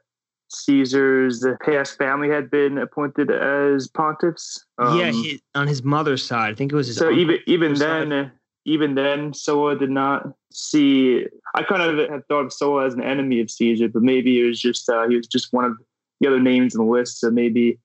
Caesar's 0.48 1.44
past 1.64 1.98
family 1.98 2.28
had 2.28 2.50
been 2.50 2.78
appointed 2.78 3.30
as 3.30 3.88
pontiffs. 3.88 4.64
Um, 4.78 4.98
yeah, 4.98 5.10
he, 5.10 5.40
on 5.54 5.66
his 5.66 5.82
mother's 5.82 6.24
side, 6.24 6.52
I 6.52 6.54
think 6.54 6.72
it 6.72 6.76
was 6.76 6.86
his. 6.88 6.96
So 6.96 7.10
even 7.10 7.38
even 7.46 7.74
then, 7.74 8.10
side. 8.10 8.32
Even 8.66 8.96
then, 8.96 9.32
Sulla 9.32 9.78
did 9.78 9.90
not 9.90 10.26
see. 10.52 11.24
I 11.54 11.62
kind 11.62 11.82
of 11.82 12.10
had 12.10 12.26
thought 12.26 12.46
of 12.46 12.52
Sulla 12.52 12.84
as 12.84 12.94
an 12.94 13.02
enemy 13.02 13.40
of 13.40 13.50
Caesar, 13.50 13.88
but 13.88 14.02
maybe 14.02 14.40
it 14.40 14.44
was 14.44 14.60
just 14.60 14.88
uh, 14.90 15.08
he 15.08 15.16
was 15.16 15.28
just 15.28 15.52
one 15.52 15.64
of 15.64 15.76
the 16.20 16.26
other 16.26 16.40
names 16.40 16.74
on 16.74 16.84
the 16.84 16.92
list. 16.92 17.20
So 17.20 17.30
maybe 17.30 17.78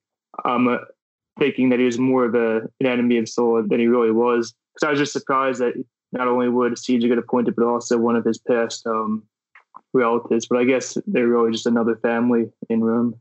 I'm 0.44 0.68
um, 0.68 0.80
thinking 1.40 1.70
that 1.70 1.80
he 1.80 1.86
was 1.86 2.00
more 2.00 2.26
of 2.26 2.34
a, 2.34 2.68
an 2.80 2.88
enemy 2.88 3.18
of 3.20 3.30
Sulla 3.30 3.62
than 3.62 3.80
he 3.80 3.86
really 3.86 4.12
was. 4.12 4.54
Because 4.74 4.88
I 4.88 4.90
was 4.90 5.00
just 5.00 5.14
surprised 5.14 5.62
that 5.62 5.74
not 6.14 6.28
only 6.28 6.50
would 6.50 6.78
Caesar 6.78 7.08
get 7.08 7.20
appointed, 7.20 7.56
but 7.56 7.66
also 7.66 8.00
one 8.00 8.16
of 8.16 8.26
his 8.26 8.40
past 8.40 8.88
um, 8.88 9.24
relatives, 9.94 10.48
but 10.48 10.58
I 10.58 10.64
guess 10.64 10.98
they're 11.06 11.28
really 11.28 11.52
just 11.52 11.68
another 11.68 11.96
family 11.98 12.50
in 12.70 12.84
Rome. 12.84 13.16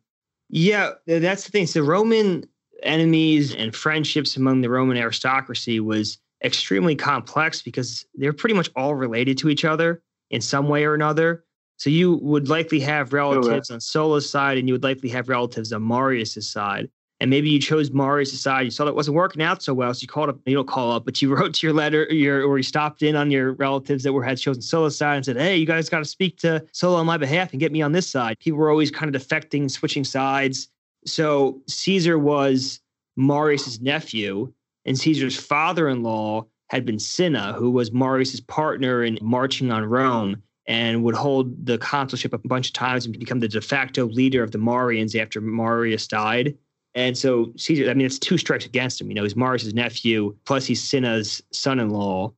Yeah, 0.48 0.92
that's 1.06 1.44
the 1.44 1.50
thing. 1.50 1.66
So 1.66 1.82
Roman 1.82 2.44
enemies 2.82 3.54
and 3.54 3.76
friendships 3.76 4.38
among 4.38 4.62
the 4.62 4.70
Roman 4.70 4.96
aristocracy 4.96 5.78
was 5.78 6.18
extremely 6.44 6.94
complex 6.94 7.62
because 7.62 8.04
they're 8.14 8.32
pretty 8.32 8.54
much 8.54 8.70
all 8.76 8.94
related 8.94 9.38
to 9.38 9.48
each 9.48 9.64
other 9.64 10.02
in 10.30 10.40
some 10.40 10.68
way 10.68 10.84
or 10.84 10.94
another. 10.94 11.44
So 11.76 11.90
you 11.90 12.16
would 12.16 12.48
likely 12.48 12.80
have 12.80 13.12
relatives 13.12 13.70
on 13.70 13.80
Sulla's 13.80 14.28
side, 14.28 14.58
and 14.58 14.68
you 14.68 14.74
would 14.74 14.82
likely 14.82 15.08
have 15.10 15.28
relatives 15.28 15.72
on 15.72 15.82
Marius's 15.82 16.50
side 16.50 16.90
and 17.20 17.28
maybe 17.28 17.50
you 17.50 17.60
chose 17.60 17.90
Marius 17.90 18.38
side. 18.40 18.62
You 18.62 18.70
saw 18.70 18.86
that 18.86 18.94
wasn't 18.94 19.14
working 19.14 19.42
out 19.42 19.62
so 19.62 19.74
well, 19.74 19.92
so 19.92 20.00
you 20.02 20.08
called 20.08 20.30
up. 20.30 20.38
You 20.46 20.54
don't 20.54 20.66
call 20.66 20.90
up, 20.90 21.04
but 21.04 21.20
you 21.20 21.34
wrote 21.34 21.54
to 21.54 21.66
your 21.66 21.74
letter, 21.74 22.04
your 22.10 22.44
or 22.44 22.56
you 22.56 22.62
stopped 22.62 23.02
in 23.02 23.14
on 23.14 23.30
your 23.30 23.52
relatives 23.52 24.02
that 24.04 24.12
were 24.12 24.24
had 24.24 24.38
chosen 24.38 24.62
Sulla's 24.62 24.96
side 24.96 25.16
and 25.16 25.24
said, 25.24 25.36
"Hey, 25.36 25.56
you 25.56 25.66
guys 25.66 25.88
got 25.88 25.98
to 25.98 26.04
speak 26.04 26.38
to 26.38 26.64
Sulla 26.72 26.98
on 26.98 27.06
my 27.06 27.18
behalf 27.18 27.52
and 27.52 27.60
get 27.60 27.72
me 27.72 27.82
on 27.82 27.92
this 27.92 28.10
side." 28.10 28.38
People 28.40 28.58
were 28.58 28.70
always 28.70 28.90
kind 28.90 29.14
of 29.14 29.22
defecting, 29.22 29.70
switching 29.70 30.04
sides. 30.04 30.68
So 31.06 31.60
Caesar 31.66 32.18
was 32.18 32.80
Marius's 33.16 33.80
nephew, 33.80 34.52
and 34.84 34.98
Caesar's 34.98 35.36
father-in-law 35.36 36.46
had 36.68 36.84
been 36.86 36.98
Cinna, 36.98 37.52
who 37.52 37.70
was 37.70 37.92
Marius's 37.92 38.40
partner 38.40 39.02
in 39.02 39.18
marching 39.20 39.70
on 39.70 39.84
Rome 39.84 40.42
and 40.66 41.02
would 41.02 41.16
hold 41.16 41.66
the 41.66 41.78
consulship 41.78 42.32
a 42.32 42.38
bunch 42.38 42.68
of 42.68 42.72
times 42.74 43.04
and 43.04 43.18
become 43.18 43.40
the 43.40 43.48
de 43.48 43.60
facto 43.60 44.06
leader 44.06 44.42
of 44.42 44.52
the 44.52 44.58
Marians 44.58 45.20
after 45.20 45.40
Marius 45.40 46.06
died. 46.06 46.56
And 46.94 47.18
so 47.18 47.52
Caesar, 47.56 47.90
I 47.90 47.94
mean, 47.94 48.06
it's 48.06 48.18
two 48.18 48.38
strikes 48.38 48.66
against 48.66 49.00
him. 49.00 49.08
You 49.08 49.14
know, 49.14 49.24
he's 49.24 49.36
Marius's 49.36 49.74
nephew, 49.74 50.36
plus 50.44 50.66
he's 50.66 50.82
Cinna's 50.82 51.42
son-in-law. 51.52 52.32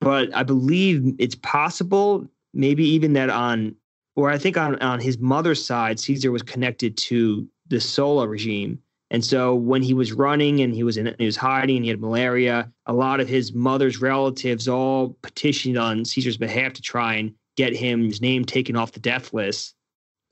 But 0.00 0.34
I 0.34 0.42
believe 0.42 1.14
it's 1.18 1.34
possible, 1.36 2.26
maybe 2.52 2.86
even 2.86 3.14
that 3.14 3.30
on, 3.30 3.74
or 4.16 4.30
I 4.30 4.38
think 4.38 4.56
on 4.56 4.76
on 4.80 5.00
his 5.00 5.18
mother's 5.18 5.64
side, 5.64 5.98
Caesar 6.00 6.30
was 6.30 6.42
connected 6.42 6.96
to 6.98 7.48
the 7.68 7.80
Sulla 7.80 8.28
regime. 8.28 8.78
And 9.14 9.24
so 9.24 9.54
when 9.54 9.82
he 9.82 9.94
was 9.94 10.12
running 10.12 10.60
and 10.60 10.74
he 10.74 10.82
was 10.82 10.96
in, 10.96 11.14
he 11.18 11.26
was 11.26 11.36
hiding 11.36 11.76
and 11.76 11.84
he 11.84 11.88
had 11.90 12.00
malaria, 12.00 12.70
a 12.86 12.92
lot 12.92 13.20
of 13.20 13.28
his 13.28 13.52
mother's 13.52 14.00
relatives 14.00 14.68
all 14.68 15.16
petitioned 15.22 15.78
on 15.78 16.04
Caesar's 16.04 16.36
behalf 16.36 16.72
to 16.74 16.82
try 16.82 17.14
and 17.14 17.32
get 17.56 17.74
him 17.74 18.04
his 18.04 18.20
name 18.20 18.44
taken 18.44 18.76
off 18.76 18.92
the 18.92 19.00
death 19.00 19.32
list 19.32 19.74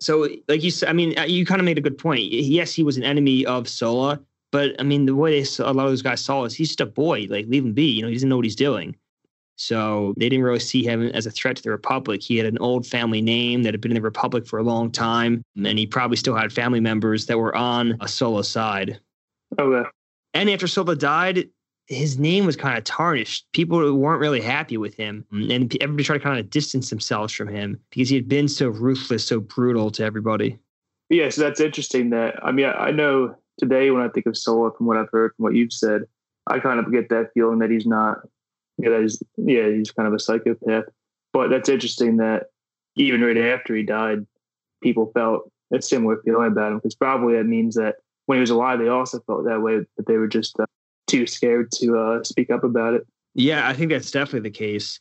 so 0.03 0.29
like 0.49 0.62
you 0.64 0.71
said, 0.73 0.88
I 0.88 0.92
mean, 0.92 1.16
uh, 1.16 1.23
you 1.23 1.47
kind 1.47 1.61
of 1.61 1.64
made 1.64 1.79
a 1.79 1.83
good 1.83 1.97
point. 1.97 2.23
Yes, 2.23 2.75
he 2.75 2.83
was 2.83 2.97
an 2.97 3.05
enemy 3.05 3.47
of 3.47 3.68
Sulla, 3.68 4.21
but 4.51 4.75
I 4.81 4.83
mean, 4.83 5.07
the 5.07 5.14
way 5.14 5.40
they, 5.40 5.62
a 5.62 5.73
lot 5.73 5.85
of 5.87 5.92
those 5.92 6.03
guys 6.03 6.21
saw 6.21 6.45
is 6.45 6.55
he's 6.55 6.68
just 6.68 6.81
a 6.81 6.87
boy. 6.87 7.29
Like 7.31 7.47
leave 7.47 7.64
him 7.64 7.73
be. 7.73 7.85
You 7.85 8.03
know, 8.03 8.09
he 8.09 8.14
doesn't 8.14 8.29
know 8.29 8.37
what 8.37 8.45
he's 8.45 8.57
doing. 8.57 8.97
So 9.62 10.12
they 10.16 10.29
didn't 10.29 10.44
really 10.44 10.59
see 10.59 10.83
him 10.83 11.03
as 11.11 11.25
a 11.25 11.31
threat 11.31 11.55
to 11.55 11.62
the 11.62 11.70
Republic. 11.70 12.20
He 12.20 12.37
had 12.37 12.46
an 12.46 12.59
old 12.59 12.85
family 12.85 13.22
name 13.22 13.62
that 13.62 13.72
had 13.72 13.81
been 13.81 13.92
in 13.92 13.94
the 13.94 14.03
Republic 14.03 14.44
for 14.44 14.59
a 14.59 14.62
long 14.64 14.90
time, 14.90 15.44
and 15.64 15.79
he 15.79 15.87
probably 15.87 16.16
still 16.16 16.35
had 16.35 16.53
family 16.53 16.81
members 16.81 17.27
that 17.27 17.38
were 17.38 17.55
on 17.55 17.96
a 18.01 18.09
Sulla 18.09 18.42
side. 18.42 18.98
Okay. 19.61 19.88
And 20.35 20.51
after 20.51 20.66
Sulla 20.66 20.96
died, 20.96 21.48
his 21.87 22.18
name 22.18 22.44
was 22.44 22.57
kind 22.57 22.77
of 22.77 22.83
tarnished. 22.83 23.46
People 23.53 23.94
weren't 23.94 24.20
really 24.20 24.40
happy 24.40 24.79
with 24.79 24.96
him, 24.96 25.25
and 25.31 25.72
everybody 25.81 26.03
tried 26.03 26.18
to 26.18 26.25
kind 26.25 26.40
of 26.40 26.51
distance 26.51 26.90
themselves 26.90 27.33
from 27.33 27.46
him 27.46 27.79
because 27.90 28.09
he 28.09 28.16
had 28.16 28.29
been 28.29 28.48
so 28.48 28.66
ruthless, 28.66 29.25
so 29.25 29.38
brutal 29.38 29.92
to 29.92 30.03
everybody. 30.05 30.59
Yeah, 31.09 31.29
so 31.29 31.40
that's 31.40 31.61
interesting. 31.61 32.11
That 32.11 32.35
I 32.42 32.51
mean, 32.51 32.66
I 32.66 32.90
know 32.90 33.37
today 33.61 33.92
when 33.92 34.03
I 34.03 34.09
think 34.09 34.27
of 34.27 34.37
Sulla, 34.37 34.72
from 34.77 34.87
what 34.87 34.96
I've 34.96 35.11
heard, 35.12 35.35
from 35.37 35.44
what 35.44 35.55
you've 35.55 35.72
said, 35.72 36.03
I 36.48 36.59
kind 36.59 36.81
of 36.81 36.90
get 36.90 37.11
that 37.11 37.31
feeling 37.33 37.61
that 37.61 37.70
he's 37.70 37.87
not. 37.87 38.22
Yeah, 38.78 38.90
that 38.90 39.02
he's 39.02 39.22
yeah, 39.37 39.68
he's 39.68 39.90
kind 39.90 40.06
of 40.06 40.14
a 40.14 40.18
psychopath. 40.18 40.85
But 41.32 41.48
that's 41.48 41.68
interesting 41.68 42.18
that 42.18 42.46
even 42.96 43.22
right 43.22 43.38
after 43.38 43.74
he 43.74 43.82
died, 43.82 44.26
people 44.82 45.11
felt 45.14 45.50
a 45.72 45.80
similar 45.80 46.20
feeling 46.24 46.48
about 46.48 46.72
him 46.72 46.78
because 46.78 46.94
probably 46.94 47.37
that 47.37 47.44
means 47.44 47.74
that 47.76 47.96
when 48.26 48.37
he 48.37 48.40
was 48.40 48.50
alive, 48.50 48.78
they 48.78 48.88
also 48.88 49.20
felt 49.20 49.44
that 49.44 49.62
way, 49.62 49.80
but 49.96 50.06
they 50.06 50.16
were 50.16 50.28
just 50.28 50.58
uh, 50.61 50.66
too 51.06 51.26
scared 51.26 51.72
to 51.72 51.98
uh, 51.98 52.22
speak 52.22 52.50
up 52.50 52.64
about 52.64 52.94
it. 52.94 53.06
Yeah, 53.35 53.68
I 53.68 53.72
think 53.72 53.90
that's 53.90 54.11
definitely 54.11 54.48
the 54.48 54.56
case. 54.56 55.00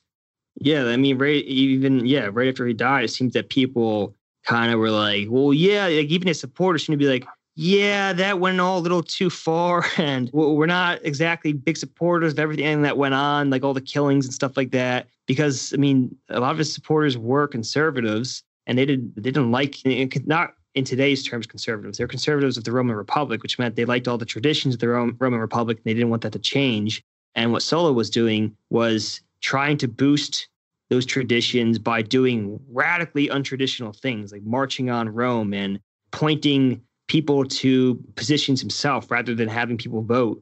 Yeah, 0.56 0.86
I 0.86 0.98
mean, 0.98 1.18
right, 1.18 1.44
even 1.46 2.06
yeah, 2.06 2.30
right 2.32 2.50
after 2.50 2.66
he 2.66 2.74
died, 2.74 3.06
it 3.06 3.10
seems 3.10 3.34
that 3.34 3.50
people 3.50 4.16
kind 4.46 4.72
of 4.72 4.80
were 4.80 4.92
like, 4.92 5.28
well, 5.30 5.54
yeah, 5.54 5.84
like 5.84 6.08
even 6.08 6.28
his 6.28 6.40
supporters 6.40 6.86
seem 6.86 6.94
to 6.94 6.98
be 6.98 7.10
like, 7.10 7.26
yeah, 7.56 8.14
that 8.14 8.40
went 8.40 8.60
all 8.62 8.80
a 8.80 8.82
little 8.82 9.04
too 9.04 9.30
far, 9.30 9.86
and 9.98 10.30
we're 10.34 10.66
not 10.66 11.00
exactly 11.04 11.54
big 11.54 11.78
supporters 11.78 12.34
of 12.34 12.40
everything 12.40 12.82
that 12.84 12.98
went 12.98 13.14
on, 13.14 13.50
like 13.50 13.64
all 13.64 13.74
the 13.74 13.82
killings 13.82 14.26
and 14.26 14.34
stuff 14.34 14.56
like 14.58 14.72
that. 14.72 15.08
Because 15.28 15.74
I 15.74 15.78
mean, 15.78 16.16
a 16.30 16.40
lot 16.40 16.52
of 16.52 16.58
his 16.58 16.74
supporters 16.74 17.18
were 17.18 17.48
conservatives, 17.48 18.44
and 18.68 18.78
they 18.78 18.86
did 18.86 19.16
they 19.16 19.22
didn't 19.22 19.52
like 19.52 19.78
not 20.26 20.54
in 20.74 20.86
today's 20.86 21.24
terms, 21.24 21.46
conservatives. 21.46 21.98
They're 21.98 22.08
conservatives 22.08 22.58
of 22.58 22.64
the 22.64 22.72
Roman 22.72 22.96
Republic, 22.96 23.44
which 23.44 23.60
meant 23.60 23.76
they 23.76 23.86
liked 23.86 24.08
all 24.08 24.18
the 24.18 24.26
traditions 24.26 24.76
of 24.76 24.80
the 24.80 24.88
Roman 24.88 25.40
Republic 25.40 25.78
and 25.78 25.84
they 25.84 25.94
didn't 25.94 26.10
want 26.10 26.22
that 26.22 26.32
to 26.34 26.40
change. 26.40 27.04
And 27.36 27.52
what 27.52 27.62
Sulla 27.62 27.92
was 27.92 28.10
doing 28.10 28.56
was 28.70 29.22
trying 29.42 29.78
to 29.78 29.88
boost 29.88 30.48
those 30.90 31.06
traditions 31.06 31.80
by 31.80 32.02
doing 32.02 32.60
radically 32.70 33.28
untraditional 33.30 33.98
things 33.98 34.32
like 34.32 34.44
marching 34.44 34.90
on 34.90 35.10
Rome 35.10 35.54
and 35.54 35.80
pointing 36.12 36.82
people 37.12 37.44
to 37.44 38.02
positions 38.16 38.62
himself 38.62 39.12
rather 39.12 39.36
than 39.36 39.50
having 39.50 39.78
people 39.78 40.02
vote. 40.02 40.42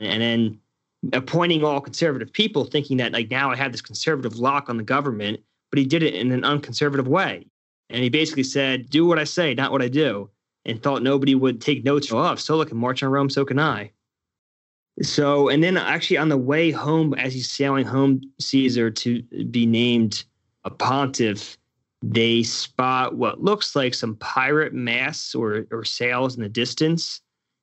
And 0.00 0.20
then 0.20 0.58
appointing 1.12 1.62
all 1.62 1.80
conservative 1.80 2.32
people, 2.32 2.64
thinking 2.64 2.96
that 2.96 3.12
like 3.12 3.30
now 3.30 3.52
I 3.52 3.56
have 3.56 3.70
this 3.70 3.80
conservative 3.80 4.36
lock 4.36 4.68
on 4.68 4.78
the 4.78 4.82
government, 4.82 5.38
but 5.70 5.78
he 5.78 5.84
did 5.84 6.02
it 6.02 6.14
in 6.14 6.32
an 6.32 6.42
unconservative 6.42 7.06
way. 7.06 7.46
And 7.88 8.02
he 8.02 8.08
basically 8.08 8.42
said, 8.42 8.90
Do 8.90 9.06
what 9.06 9.20
I 9.20 9.22
say, 9.22 9.54
not 9.54 9.70
what 9.70 9.80
I 9.80 9.86
do, 9.86 10.28
and 10.64 10.82
thought 10.82 11.04
nobody 11.04 11.36
would 11.36 11.60
take 11.60 11.84
notes. 11.84 12.10
Oh, 12.10 12.32
if 12.32 12.40
Sulla 12.40 12.66
can 12.66 12.78
march 12.78 13.00
on 13.04 13.10
Rome, 13.10 13.30
so 13.30 13.44
can 13.44 13.60
I. 13.60 13.92
So, 15.02 15.48
and 15.48 15.62
then 15.62 15.76
actually 15.76 16.16
on 16.16 16.30
the 16.30 16.36
way 16.36 16.72
home, 16.72 17.14
as 17.14 17.32
he's 17.32 17.48
sailing 17.48 17.86
home, 17.86 18.22
Caesar 18.40 18.90
to 18.90 19.22
be 19.52 19.66
named 19.66 20.24
a 20.64 20.70
pontiff, 20.70 21.56
they 22.02 22.42
spot 22.42 23.16
what 23.16 23.42
looks 23.42 23.74
like 23.74 23.94
some 23.94 24.16
pirate 24.16 24.72
masts 24.72 25.34
or, 25.34 25.66
or 25.70 25.84
sails 25.84 26.36
in 26.36 26.42
the 26.42 26.48
distance. 26.48 27.20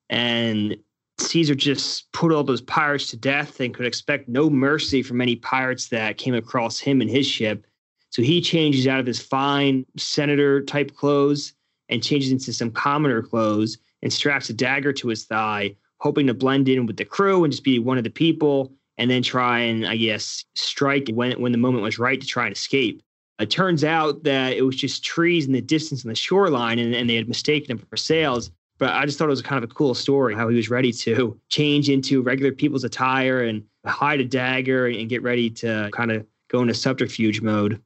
And 0.10 0.78
Caesar 1.20 1.56
just 1.56 2.12
put 2.12 2.32
all 2.32 2.44
those 2.44 2.62
pirates 2.62 3.10
to 3.12 3.18
death 3.18 3.60
and 3.60 3.74
could 3.74 3.86
expect 3.86 4.28
no 4.28 4.50
mercy 4.50 5.02
from 5.02 5.22
any 5.22 5.38
pirates 5.38 5.88
that 5.90 6.18
came 6.18 6.36
across 6.36 6.80
him 6.80 7.02
and 7.02 7.10
his 7.10 7.26
ship. 7.26 7.66
So 8.10 8.22
he 8.22 8.42
changes 8.42 8.88
out 8.88 9.00
of 9.00 9.06
his 9.06 9.22
fine 9.22 9.86
senator 9.98 10.62
type 10.62 10.96
clothes 10.96 11.54
and 11.90 12.04
changes 12.04 12.32
into 12.32 12.54
some 12.54 12.72
commoner 12.72 13.22
clothes 13.22 13.78
and 14.02 14.12
straps 14.12 14.50
a 14.50 14.54
dagger 14.54 14.94
to 14.94 15.08
his 15.08 15.26
thigh, 15.26 15.76
hoping 16.00 16.28
to 16.28 16.34
blend 16.34 16.68
in 16.68 16.86
with 16.86 16.98
the 16.98 17.06
crew 17.06 17.44
and 17.44 17.52
just 17.52 17.64
be 17.64 17.80
one 17.80 17.98
of 17.98 18.04
the 18.04 18.10
people 18.10 18.74
and 18.98 19.10
then 19.10 19.22
try 19.22 19.60
and, 19.60 19.86
I 19.86 19.98
guess, 19.98 20.46
strike 20.56 21.10
when, 21.10 21.40
when 21.42 21.52
the 21.52 21.58
moment 21.58 21.84
was 21.84 22.00
right 22.00 22.20
to 22.20 22.28
try 22.28 22.46
and 22.46 22.56
escape. 22.56 23.02
It 23.40 23.50
turns 23.50 23.84
out 23.84 24.24
that 24.24 24.54
it 24.54 24.62
was 24.62 24.76
just 24.76 25.04
trees 25.04 25.46
in 25.46 25.52
the 25.52 25.62
distance 25.62 26.06
on 26.06 26.10
the 26.10 26.16
shoreline 26.16 26.80
and, 26.80 26.96
and 26.96 27.10
they 27.10 27.16
had 27.16 27.28
mistaken 27.28 27.78
them 27.78 27.86
for 27.86 27.98
sails. 27.98 28.52
But 28.78 28.92
I 28.92 29.06
just 29.06 29.18
thought 29.18 29.26
it 29.26 29.30
was 29.30 29.42
kind 29.42 29.64
of 29.64 29.70
a 29.70 29.74
cool 29.74 29.94
story 29.94 30.36
how 30.36 30.50
he 30.50 30.56
was 30.56 30.70
ready 30.70 30.92
to 30.92 31.40
change 31.50 31.90
into 31.90 32.22
regular 32.22 32.52
people's 32.52 32.84
attire 32.84 33.44
and 33.44 33.64
hide 33.86 34.20
a 34.20 34.26
dagger 34.26 34.88
and 34.88 35.10
get 35.10 35.22
ready 35.22 35.50
to 35.50 35.90
kind 35.94 36.12
of 36.12 36.26
go 36.50 36.62
into 36.62 36.74
subterfuge 36.74 37.42
mode. 37.42 37.82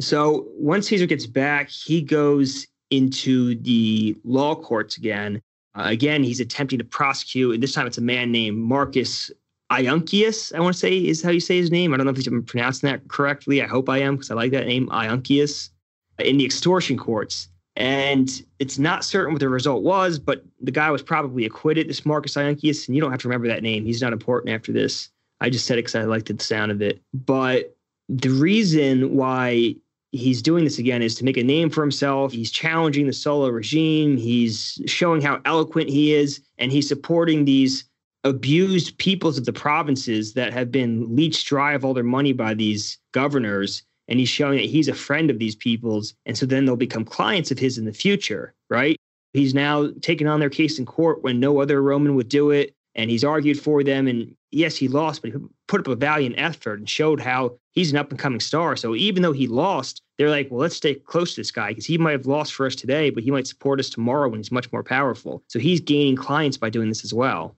So 0.00 0.46
once 0.54 0.88
Caesar 0.88 1.06
gets 1.06 1.26
back, 1.26 1.70
he 1.70 2.02
goes 2.02 2.66
into 2.90 3.54
the 3.56 4.16
law 4.24 4.54
courts 4.54 4.96
again. 4.98 5.40
Uh, 5.74 5.84
again, 5.86 6.22
he's 6.22 6.40
attempting 6.40 6.78
to 6.78 6.84
prosecute, 6.84 7.54
and 7.54 7.62
this 7.62 7.72
time 7.72 7.86
it's 7.86 7.98
a 7.98 8.02
man 8.02 8.30
named 8.30 8.58
Marcus 8.58 9.30
Iunctius, 9.70 10.54
I 10.54 10.60
want 10.60 10.74
to 10.74 10.78
say 10.78 10.96
is 10.96 11.22
how 11.22 11.30
you 11.30 11.40
say 11.40 11.56
his 11.56 11.70
name. 11.70 11.92
I 11.92 11.96
don't 11.96 12.06
know 12.06 12.12
if 12.12 12.26
I'm 12.26 12.42
pronouncing 12.42 12.88
that 12.88 13.08
correctly. 13.08 13.62
I 13.62 13.66
hope 13.66 13.88
I 13.88 13.98
am 13.98 14.14
because 14.14 14.30
I 14.30 14.34
like 14.34 14.52
that 14.52 14.66
name, 14.66 14.88
Iunctius, 14.88 15.70
in 16.18 16.36
the 16.38 16.44
extortion 16.44 16.96
courts. 16.96 17.48
And 17.74 18.30
it's 18.58 18.78
not 18.78 19.04
certain 19.04 19.34
what 19.34 19.40
the 19.40 19.48
result 19.48 19.82
was, 19.82 20.18
but 20.18 20.44
the 20.60 20.70
guy 20.70 20.90
was 20.90 21.02
probably 21.02 21.44
acquitted, 21.44 21.88
this 21.88 22.06
Marcus 22.06 22.34
Iunctius, 22.34 22.86
and 22.86 22.94
you 22.94 23.02
don't 23.02 23.10
have 23.10 23.20
to 23.20 23.28
remember 23.28 23.48
that 23.48 23.62
name. 23.62 23.84
He's 23.84 24.00
not 24.00 24.12
important 24.12 24.54
after 24.54 24.72
this. 24.72 25.10
I 25.40 25.50
just 25.50 25.66
said 25.66 25.78
it 25.78 25.82
because 25.82 25.96
I 25.96 26.04
liked 26.04 26.34
the 26.34 26.42
sound 26.42 26.72
of 26.72 26.80
it. 26.80 27.02
But 27.12 27.76
the 28.08 28.30
reason 28.30 29.14
why 29.14 29.74
he's 30.12 30.40
doing 30.40 30.64
this 30.64 30.78
again 30.78 31.02
is 31.02 31.14
to 31.16 31.24
make 31.24 31.36
a 31.36 31.42
name 31.42 31.68
for 31.68 31.82
himself. 31.82 32.32
He's 32.32 32.50
challenging 32.50 33.06
the 33.06 33.12
Sulla 33.12 33.52
regime. 33.52 34.16
He's 34.16 34.80
showing 34.86 35.20
how 35.20 35.42
eloquent 35.44 35.90
he 35.90 36.14
is, 36.14 36.40
and 36.56 36.72
he's 36.72 36.88
supporting 36.88 37.44
these 37.44 37.84
abused 38.26 38.98
peoples 38.98 39.38
of 39.38 39.44
the 39.44 39.52
provinces 39.52 40.34
that 40.34 40.52
have 40.52 40.72
been 40.72 41.14
leached 41.14 41.46
dry 41.46 41.72
of 41.74 41.84
all 41.84 41.94
their 41.94 42.04
money 42.04 42.32
by 42.32 42.54
these 42.54 42.98
governors. 43.12 43.82
And 44.08 44.18
he's 44.18 44.28
showing 44.28 44.58
that 44.58 44.66
he's 44.66 44.88
a 44.88 44.94
friend 44.94 45.30
of 45.30 45.38
these 45.38 45.56
peoples. 45.56 46.14
And 46.26 46.36
so 46.36 46.46
then 46.46 46.64
they'll 46.64 46.76
become 46.76 47.04
clients 47.04 47.50
of 47.50 47.58
his 47.58 47.78
in 47.78 47.84
the 47.84 47.92
future, 47.92 48.54
right? 48.68 48.96
He's 49.32 49.54
now 49.54 49.90
taken 50.00 50.26
on 50.26 50.40
their 50.40 50.50
case 50.50 50.78
in 50.78 50.86
court 50.86 51.22
when 51.22 51.40
no 51.40 51.60
other 51.60 51.82
Roman 51.82 52.14
would 52.14 52.28
do 52.28 52.50
it. 52.50 52.74
And 52.94 53.10
he's 53.10 53.24
argued 53.24 53.60
for 53.60 53.84
them. 53.84 54.08
And 54.08 54.34
yes, 54.50 54.76
he 54.76 54.88
lost, 54.88 55.22
but 55.22 55.32
he 55.32 55.38
put 55.68 55.80
up 55.80 55.88
a 55.88 55.96
valiant 55.96 56.34
effort 56.38 56.78
and 56.78 56.88
showed 56.88 57.20
how 57.20 57.58
he's 57.72 57.90
an 57.92 57.98
up 57.98 58.10
and 58.10 58.18
coming 58.18 58.40
star. 58.40 58.74
So 58.74 58.94
even 58.94 59.22
though 59.22 59.32
he 59.32 59.46
lost, 59.46 60.02
they're 60.18 60.30
like, 60.30 60.50
well, 60.50 60.60
let's 60.60 60.76
stay 60.76 60.94
close 60.94 61.34
to 61.34 61.40
this 61.40 61.50
guy 61.50 61.68
because 61.68 61.84
he 61.84 61.98
might 61.98 62.12
have 62.12 62.26
lost 62.26 62.54
for 62.54 62.64
us 62.64 62.74
today, 62.74 63.10
but 63.10 63.22
he 63.22 63.30
might 63.30 63.46
support 63.46 63.80
us 63.80 63.90
tomorrow 63.90 64.28
when 64.28 64.40
he's 64.40 64.52
much 64.52 64.72
more 64.72 64.82
powerful. 64.82 65.44
So 65.48 65.58
he's 65.58 65.80
gaining 65.80 66.16
clients 66.16 66.56
by 66.56 66.70
doing 66.70 66.88
this 66.88 67.04
as 67.04 67.12
well. 67.12 67.54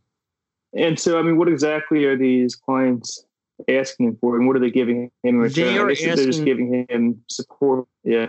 And 0.74 0.98
so, 0.98 1.18
I 1.18 1.22
mean, 1.22 1.38
what 1.38 1.48
exactly 1.48 2.04
are 2.04 2.16
these 2.16 2.54
clients 2.54 3.24
asking 3.68 4.16
for, 4.20 4.36
and 4.36 4.46
what 4.46 4.56
are 4.56 4.60
they 4.60 4.70
giving 4.70 5.04
him 5.04 5.10
in 5.24 5.38
return? 5.38 5.64
They 5.64 5.78
are 5.78 5.90
asking, 5.90 6.16
they're 6.16 6.26
just 6.26 6.44
giving 6.44 6.86
him 6.88 7.22
support. 7.28 7.86
Yeah. 8.04 8.28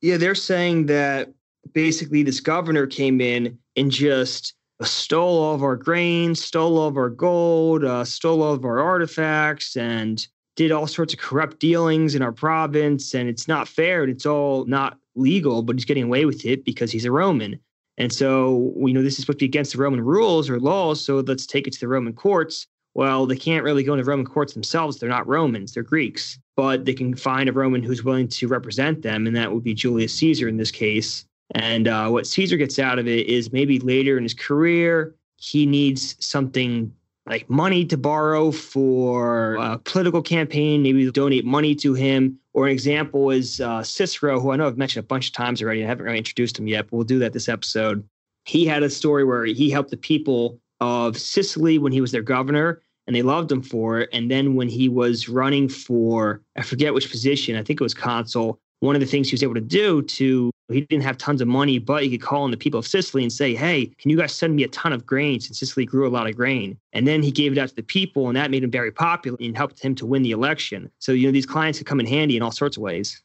Yeah, 0.00 0.16
they're 0.16 0.34
saying 0.34 0.86
that 0.86 1.32
basically 1.72 2.22
this 2.22 2.40
governor 2.40 2.86
came 2.86 3.20
in 3.20 3.58
and 3.76 3.90
just 3.90 4.54
stole 4.82 5.42
all 5.42 5.54
of 5.54 5.62
our 5.62 5.76
grain, 5.76 6.34
stole 6.34 6.78
all 6.78 6.88
of 6.88 6.96
our 6.96 7.10
gold, 7.10 7.84
uh, 7.84 8.04
stole 8.04 8.42
all 8.42 8.54
of 8.54 8.64
our 8.64 8.80
artifacts, 8.80 9.76
and 9.76 10.26
did 10.56 10.72
all 10.72 10.86
sorts 10.86 11.12
of 11.12 11.20
corrupt 11.20 11.58
dealings 11.58 12.14
in 12.14 12.22
our 12.22 12.32
province. 12.32 13.14
And 13.14 13.28
it's 13.28 13.46
not 13.46 13.68
fair 13.68 14.02
and 14.02 14.12
it's 14.12 14.26
all 14.26 14.64
not 14.64 14.98
legal, 15.14 15.62
but 15.62 15.76
he's 15.76 15.84
getting 15.84 16.04
away 16.04 16.24
with 16.24 16.46
it 16.46 16.64
because 16.64 16.90
he's 16.90 17.04
a 17.04 17.12
Roman. 17.12 17.60
And 18.00 18.10
so 18.10 18.72
we 18.74 18.94
know 18.94 19.02
this 19.02 19.18
is 19.18 19.20
supposed 19.20 19.40
to 19.40 19.42
be 19.42 19.50
against 19.50 19.72
the 19.72 19.78
Roman 19.78 20.00
rules 20.00 20.48
or 20.48 20.58
laws. 20.58 21.04
So 21.04 21.18
let's 21.18 21.44
take 21.44 21.66
it 21.66 21.74
to 21.74 21.80
the 21.80 21.86
Roman 21.86 22.14
courts. 22.14 22.66
Well, 22.94 23.26
they 23.26 23.36
can't 23.36 23.62
really 23.62 23.84
go 23.84 23.92
into 23.92 24.06
Roman 24.06 24.24
courts 24.24 24.54
themselves. 24.54 24.98
They're 24.98 25.10
not 25.10 25.28
Romans, 25.28 25.74
they're 25.74 25.82
Greeks, 25.82 26.38
but 26.56 26.86
they 26.86 26.94
can 26.94 27.14
find 27.14 27.46
a 27.46 27.52
Roman 27.52 27.82
who's 27.82 28.02
willing 28.02 28.26
to 28.28 28.48
represent 28.48 29.02
them. 29.02 29.26
And 29.26 29.36
that 29.36 29.52
would 29.52 29.62
be 29.62 29.74
Julius 29.74 30.14
Caesar 30.14 30.48
in 30.48 30.56
this 30.56 30.70
case. 30.70 31.26
And 31.54 31.88
uh, 31.88 32.08
what 32.08 32.26
Caesar 32.26 32.56
gets 32.56 32.78
out 32.78 32.98
of 32.98 33.06
it 33.06 33.26
is 33.26 33.52
maybe 33.52 33.78
later 33.80 34.16
in 34.16 34.22
his 34.22 34.34
career, 34.34 35.14
he 35.36 35.66
needs 35.66 36.16
something 36.24 36.90
like 37.26 37.50
money 37.50 37.84
to 37.84 37.98
borrow 37.98 38.50
for 38.50 39.56
a 39.56 39.78
political 39.78 40.22
campaign, 40.22 40.82
maybe 40.82 41.08
donate 41.10 41.44
money 41.44 41.74
to 41.74 41.92
him. 41.92 42.39
Or 42.52 42.66
an 42.66 42.72
example 42.72 43.30
is 43.30 43.60
uh, 43.60 43.82
Cicero, 43.82 44.40
who 44.40 44.50
I 44.50 44.56
know 44.56 44.66
I've 44.66 44.76
mentioned 44.76 45.04
a 45.04 45.06
bunch 45.06 45.28
of 45.28 45.32
times 45.32 45.62
already. 45.62 45.84
I 45.84 45.86
haven't 45.86 46.04
really 46.04 46.18
introduced 46.18 46.58
him 46.58 46.66
yet, 46.66 46.86
but 46.86 46.96
we'll 46.96 47.04
do 47.04 47.18
that 47.20 47.32
this 47.32 47.48
episode. 47.48 48.06
He 48.44 48.66
had 48.66 48.82
a 48.82 48.90
story 48.90 49.24
where 49.24 49.44
he 49.44 49.70
helped 49.70 49.90
the 49.90 49.96
people 49.96 50.58
of 50.80 51.16
Sicily 51.16 51.78
when 51.78 51.92
he 51.92 52.00
was 52.00 52.10
their 52.10 52.22
governor, 52.22 52.82
and 53.06 53.14
they 53.14 53.22
loved 53.22 53.52
him 53.52 53.62
for 53.62 54.00
it. 54.00 54.08
And 54.12 54.30
then 54.30 54.54
when 54.54 54.68
he 54.68 54.88
was 54.88 55.28
running 55.28 55.68
for, 55.68 56.40
I 56.56 56.62
forget 56.62 56.94
which 56.94 57.10
position, 57.10 57.56
I 57.56 57.62
think 57.62 57.80
it 57.80 57.84
was 57.84 57.94
consul, 57.94 58.58
one 58.80 58.96
of 58.96 59.00
the 59.00 59.06
things 59.06 59.28
he 59.28 59.34
was 59.34 59.42
able 59.42 59.54
to 59.54 59.60
do 59.60 60.02
to 60.02 60.49
he 60.74 60.82
didn't 60.82 61.02
have 61.02 61.18
tons 61.18 61.40
of 61.40 61.48
money, 61.48 61.78
but 61.78 62.02
he 62.02 62.10
could 62.10 62.22
call 62.22 62.42
on 62.42 62.50
the 62.50 62.56
people 62.56 62.78
of 62.78 62.86
Sicily 62.86 63.22
and 63.22 63.32
say, 63.32 63.54
Hey, 63.54 63.86
can 63.98 64.10
you 64.10 64.16
guys 64.16 64.32
send 64.32 64.56
me 64.56 64.62
a 64.62 64.68
ton 64.68 64.92
of 64.92 65.04
grain? 65.06 65.40
Since 65.40 65.58
Sicily 65.60 65.84
grew 65.84 66.06
a 66.06 66.10
lot 66.10 66.28
of 66.28 66.36
grain. 66.36 66.78
And 66.92 67.06
then 67.06 67.22
he 67.22 67.30
gave 67.30 67.52
it 67.52 67.58
out 67.58 67.68
to 67.68 67.74
the 67.74 67.82
people, 67.82 68.28
and 68.28 68.36
that 68.36 68.50
made 68.50 68.64
him 68.64 68.70
very 68.70 68.92
popular 68.92 69.36
and 69.40 69.56
helped 69.56 69.80
him 69.80 69.94
to 69.96 70.06
win 70.06 70.22
the 70.22 70.30
election. 70.30 70.90
So, 70.98 71.12
you 71.12 71.26
know, 71.26 71.32
these 71.32 71.46
clients 71.46 71.78
could 71.78 71.86
come 71.86 72.00
in 72.00 72.06
handy 72.06 72.36
in 72.36 72.42
all 72.42 72.52
sorts 72.52 72.76
of 72.76 72.82
ways. 72.82 73.22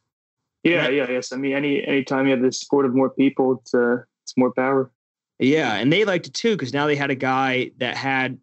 Yeah, 0.62 0.88
yeah, 0.88 1.08
yes. 1.08 1.32
I 1.32 1.36
mean, 1.36 1.54
any 1.54 1.86
anytime 1.86 2.26
you 2.26 2.32
have 2.32 2.42
the 2.42 2.50
support 2.50 2.86
of 2.86 2.94
more 2.94 3.10
people, 3.10 3.60
it's 3.60 3.72
uh, 3.72 3.98
it's 4.24 4.36
more 4.36 4.52
power. 4.52 4.90
Yeah, 5.38 5.74
and 5.74 5.92
they 5.92 6.04
liked 6.04 6.26
it 6.26 6.34
too 6.34 6.54
because 6.54 6.72
now 6.72 6.86
they 6.86 6.96
had 6.96 7.10
a 7.10 7.14
guy 7.14 7.70
that 7.78 7.96
had 7.96 8.38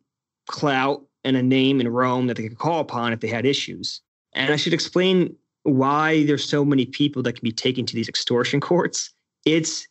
clout 0.48 1.04
and 1.24 1.36
a 1.36 1.44
name 1.44 1.82
in 1.82 1.88
Rome 1.88 2.28
that 2.28 2.38
they 2.38 2.44
could 2.44 2.58
call 2.58 2.80
upon 2.80 3.14
if 3.14 3.20
they 3.20 3.28
had 3.28 3.46
issues. 3.46 4.02
And 4.34 4.54
I 4.54 4.56
should 4.56 4.74
explain 4.74 5.36
why 5.64 6.26
there's 6.26 6.48
so 6.48 6.64
many 6.64 6.86
people 6.86 7.24
that 7.24 7.34
can 7.34 7.44
be 7.44 7.52
taken 7.52 7.86
to 7.86 7.96
these 7.96 8.10
extortion 8.10 8.60
courts. 8.60 9.14
It's 9.46 9.88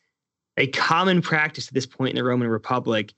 a 0.57 0.67
common 0.69 1.23
practice 1.23 1.69
at 1.69 1.75
this 1.75 1.87
point 1.87 2.11
in 2.11 2.17
the 2.17 2.25
Roman 2.25 2.49
Republic 2.49 3.13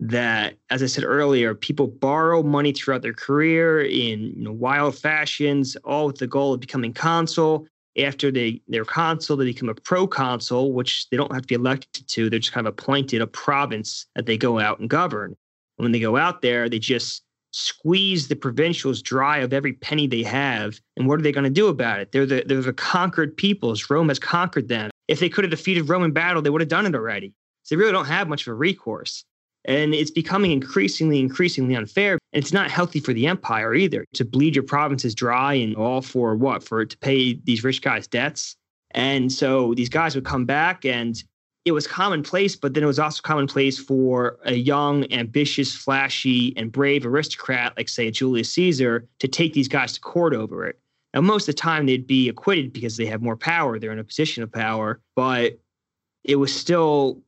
that, 0.00 0.54
as 0.70 0.82
I 0.82 0.86
said 0.86 1.04
earlier, 1.04 1.54
people 1.54 1.86
borrow 1.86 2.42
money 2.42 2.72
throughout 2.72 3.02
their 3.02 3.12
career 3.12 3.82
in 3.82 4.32
you 4.36 4.44
know, 4.44 4.52
wild 4.52 4.96
fashions, 4.96 5.76
all 5.84 6.06
with 6.06 6.18
the 6.18 6.26
goal 6.26 6.54
of 6.54 6.60
becoming 6.60 6.92
consul. 6.92 7.66
After 7.98 8.30
they 8.30 8.62
they're 8.68 8.84
consul, 8.84 9.36
they 9.36 9.44
become 9.44 9.68
a 9.68 9.74
proconsul, 9.74 10.72
which 10.72 11.08
they 11.10 11.16
don't 11.16 11.32
have 11.32 11.42
to 11.42 11.48
be 11.48 11.54
elected 11.56 12.08
to. 12.08 12.30
They're 12.30 12.38
just 12.38 12.52
kind 12.52 12.66
of 12.66 12.72
appointed 12.72 13.20
a 13.20 13.26
province 13.26 14.06
that 14.14 14.26
they 14.26 14.38
go 14.38 14.58
out 14.58 14.78
and 14.78 14.88
govern. 14.88 15.36
when 15.76 15.92
they 15.92 16.00
go 16.00 16.16
out 16.16 16.40
there, 16.40 16.68
they 16.68 16.78
just 16.78 17.22
squeeze 17.52 18.28
the 18.28 18.36
provincials 18.36 19.02
dry 19.02 19.38
of 19.38 19.52
every 19.52 19.72
penny 19.72 20.06
they 20.06 20.22
have. 20.22 20.80
And 20.96 21.08
what 21.08 21.18
are 21.18 21.22
they 21.22 21.32
going 21.32 21.44
to 21.44 21.50
do 21.50 21.68
about 21.68 22.00
it? 22.00 22.12
They're 22.12 22.26
the, 22.26 22.44
they're 22.46 22.60
the 22.60 22.72
conquered 22.72 23.36
peoples. 23.36 23.90
Rome 23.90 24.08
has 24.08 24.18
conquered 24.18 24.68
them. 24.68 24.90
If 25.08 25.20
they 25.20 25.28
could 25.28 25.44
have 25.44 25.50
defeated 25.50 25.88
Rome 25.88 26.04
in 26.04 26.12
battle, 26.12 26.42
they 26.42 26.50
would 26.50 26.60
have 26.60 26.68
done 26.68 26.86
it 26.86 26.94
already. 26.94 27.34
So 27.64 27.74
they 27.74 27.78
really 27.78 27.92
don't 27.92 28.06
have 28.06 28.28
much 28.28 28.46
of 28.46 28.52
a 28.52 28.54
recourse. 28.54 29.24
And 29.66 29.94
it's 29.94 30.10
becoming 30.10 30.52
increasingly, 30.52 31.20
increasingly 31.20 31.74
unfair. 31.74 32.18
And 32.32 32.42
it's 32.42 32.52
not 32.52 32.70
healthy 32.70 33.00
for 33.00 33.12
the 33.12 33.26
empire 33.26 33.74
either 33.74 34.04
to 34.14 34.24
bleed 34.24 34.54
your 34.56 34.62
provinces 34.62 35.14
dry 35.14 35.54
and 35.54 35.76
all 35.76 36.00
for 36.00 36.34
what? 36.34 36.62
For 36.62 36.86
to 36.86 36.98
pay 36.98 37.34
these 37.34 37.62
rich 37.62 37.82
guys' 37.82 38.06
debts. 38.06 38.56
And 38.92 39.30
so 39.30 39.74
these 39.74 39.88
guys 39.88 40.14
would 40.14 40.24
come 40.24 40.46
back 40.46 40.84
and 40.84 41.22
it 41.64 41.72
was 41.72 41.86
commonplace, 41.86 42.56
but 42.56 42.74
then 42.74 42.82
it 42.82 42.86
was 42.86 42.98
also 42.98 43.20
commonplace 43.22 43.78
for 43.78 44.38
a 44.44 44.54
young, 44.54 45.10
ambitious, 45.12 45.74
flashy, 45.74 46.54
and 46.56 46.72
brave 46.72 47.04
aristocrat 47.04 47.76
like, 47.76 47.88
say, 47.88 48.10
Julius 48.10 48.52
Caesar 48.54 49.06
to 49.18 49.28
take 49.28 49.52
these 49.52 49.68
guys 49.68 49.92
to 49.92 50.00
court 50.00 50.34
over 50.34 50.66
it. 50.66 50.78
Now, 51.12 51.20
most 51.20 51.48
of 51.48 51.54
the 51.54 51.60
time 51.60 51.86
they'd 51.86 52.06
be 52.06 52.28
acquitted 52.28 52.72
because 52.72 52.96
they 52.96 53.06
have 53.06 53.20
more 53.20 53.36
power, 53.36 53.78
they're 53.78 53.92
in 53.92 53.98
a 53.98 54.04
position 54.04 54.42
of 54.42 54.52
power, 54.52 55.00
but 55.16 55.58
it 56.24 56.36
was 56.36 56.54
still, 56.54 57.20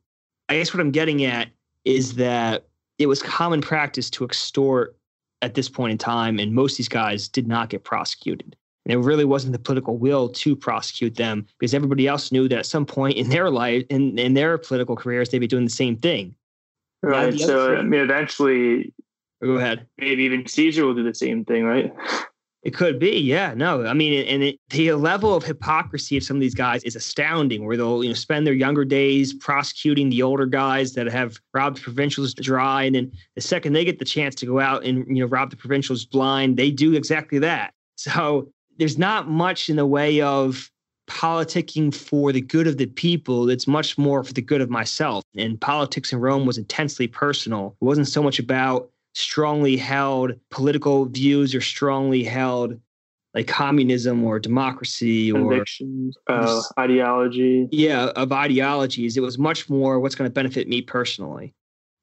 I 0.49 0.57
guess 0.57 0.73
what 0.73 0.81
I'm 0.81 0.91
getting 0.91 1.25
at 1.25 1.49
is 1.85 2.15
that 2.15 2.65
it 2.97 3.07
was 3.07 3.21
common 3.21 3.61
practice 3.61 4.09
to 4.11 4.23
extort 4.23 4.95
at 5.41 5.53
this 5.53 5.67
point 5.67 5.91
in 5.91 5.97
time, 5.97 6.39
and 6.39 6.53
most 6.53 6.73
of 6.73 6.77
these 6.77 6.89
guys 6.89 7.27
did 7.27 7.47
not 7.47 7.69
get 7.69 7.83
prosecuted. 7.83 8.55
And 8.85 8.91
there 8.91 8.99
really 8.99 9.25
wasn't 9.25 9.53
the 9.53 9.59
political 9.59 9.97
will 9.97 10.29
to 10.29 10.55
prosecute 10.55 11.15
them 11.15 11.47
because 11.57 11.73
everybody 11.73 12.07
else 12.07 12.31
knew 12.31 12.49
that 12.49 12.59
at 12.59 12.65
some 12.65 12.85
point 12.85 13.17
in 13.17 13.29
their 13.29 13.49
life, 13.49 13.85
in, 13.89 14.19
in 14.19 14.33
their 14.33 14.57
political 14.57 14.95
careers, 14.95 15.29
they'd 15.29 15.39
be 15.39 15.47
doing 15.47 15.63
the 15.63 15.69
same 15.69 15.95
thing. 15.97 16.35
Right. 17.01 17.37
So, 17.37 17.75
I 17.75 17.81
mean, 17.81 18.01
eventually, 18.01 18.93
oh, 19.41 19.47
go 19.47 19.53
ahead. 19.53 19.87
Maybe 19.97 20.23
even 20.23 20.47
Caesar 20.47 20.85
will 20.85 20.95
do 20.95 21.03
the 21.03 21.13
same 21.13 21.45
thing, 21.45 21.63
right? 21.63 21.93
It 22.63 22.73
could 22.73 22.97
be, 22.97 23.19
yeah. 23.19 23.53
No, 23.53 23.85
I 23.85 23.93
mean, 23.93 24.25
and 24.25 24.41
it, 24.41 24.59
the 24.69 24.93
level 24.93 25.35
of 25.35 25.43
hypocrisy 25.43 26.15
of 26.15 26.23
some 26.23 26.37
of 26.37 26.41
these 26.41 26.55
guys 26.55 26.81
is 26.85 26.95
astounding. 26.95 27.65
Where 27.65 27.75
they'll 27.75 28.01
you 28.05 28.09
know 28.09 28.15
spend 28.15 28.47
their 28.47 28.53
younger 28.53 28.85
days 28.85 29.33
prosecuting 29.33 30.09
the 30.09 30.23
older 30.23 30.45
guys 30.45 30.93
that 30.93 31.07
have 31.07 31.37
robbed 31.53 31.81
provincials 31.81 32.33
dry, 32.33 32.83
and 32.83 32.95
then 32.95 33.11
the 33.35 33.41
second 33.41 33.73
they 33.73 33.83
get 33.83 33.99
the 33.99 34.05
chance 34.05 34.33
to 34.35 34.45
go 34.45 34.61
out 34.61 34.85
and 34.85 35.05
you 35.09 35.21
know 35.21 35.27
rob 35.27 35.49
the 35.49 35.57
provincials 35.57 36.05
blind, 36.05 36.55
they 36.55 36.71
do 36.71 36.93
exactly 36.93 37.37
that. 37.39 37.73
So 37.95 38.49
there's 38.77 38.97
not 38.97 39.29
much 39.29 39.69
in 39.69 39.75
the 39.75 39.85
way 39.85 40.21
of 40.21 40.69
politicking 41.07 41.93
for 41.93 42.31
the 42.31 42.41
good 42.41 42.67
of 42.67 42.77
the 42.77 42.85
people. 42.85 43.49
It's 43.49 43.67
much 43.67 43.97
more 43.97 44.23
for 44.23 44.33
the 44.33 44.41
good 44.41 44.61
of 44.61 44.69
myself. 44.69 45.23
And 45.35 45.59
politics 45.59 46.13
in 46.13 46.19
Rome 46.19 46.45
was 46.45 46.57
intensely 46.57 47.07
personal. 47.07 47.75
It 47.81 47.85
wasn't 47.85 48.07
so 48.07 48.23
much 48.23 48.39
about 48.39 48.89
strongly 49.13 49.77
held 49.77 50.33
political 50.49 51.05
views 51.05 51.53
or 51.53 51.61
strongly 51.61 52.23
held 52.23 52.79
like 53.33 53.47
communism 53.47 54.23
or 54.23 54.39
democracy 54.39 55.31
or 55.31 55.63
uh, 56.27 56.61
ideology. 56.79 57.67
Yeah, 57.71 58.05
of 58.15 58.31
ideologies. 58.31 59.17
It 59.17 59.21
was 59.21 59.37
much 59.37 59.69
more 59.69 59.99
what's 59.99 60.15
going 60.15 60.29
to 60.29 60.33
benefit 60.33 60.67
me 60.67 60.81
personally. 60.81 61.53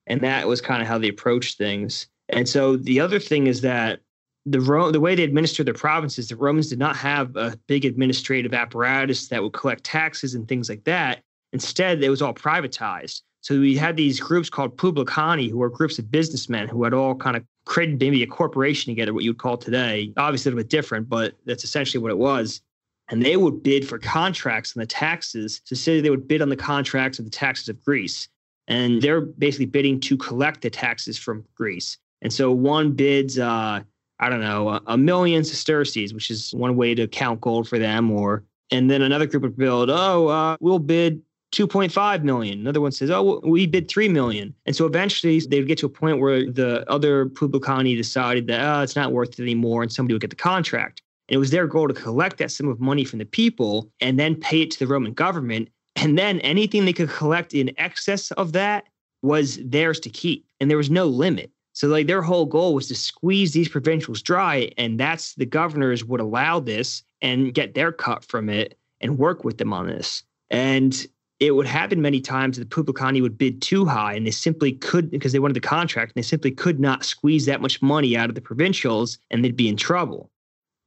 And 0.07 0.21
that 0.23 0.49
was 0.49 0.61
kind 0.61 0.83
of 0.83 0.89
how 0.89 0.99
they 0.99 1.09
approached 1.09 1.57
things. 1.57 2.09
And 2.29 2.49
so 2.49 2.77
the 2.77 3.01
other 3.01 3.21
thing 3.21 3.47
is 3.47 3.61
that 3.61 4.01
the 4.47 4.59
the 4.93 5.01
way 5.01 5.15
they 5.15 5.23
administered 5.23 5.67
their 5.67 5.75
provinces, 5.75 6.29
the 6.29 6.37
Romans 6.37 6.69
did 6.69 6.79
not 6.79 6.97
have 6.97 7.37
a 7.37 7.57
big 7.67 7.85
administrative 7.85 8.55
apparatus 8.55 9.29
that 9.29 9.43
would 9.43 9.53
collect 9.53 9.85
taxes 9.85 10.35
and 10.35 10.49
things 10.49 10.69
like 10.69 10.85
that. 10.85 11.23
Instead, 11.53 12.03
it 12.03 12.11
was 12.11 12.23
all 12.23 12.35
privatized. 12.35 13.23
So 13.43 13.59
we 13.59 13.77
had 13.77 13.97
these 13.97 14.21
groups 14.21 14.51
called 14.51 14.77
publicani, 14.77 15.51
who 15.51 15.59
were 15.59 15.71
groups 15.71 15.99
of 15.99 16.11
businessmen 16.11 16.69
who 16.69 16.85
had 16.85 16.93
all 16.93 17.15
kind 17.15 17.37
of 17.37 17.45
created 17.65 17.99
maybe 17.99 18.23
a 18.23 18.27
corporation 18.27 18.91
together, 18.91 19.15
what 19.15 19.25
you 19.25 19.31
would 19.31 19.39
call 19.39 19.57
today. 19.57 20.13
Obviously, 20.17 20.51
a 20.51 20.55
little 20.55 20.65
bit 20.65 20.71
different, 20.71 21.09
but 21.09 21.35
that's 21.47 21.65
essentially 21.65 22.03
what 22.03 22.11
it 22.11 22.19
was. 22.19 22.61
And 23.09 23.23
they 23.23 23.37
would 23.37 23.63
bid 23.63 23.89
for 23.89 23.99
contracts 23.99 24.77
on 24.77 24.81
the 24.81 24.87
taxes. 24.87 25.61
So 25.65 25.75
say 25.75 26.01
they 26.01 26.11
would 26.11 26.29
bid 26.29 26.43
on 26.43 26.49
the 26.49 26.57
contracts 26.57 27.19
of 27.19 27.25
the 27.25 27.31
taxes 27.31 27.69
of 27.69 27.83
Greece. 27.85 28.29
And 28.69 29.03
they're 29.03 29.23
basically 29.23 29.67
bidding 29.67 29.99
to 30.01 30.17
collect 30.17 30.63
the 30.63 30.71
taxes 30.71 31.19
from 31.19 31.45
Greece. 31.57 31.99
And 32.23 32.33
so 32.33 32.53
one 32.53 32.93
bids, 32.93 33.39
uh, 33.39 33.81
I 34.21 34.29
don't 34.29 34.41
know, 34.41 34.81
a, 34.87 34.99
million 34.99 35.45
sesterces, 35.45 36.13
which 36.13 36.31
is 36.31 36.53
one 36.53 36.77
way 36.77 36.95
to 36.95 37.09
count 37.09 37.41
gold 37.41 37.67
for 37.67 37.79
them. 37.79 38.11
Or 38.11 38.45
and 38.71 38.91
then 38.91 39.01
another 39.01 39.27
group 39.27 39.43
would 39.43 39.57
build, 39.57 39.89
oh, 39.91 40.29
uh, 40.29 40.57
we'll 40.61 40.79
bid 40.79 41.23
2.5 41.53 42.23
million. 42.23 42.61
Another 42.61 42.83
one 42.83 42.93
says, 42.93 43.11
oh, 43.11 43.41
we 43.43 43.67
bid 43.67 43.89
3 43.89 44.09
million. 44.11 44.55
And 44.67 44.77
so 44.77 44.85
eventually 44.85 45.41
they 45.41 45.59
would 45.59 45.69
get 45.69 45.79
to 45.79 45.87
a 45.87 45.91
point 45.91 46.21
where 46.21 46.45
the 46.51 46.89
other 46.89 47.27
Publicani 47.27 47.97
decided 47.97 48.47
that, 48.49 48.61
oh, 48.61 48.83
it's 48.83 48.95
not 48.95 49.13
worth 49.13 49.39
it 49.39 49.43
anymore. 49.43 49.83
And 49.83 49.91
somebody 49.91 50.15
would 50.15 50.21
get 50.21 50.31
the 50.31 50.37
contract. 50.37 51.03
And 51.29 51.37
it 51.37 51.39
was 51.39 51.51
their 51.51 51.67
goal 51.67 51.89
to 51.89 51.95
collect 51.95 52.37
that 52.39 52.51
sum 52.51 52.69
of 52.69 52.79
money 52.79 53.05
from 53.05 53.21
the 53.21 53.25
people 53.25 53.91
and 54.01 54.19
then 54.19 54.37
pay 54.37 54.63
it 54.63 54.71
to 54.73 54.79
the 54.79 54.87
Roman 54.87 55.15
government. 55.15 55.71
And 55.97 56.19
then 56.19 56.41
anything 56.41 56.85
they 56.85 56.93
could 56.93 57.09
collect 57.11 57.55
in 57.55 57.73
excess 57.79 58.31
of 58.33 58.53
that 58.53 58.85
was 59.23 59.59
theirs 59.65 59.99
to 60.01 60.11
keep. 60.11 60.47
And 60.61 60.71
there 60.71 60.79
was 60.79 60.91
no 60.91 61.07
limit. 61.07 61.51
So 61.81 61.89
like 61.89 62.09
their 62.09 62.21
whole 62.21 62.45
goal 62.45 62.75
was 62.75 62.89
to 62.89 62.95
squeeze 62.95 63.53
these 63.53 63.71
provincials 63.71 64.21
dry. 64.21 64.71
And 64.77 65.01
that's 65.01 65.35
the 65.37 65.47
governors 65.47 66.05
would 66.05 66.21
allow 66.21 66.61
this 66.61 67.03
and 67.23 67.55
get 67.55 67.73
their 67.73 67.91
cut 67.91 68.23
from 68.23 68.51
it 68.51 68.77
and 69.01 69.17
work 69.17 69.45
with 69.45 69.57
them 69.57 69.73
on 69.73 69.87
this. 69.87 70.23
And 70.51 71.07
it 71.39 71.53
would 71.53 71.67
happen 71.67 72.03
many 72.03 72.21
times 72.21 72.59
that 72.59 72.69
the 72.69 72.83
Publicani 72.83 73.23
would 73.23 73.39
bid 73.39 73.63
too 73.63 73.87
high 73.87 74.13
and 74.13 74.27
they 74.27 74.31
simply 74.31 74.73
could 74.73 75.11
because 75.11 75.33
they 75.33 75.39
wanted 75.39 75.57
the 75.57 75.61
contract 75.61 76.13
and 76.15 76.23
they 76.23 76.27
simply 76.27 76.51
could 76.51 76.81
not 76.81 77.03
squeeze 77.03 77.47
that 77.47 77.63
much 77.63 77.81
money 77.81 78.15
out 78.15 78.29
of 78.29 78.35
the 78.35 78.43
provincials 78.43 79.17
and 79.31 79.43
they'd 79.43 79.57
be 79.57 79.67
in 79.67 79.79
trouble. 79.79 80.31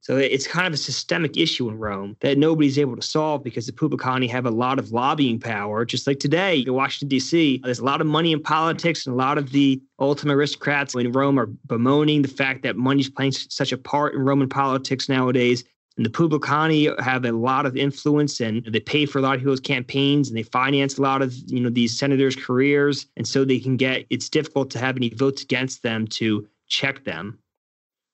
So 0.03 0.17
it's 0.17 0.45
kind 0.45 0.67
of 0.67 0.73
a 0.73 0.77
systemic 0.77 1.37
issue 1.37 1.69
in 1.69 1.79
Rome 1.79 2.17
that 2.19 2.37
nobody's 2.37 2.77
able 2.77 2.97
to 2.97 3.01
solve 3.01 3.41
because 3.41 3.67
the 3.67 3.71
Publicani 3.71 4.29
have 4.29 4.45
a 4.45 4.51
lot 4.51 4.77
of 4.77 4.91
lobbying 4.91 5.39
power. 5.39 5.85
Just 5.85 6.07
like 6.07 6.19
today 6.19 6.59
in 6.59 6.73
Washington, 6.73 7.07
D.C., 7.07 7.61
there's 7.63 7.79
a 7.79 7.85
lot 7.85 8.01
of 8.01 8.07
money 8.07 8.33
in 8.33 8.43
politics, 8.43 9.05
and 9.05 9.13
a 9.13 9.17
lot 9.17 9.37
of 9.37 9.51
the 9.51 9.81
ultimate 9.99 10.33
aristocrats 10.33 10.93
in 10.93 11.09
Rome 11.13 11.39
are 11.39 11.45
bemoaning 11.45 12.21
the 12.21 12.27
fact 12.27 12.63
that 12.63 12.75
money's 12.75 13.09
playing 13.09 13.31
such 13.31 13.71
a 13.71 13.77
part 13.77 14.13
in 14.13 14.19
Roman 14.19 14.49
politics 14.49 15.07
nowadays. 15.07 15.63
And 15.95 16.05
the 16.05 16.09
Publicani 16.09 16.99
have 16.99 17.23
a 17.23 17.31
lot 17.31 17.65
of 17.65 17.77
influence 17.77 18.41
and 18.41 18.65
they 18.65 18.81
pay 18.81 19.05
for 19.05 19.19
a 19.19 19.21
lot 19.21 19.35
of 19.35 19.39
people's 19.39 19.61
campaigns 19.61 20.27
and 20.27 20.37
they 20.37 20.43
finance 20.43 20.97
a 20.97 21.01
lot 21.01 21.21
of, 21.21 21.33
you 21.45 21.61
know, 21.61 21.69
these 21.69 21.97
senators' 21.97 22.35
careers. 22.35 23.05
And 23.15 23.25
so 23.25 23.45
they 23.45 23.59
can 23.59 23.77
get, 23.77 24.05
it's 24.09 24.27
difficult 24.27 24.69
to 24.71 24.79
have 24.79 24.97
any 24.97 25.11
votes 25.11 25.43
against 25.43 25.81
them 25.81 26.07
to 26.07 26.45
check 26.67 27.05
them. 27.05 27.39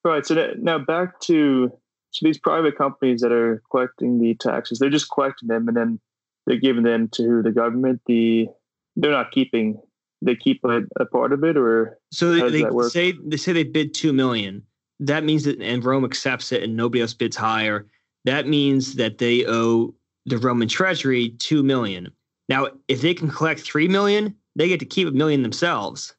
Right. 0.04 0.26
So 0.26 0.54
now 0.58 0.78
back 0.78 1.20
to 1.22 1.72
so 2.12 2.26
these 2.26 2.40
private 2.40 2.78
companies 2.78 3.22
that 3.22 3.32
are 3.32 3.62
collecting 3.70 4.20
the 4.20 4.36
taxes, 4.36 4.80
they're 4.80 4.90
just 4.90 5.12
collecting 5.12 5.48
them 5.48 5.68
and 5.68 5.78
then 5.78 6.00
they're 6.48 6.58
giving 6.58 6.84
them 6.84 7.08
to 7.10 7.42
the 7.42 7.52
government. 7.52 8.02
The 8.06 8.48
they're 8.96 9.12
not 9.12 9.32
keeping 9.32 9.80
they 10.22 10.36
keep 10.36 10.64
a, 10.66 10.82
a 11.00 11.06
part 11.06 11.32
of 11.32 11.44
it 11.44 11.56
or 11.56 11.98
so 12.12 12.32
they, 12.32 12.62
they 12.62 12.90
say 12.90 13.14
they 13.24 13.38
say 13.38 13.54
they 13.54 13.64
bid 13.64 13.94
two 13.94 14.12
million 14.12 14.64
that 15.00 15.24
means 15.24 15.46
that 15.46 15.62
and 15.62 15.84
Rome 15.84 16.06
accepts 16.06 16.52
it 16.52 16.64
and 16.64 16.76
nobody 16.76 17.02
else 17.02 17.14
bids 17.14 17.36
higher. 17.36 17.88
That 18.26 18.48
means 18.48 18.96
that 18.96 19.18
they 19.18 19.46
owe 19.48 19.94
the 20.26 20.38
Roman 20.38 20.68
treasury 20.68 21.30
two 21.40 21.64
million. 21.64 22.12
Now, 22.50 22.68
if 22.88 23.02
they 23.02 23.14
can 23.14 23.30
collect 23.30 23.62
three 23.62 23.88
million, 23.88 24.36
they 24.56 24.68
get 24.68 24.80
to 24.82 24.86
keep 24.86 25.08
a 25.08 25.12
million 25.12 25.42
themselves. 25.42 26.14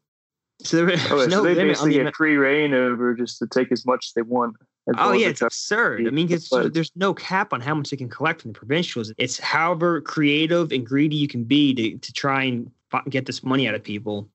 So, 0.63 0.83
oh, 0.83 0.87
there's 0.87 1.11
oh, 1.11 1.27
no 1.27 1.29
so 1.29 1.43
they 1.43 1.55
basically 1.55 1.95
get 1.95 2.15
free 2.15 2.37
reign 2.37 2.73
over 2.73 3.15
just 3.15 3.39
to 3.39 3.47
take 3.47 3.71
as 3.73 3.85
much 3.85 4.07
as 4.09 4.13
they 4.15 4.23
want. 4.23 4.57
Oh 4.99 5.13
yeah, 5.13 5.29
it's 5.29 5.43
absurd. 5.43 6.07
I 6.07 6.11
mean, 6.11 6.31
it's, 6.33 6.49
there's 6.49 6.93
no 6.97 7.15
cap 7.15 7.53
on 7.53 7.61
how 7.61 7.75
much 7.75 7.91
they 7.91 7.97
can 7.97 8.09
collect 8.09 8.43
from 8.43 8.53
the 8.53 8.59
provincials. 8.59 9.13
It's 9.19 9.39
however 9.39 10.01
creative 10.01 10.73
and 10.73 10.87
greedy 10.87 11.17
you 11.17 11.29
can 11.29 11.45
be 11.45 11.75
to 11.75 11.99
to 11.99 12.13
try 12.13 12.45
and 12.45 12.71
get 13.09 13.27
this 13.27 13.43
money 13.43 13.69
out 13.69 13.75
of 13.75 13.83
people. 13.83 14.29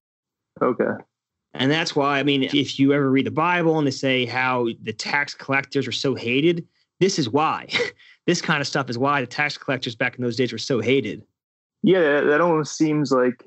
Okay. 0.62 0.92
And 1.54 1.72
that's 1.72 1.96
why, 1.96 2.20
I 2.20 2.24
mean, 2.24 2.44
if 2.44 2.78
you 2.80 2.94
ever 2.94 3.10
read 3.10 3.26
the 3.26 3.32
Bible 3.32 3.78
and 3.78 3.88
they 3.88 3.92
say 3.92 4.26
how 4.26 4.68
the 4.84 4.92
tax 4.92 5.34
collectors 5.34 5.88
are 5.88 5.94
so 5.94 6.14
hated, 6.14 6.68
this 7.00 7.18
is 7.18 7.30
why. 7.30 7.68
this 8.28 8.42
kind 8.42 8.60
of 8.60 8.68
stuff 8.68 8.90
is 8.90 8.98
why 8.98 9.22
the 9.22 9.28
tax 9.28 9.58
collectors 9.58 9.96
back 9.96 10.18
in 10.18 10.24
those 10.24 10.36
days 10.36 10.52
were 10.52 10.58
so 10.58 10.82
hated. 10.82 11.24
Yeah, 11.82 12.22
that 12.22 12.42
almost 12.42 12.76
seems 12.76 13.12
like 13.12 13.46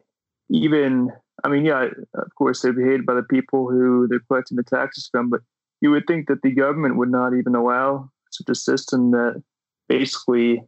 even, 0.49 1.11
I 1.44 1.49
mean, 1.49 1.66
yeah, 1.66 1.88
of 2.14 2.35
course, 2.37 2.62
they'd 2.62 2.77
be 2.77 2.83
hated 2.83 3.05
by 3.05 3.14
the 3.14 3.23
people 3.23 3.68
who 3.71 4.07
they're 4.09 4.21
collecting 4.21 4.57
the 4.57 4.62
taxes 4.62 5.09
from, 5.11 5.29
but 5.29 5.40
you 5.81 5.91
would 5.91 6.07
think 6.07 6.29
that 6.29 6.43
the 6.43 6.53
government 6.53 6.97
would 6.97 7.11
not 7.11 7.35
even 7.35 7.55
allow 7.55 8.11
such 8.31 8.49
a 8.49 8.55
system 8.55 9.11
that 9.12 9.43
basically 9.88 10.62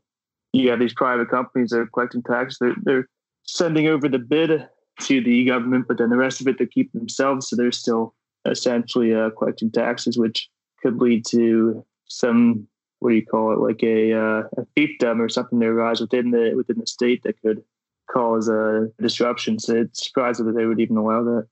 you 0.53 0.71
have 0.71 0.81
these 0.81 0.95
private 0.95 1.31
companies 1.31 1.71
that 1.71 1.81
are 1.81 1.87
collecting 1.87 2.23
taxes. 2.23 2.59
They're, 2.61 2.75
they're 2.83 3.09
sending 3.45 3.87
over 3.87 4.09
the 4.09 4.19
bid 4.19 4.69
to 5.03 5.23
the 5.23 5.45
government, 5.45 5.87
but 5.89 5.99
then 5.99 6.11
the 6.11 6.17
rest 6.17 6.41
of 6.41 6.49
it 6.49 6.59
they 6.59 6.67
keep 6.67 6.93
themselves. 6.93 7.49
So 7.49 7.57
they're 7.57 7.73
still 7.73 8.15
essentially 8.45 9.15
uh, 9.15 9.31
collecting 9.31 9.71
taxes, 9.71 10.19
which 10.19 10.49
could 10.83 11.01
lead 11.01 11.25
to 11.27 11.85
some 12.07 12.67
what 13.01 13.11
do 13.11 13.17
you 13.17 13.25
call 13.25 13.53
it, 13.53 13.59
like 13.59 13.83
a 13.83 14.13
uh, 14.13 14.43
a 14.59 14.67
fiefdom 14.77 15.21
or 15.21 15.29
something 15.29 15.59
that 15.59 15.67
arises 15.67 16.03
within 16.03 16.31
the 16.31 16.53
within 16.55 16.79
the 16.79 16.87
state 16.87 17.23
that 17.23 17.41
could 17.41 17.63
cause 18.11 18.49
a 18.49 18.89
disruption. 19.01 19.59
So 19.59 19.77
it's 19.77 20.07
surprising 20.07 20.47
that 20.47 20.53
they 20.53 20.67
would 20.67 20.81
even 20.81 20.97
allow 20.97 21.23
that. 21.25 21.49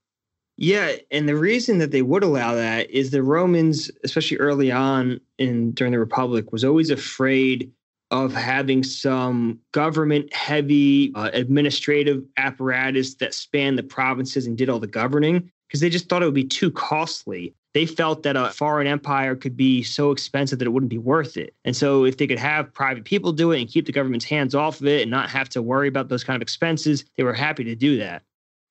Yeah, 0.61 0.97
and 1.13 1.29
the 1.29 1.37
reason 1.37 1.79
that 1.79 1.93
they 1.93 2.03
would 2.03 2.25
allow 2.25 2.57
that 2.57 2.91
is 2.91 3.13
the 3.13 3.23
Romans, 3.23 3.93
especially 4.03 4.39
early 4.39 4.73
on 4.73 5.21
in 5.39 5.71
during 5.71 5.93
the 5.93 6.01
Republic, 6.01 6.51
was 6.51 6.65
always 6.65 6.91
afraid 6.91 7.71
of 8.11 8.35
having 8.35 8.83
some 8.83 9.61
government 9.71 10.33
heavy 10.35 11.13
uh, 11.15 11.31
administrative 11.33 12.25
apparatus 12.37 13.15
that 13.17 13.35
spanned 13.35 13.79
the 13.79 13.85
provinces 13.85 14.47
and 14.47 14.59
did 14.59 14.69
all 14.69 14.81
the 14.81 14.89
governing 14.89 15.49
because 15.69 15.81
they 15.81 15.91
just 15.91 16.09
thought 16.09 16.23
it 16.23 16.25
would 16.25 16.35
be 16.35 16.45
too 16.45 16.73
costly. 16.73 17.55
They 17.73 17.87
felt 17.87 18.25
that 18.25 18.35
a 18.35 18.49
foreign 18.49 18.89
empire 18.89 19.37
could 19.37 19.57
be 19.57 19.85
so 19.85 20.11
expensive 20.11 20.59
that 20.59 20.67
it 20.67 20.71
wouldn't 20.71 20.91
be 20.91 20.99
worth 20.99 21.37
it. 21.37 21.55
And 21.65 21.77
so, 21.77 22.05
if 22.05 22.17
they 22.17 22.27
could 22.27 22.41
have 22.41 22.75
private 22.75 23.05
people 23.05 23.31
do 23.31 23.53
it 23.53 23.61
and 23.61 23.69
keep 23.69 23.87
the 23.87 23.93
government's 23.93 24.25
hands 24.25 24.57
off 24.57 24.81
of 24.81 24.89
it 24.89 25.03
and 25.03 25.11
not 25.11 25.31
have 25.31 25.49
to 25.51 25.63
worry 25.63 25.87
about 25.87 26.09
those 26.09 26.25
kind 26.25 26.35
of 26.35 26.43
expenses, 26.43 27.05
they 27.17 27.23
were 27.23 27.33
happy 27.33 27.63
to 27.63 27.77
do 27.77 27.99
that. 27.99 28.25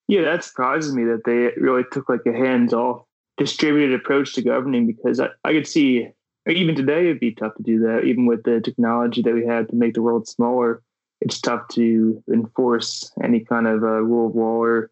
Yeah, 0.07 0.21
that 0.21 0.43
surprises 0.43 0.93
me 0.93 1.03
that 1.05 1.23
they 1.25 1.51
really 1.61 1.83
took 1.91 2.07
like 2.07 2.25
a 2.25 2.31
hands 2.31 2.73
off 2.73 3.03
distributed 3.37 3.93
approach 3.93 4.33
to 4.33 4.41
governing 4.41 4.87
because 4.87 5.19
I, 5.19 5.29
I 5.43 5.53
could 5.53 5.67
see 5.67 6.07
even 6.49 6.75
today 6.75 7.01
it'd 7.01 7.19
be 7.19 7.33
tough 7.33 7.55
to 7.55 7.63
do 7.63 7.79
that 7.79 8.03
even 8.05 8.25
with 8.25 8.43
the 8.43 8.61
technology 8.61 9.21
that 9.21 9.33
we 9.33 9.45
had 9.45 9.69
to 9.69 9.75
make 9.75 9.93
the 9.93 10.01
world 10.01 10.27
smaller. 10.27 10.81
It's 11.19 11.41
tough 11.41 11.67
to 11.69 12.23
enforce 12.31 13.11
any 13.23 13.41
kind 13.41 13.67
of 13.67 13.83
uh, 13.83 14.01
rule 14.01 14.27
of 14.27 14.35
law 14.35 14.63
or 14.63 14.91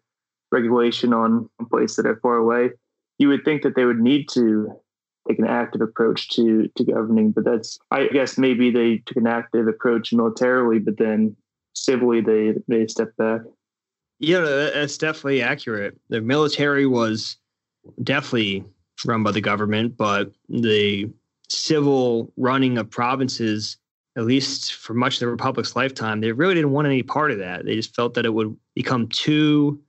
regulation 0.52 1.12
on 1.12 1.48
places 1.70 1.96
that 1.96 2.06
are 2.06 2.20
far 2.20 2.36
away. 2.36 2.70
You 3.18 3.28
would 3.28 3.44
think 3.44 3.62
that 3.62 3.74
they 3.74 3.84
would 3.84 4.00
need 4.00 4.28
to 4.30 4.72
take 5.26 5.38
an 5.38 5.46
active 5.46 5.80
approach 5.80 6.28
to 6.28 6.68
to 6.76 6.84
governing 6.84 7.32
but 7.32 7.44
that's 7.44 7.78
i 7.90 8.06
guess 8.06 8.38
maybe 8.38 8.70
they 8.70 8.98
took 9.06 9.16
an 9.16 9.26
active 9.26 9.66
approach 9.66 10.12
militarily 10.12 10.78
but 10.78 10.98
then 10.98 11.34
civilly 11.74 12.20
they 12.20 12.54
they 12.68 12.86
stepped 12.86 13.16
back 13.16 13.40
yeah 14.18 14.40
that's 14.40 14.98
definitely 14.98 15.42
accurate 15.42 15.98
the 16.08 16.20
military 16.20 16.86
was 16.86 17.36
definitely 18.02 18.64
run 19.04 19.22
by 19.22 19.32
the 19.32 19.40
government, 19.40 19.96
but 19.96 20.32
the 20.48 21.10
civil 21.48 22.32
running 22.36 22.78
of 22.78 22.90
provinces, 22.90 23.76
at 24.16 24.24
least 24.24 24.74
for 24.74 24.94
much 24.94 25.14
of 25.14 25.20
the 25.20 25.28
Republic's 25.28 25.76
lifetime, 25.76 26.20
they 26.20 26.32
really 26.32 26.54
didn't 26.54 26.72
want 26.72 26.86
any 26.86 27.02
part 27.02 27.30
of 27.30 27.38
that. 27.38 27.64
They 27.64 27.74
just 27.74 27.94
felt 27.94 28.14
that 28.14 28.24
it 28.24 28.32
would 28.32 28.56
become 28.74 29.08
too 29.08 29.80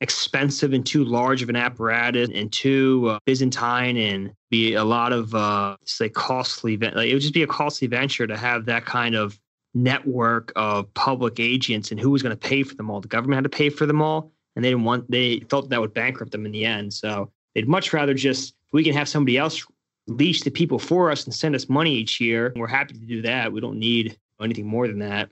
expensive 0.00 0.72
and 0.72 0.84
too 0.84 1.04
large 1.04 1.42
of 1.42 1.48
an 1.48 1.56
apparatus 1.56 2.28
and 2.34 2.52
too 2.52 3.08
uh, 3.10 3.18
Byzantine 3.26 3.96
and 3.96 4.32
be 4.50 4.74
a 4.74 4.84
lot 4.84 5.12
of 5.12 5.34
uh, 5.34 5.76
say 5.84 6.08
costly. 6.08 6.76
Like, 6.76 7.08
it 7.08 7.14
would 7.14 7.22
just 7.22 7.34
be 7.34 7.42
a 7.42 7.46
costly 7.46 7.86
venture 7.86 8.26
to 8.26 8.36
have 8.36 8.64
that 8.66 8.84
kind 8.84 9.14
of 9.14 9.38
network 9.74 10.52
of 10.56 10.92
public 10.94 11.40
agents 11.40 11.90
and 11.90 11.98
who 11.98 12.10
was 12.10 12.22
going 12.22 12.36
to 12.36 12.48
pay 12.48 12.62
for 12.62 12.74
them 12.74 12.90
all. 12.90 13.00
The 13.00 13.08
government 13.08 13.36
had 13.36 13.44
to 13.44 13.56
pay 13.56 13.68
for 13.68 13.86
them 13.86 14.00
all, 14.00 14.32
and 14.56 14.64
they 14.64 14.70
didn't 14.70 14.84
want. 14.84 15.10
They 15.10 15.40
felt 15.50 15.68
that 15.70 15.80
would 15.80 15.94
bankrupt 15.94 16.32
them 16.32 16.46
in 16.46 16.52
the 16.52 16.64
end. 16.64 16.92
So 16.92 17.30
they'd 17.54 17.68
much 17.68 17.92
rather 17.92 18.14
just 18.14 18.54
we 18.72 18.84
can 18.84 18.94
have 18.94 19.08
somebody 19.08 19.36
else 19.36 19.64
leash 20.06 20.42
the 20.42 20.50
people 20.50 20.78
for 20.78 21.10
us 21.10 21.24
and 21.24 21.34
send 21.34 21.54
us 21.54 21.68
money 21.68 21.94
each 21.94 22.20
year. 22.20 22.52
We're 22.56 22.66
happy 22.66 22.94
to 22.94 23.06
do 23.06 23.22
that. 23.22 23.52
We 23.52 23.60
don't 23.60 23.78
need 23.78 24.18
anything 24.40 24.66
more 24.66 24.86
than 24.86 24.98
that. 24.98 25.30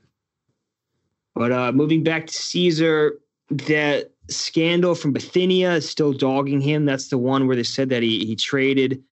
But 1.35 1.51
uh, 1.51 1.71
moving 1.71 2.03
back 2.03 2.27
to 2.27 2.33
Caesar, 2.33 3.19
that 3.49 4.11
scandal 4.29 4.95
from 4.95 5.13
Bithynia 5.13 5.73
is 5.73 5.89
still 5.89 6.13
dogging 6.13 6.61
him. 6.61 6.85
That's 6.85 7.09
the 7.09 7.17
one 7.17 7.47
where 7.47 7.55
they 7.55 7.63
said 7.63 7.89
that 7.89 8.03
he 8.03 8.25
he 8.25 8.35
traded. 8.35 9.03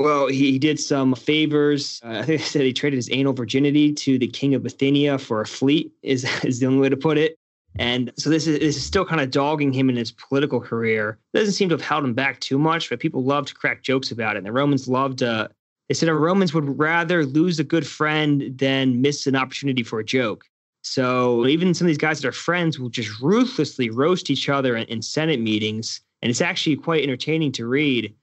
Well, 0.00 0.28
he, 0.28 0.52
he 0.52 0.58
did 0.58 0.80
some 0.80 1.14
favors. 1.14 2.00
Uh, 2.02 2.20
I 2.20 2.22
think 2.22 2.40
they 2.40 2.46
said 2.46 2.62
he 2.62 2.72
traded 2.72 2.96
his 2.96 3.10
anal 3.12 3.34
virginity 3.34 3.92
to 3.92 4.18
the 4.18 4.28
king 4.28 4.54
of 4.54 4.62
Bithynia 4.62 5.18
for 5.18 5.42
a 5.42 5.46
fleet. 5.46 5.92
Is 6.02 6.24
is 6.44 6.58
the 6.58 6.66
only 6.66 6.80
way 6.80 6.88
to 6.88 6.96
put 6.96 7.18
it. 7.18 7.36
And 7.78 8.10
so 8.16 8.30
this 8.30 8.46
is 8.46 8.58
this 8.60 8.76
is 8.78 8.82
still 8.82 9.04
kind 9.04 9.20
of 9.20 9.30
dogging 9.30 9.74
him 9.74 9.90
in 9.90 9.96
his 9.96 10.10
political 10.10 10.58
career. 10.58 11.18
It 11.34 11.38
doesn't 11.38 11.52
seem 11.52 11.68
to 11.68 11.74
have 11.74 11.82
held 11.82 12.04
him 12.04 12.14
back 12.14 12.40
too 12.40 12.58
much, 12.58 12.88
but 12.88 12.98
people 12.98 13.22
love 13.22 13.44
to 13.48 13.54
crack 13.54 13.82
jokes 13.82 14.10
about 14.10 14.36
it. 14.36 14.38
And 14.38 14.46
the 14.46 14.52
Romans 14.52 14.88
loved. 14.88 15.22
Uh, 15.22 15.48
they 15.88 15.94
said 15.94 16.08
the 16.08 16.14
Romans 16.14 16.54
would 16.54 16.78
rather 16.78 17.26
lose 17.26 17.58
a 17.58 17.64
good 17.64 17.86
friend 17.86 18.56
than 18.56 19.02
miss 19.02 19.26
an 19.26 19.36
opportunity 19.36 19.82
for 19.82 20.00
a 20.00 20.04
joke. 20.04 20.46
So 20.82 21.46
even 21.46 21.74
some 21.74 21.84
of 21.84 21.88
these 21.88 21.98
guys 21.98 22.22
that 22.22 22.28
are 22.28 22.32
friends 22.32 22.78
will 22.78 22.88
just 22.88 23.20
ruthlessly 23.20 23.90
roast 23.90 24.30
each 24.30 24.48
other 24.48 24.76
in, 24.76 24.86
in 24.86 25.02
Senate 25.02 25.40
meetings, 25.40 26.00
and 26.22 26.30
it's 26.30 26.40
actually 26.40 26.76
quite 26.76 27.02
entertaining 27.02 27.52
to 27.52 27.66
read. 27.66 28.14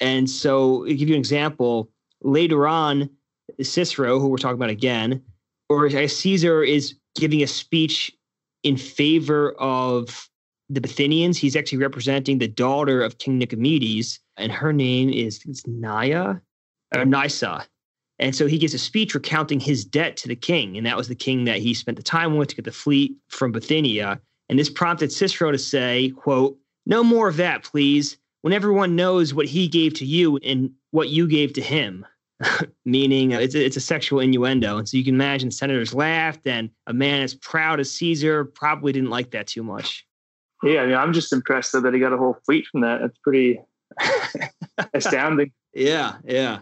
And 0.00 0.28
so, 0.28 0.82
I'll 0.82 0.94
give 0.94 1.08
you 1.08 1.14
an 1.14 1.20
example. 1.20 1.90
Later 2.22 2.66
on, 2.66 3.10
Cicero, 3.62 4.18
who 4.18 4.28
we're 4.28 4.36
talking 4.36 4.56
about 4.56 4.70
again, 4.70 5.22
or 5.68 5.88
Caesar 6.08 6.62
is 6.62 6.94
giving 7.14 7.42
a 7.42 7.46
speech 7.46 8.12
in 8.62 8.76
favor 8.76 9.52
of 9.52 10.28
the 10.68 10.80
Bithynians. 10.80 11.36
He's 11.36 11.56
actually 11.56 11.78
representing 11.78 12.38
the 12.38 12.48
daughter 12.48 13.02
of 13.02 13.18
King 13.18 13.40
Nicomedes, 13.40 14.18
and 14.36 14.50
her 14.52 14.72
name 14.72 15.10
is 15.10 15.40
Naya 15.66 16.36
uh, 16.94 16.98
or 16.98 17.04
Nysa. 17.04 17.66
And 18.18 18.34
so 18.34 18.46
he 18.46 18.58
gives 18.58 18.74
a 18.74 18.78
speech 18.78 19.14
recounting 19.14 19.60
his 19.60 19.84
debt 19.84 20.16
to 20.18 20.28
the 20.28 20.36
king. 20.36 20.76
And 20.76 20.86
that 20.86 20.96
was 20.96 21.08
the 21.08 21.14
king 21.14 21.44
that 21.44 21.58
he 21.58 21.74
spent 21.74 21.96
the 21.96 22.02
time 22.02 22.36
with 22.36 22.48
to 22.48 22.56
get 22.56 22.64
the 22.64 22.72
fleet 22.72 23.12
from 23.28 23.52
Bithynia. 23.52 24.20
And 24.48 24.58
this 24.58 24.70
prompted 24.70 25.12
Cicero 25.12 25.52
to 25.52 25.58
say, 25.58 26.10
quote, 26.10 26.56
no 26.86 27.04
more 27.04 27.28
of 27.28 27.36
that, 27.36 27.62
please, 27.62 28.16
when 28.46 28.52
everyone 28.52 28.94
knows 28.94 29.34
what 29.34 29.46
he 29.46 29.66
gave 29.66 29.92
to 29.92 30.04
you 30.04 30.36
and 30.36 30.70
what 30.92 31.08
you 31.08 31.26
gave 31.26 31.52
to 31.52 31.60
him. 31.60 32.06
Meaning 32.84 33.32
it's, 33.32 33.56
a, 33.56 33.66
it's 33.66 33.76
a 33.76 33.80
sexual 33.80 34.20
innuendo. 34.20 34.78
And 34.78 34.88
so 34.88 34.96
you 34.96 35.02
can 35.02 35.16
imagine 35.16 35.50
senators 35.50 35.92
laughed, 35.92 36.46
and 36.46 36.70
a 36.86 36.92
man 36.92 37.22
as 37.22 37.34
proud 37.34 37.80
as 37.80 37.90
Caesar 37.94 38.44
probably 38.44 38.92
didn't 38.92 39.10
like 39.10 39.32
that 39.32 39.48
too 39.48 39.64
much. 39.64 40.06
Yeah, 40.62 40.82
I 40.82 40.86
mean, 40.86 40.94
I'm 40.94 41.12
just 41.12 41.32
impressed 41.32 41.72
that 41.72 41.92
he 41.92 41.98
got 41.98 42.12
a 42.12 42.16
whole 42.16 42.36
fleet 42.46 42.66
from 42.70 42.82
that. 42.82 43.00
That's 43.00 43.18
pretty 43.18 43.58
astounding. 44.94 45.50
Yeah, 45.74 46.18
yeah. 46.24 46.60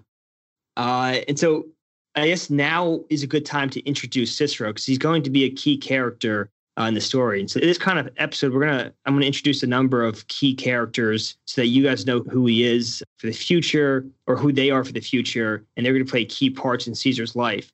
Uh, 0.78 1.16
and 1.28 1.38
so 1.38 1.66
I 2.14 2.28
guess 2.28 2.48
now 2.48 3.00
is 3.10 3.22
a 3.22 3.26
good 3.26 3.44
time 3.44 3.68
to 3.68 3.84
introduce 3.84 4.34
Cicero 4.34 4.70
because 4.70 4.86
he's 4.86 4.96
going 4.96 5.22
to 5.24 5.30
be 5.30 5.44
a 5.44 5.50
key 5.50 5.76
character 5.76 6.50
uh, 6.78 6.84
in 6.84 6.94
the 6.94 7.00
story. 7.00 7.40
And 7.40 7.50
so 7.50 7.60
this 7.60 7.78
kind 7.78 7.98
of 7.98 8.08
episode, 8.16 8.52
we're 8.52 8.66
gonna 8.66 8.92
I'm 9.06 9.14
gonna 9.14 9.26
introduce 9.26 9.62
a 9.62 9.66
number 9.66 10.04
of 10.04 10.26
key 10.28 10.54
characters 10.54 11.36
so 11.46 11.60
that 11.60 11.68
you 11.68 11.82
guys 11.82 12.06
know 12.06 12.20
who 12.20 12.46
he 12.46 12.64
is 12.64 13.02
for 13.18 13.26
the 13.26 13.32
future 13.32 14.06
or 14.26 14.36
who 14.36 14.52
they 14.52 14.70
are 14.70 14.84
for 14.84 14.92
the 14.92 15.00
future, 15.00 15.64
and 15.76 15.84
they're 15.84 15.92
gonna 15.92 16.04
play 16.04 16.24
key 16.24 16.50
parts 16.50 16.86
in 16.86 16.94
Caesar's 16.94 17.36
life. 17.36 17.72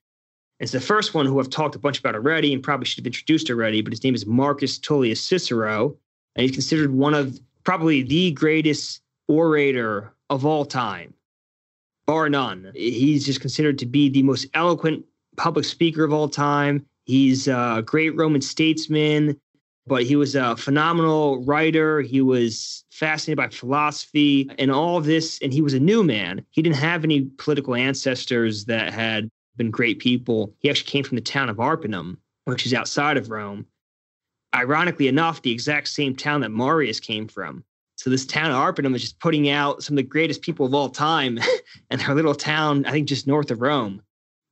It's 0.58 0.72
the 0.72 0.80
first 0.80 1.14
one 1.14 1.24
who 1.24 1.40
I've 1.40 1.48
talked 1.48 1.74
a 1.74 1.78
bunch 1.78 1.98
about 1.98 2.14
already 2.14 2.52
and 2.52 2.62
probably 2.62 2.84
should 2.84 2.98
have 2.98 3.06
introduced 3.06 3.48
already, 3.48 3.80
but 3.80 3.92
his 3.92 4.04
name 4.04 4.14
is 4.14 4.26
Marcus 4.26 4.78
Tullius 4.78 5.22
Cicero, 5.22 5.96
and 6.36 6.42
he's 6.42 6.52
considered 6.52 6.92
one 6.92 7.14
of 7.14 7.40
probably 7.64 8.02
the 8.02 8.32
greatest 8.32 9.00
orator 9.26 10.12
of 10.28 10.44
all 10.44 10.66
time 10.66 11.14
bar 12.10 12.28
none. 12.28 12.72
He's 12.74 13.24
just 13.24 13.40
considered 13.40 13.78
to 13.78 13.86
be 13.86 14.08
the 14.08 14.24
most 14.24 14.46
eloquent 14.54 15.04
public 15.36 15.64
speaker 15.64 16.02
of 16.02 16.12
all 16.12 16.28
time. 16.28 16.84
He's 17.11 17.49
a 17.49 17.83
great 17.85 18.16
Roman 18.16 18.40
statesman, 18.40 19.40
but 19.85 20.05
he 20.05 20.14
was 20.14 20.37
a 20.37 20.57
phenomenal 20.57 21.44
writer. 21.44 22.03
He 22.03 22.20
was 22.20 22.85
fascinated 22.92 23.37
by 23.37 23.49
philosophy 23.49 24.49
and 24.61 24.70
all 24.70 24.96
of 24.96 25.07
this. 25.07 25.40
And 25.42 25.53
he 25.53 25.61
was 25.61 25.75
a 25.75 25.81
new 25.81 26.05
man. 26.05 26.46
He 26.51 26.62
didn't 26.62 26.77
have 26.77 27.03
any 27.03 27.23
political 27.37 27.75
ancestors 27.75 28.64
that 28.66 28.92
had 28.92 29.29
been 29.57 29.73
great 29.73 29.99
people. 29.99 30.55
He 30.61 30.70
actually 30.70 30.88
came 30.88 31.03
from 31.03 31.16
the 31.16 31.23
town 31.23 31.49
of 31.49 31.57
Arpinum, 31.57 32.16
which 32.44 32.64
is 32.64 32.73
outside 32.73 33.16
of 33.16 33.29
Rome. 33.29 33.66
Ironically 34.55 35.09
enough, 35.09 35.42
the 35.42 35.51
exact 35.51 35.88
same 35.88 36.14
town 36.14 36.42
that 36.42 36.51
Marius 36.51 37.01
came 37.01 37.27
from. 37.27 37.64
So 37.96 38.09
this 38.09 38.25
town 38.25 38.53
of 38.53 38.57
Arpinum 38.57 38.94
is 38.94 39.03
just 39.03 39.18
putting 39.18 39.51
out 39.51 39.83
some 39.83 39.94
of 39.94 39.96
the 39.96 40.09
greatest 40.09 40.42
people 40.42 40.64
of 40.64 40.75
all 40.75 40.90
time 40.90 41.40
and 41.90 42.01
their 42.01 42.14
little 42.14 42.37
town, 42.37 42.85
I 42.87 42.92
think 42.92 43.09
just 43.09 43.27
north 43.27 43.51
of 43.51 43.61
Rome. 43.61 44.01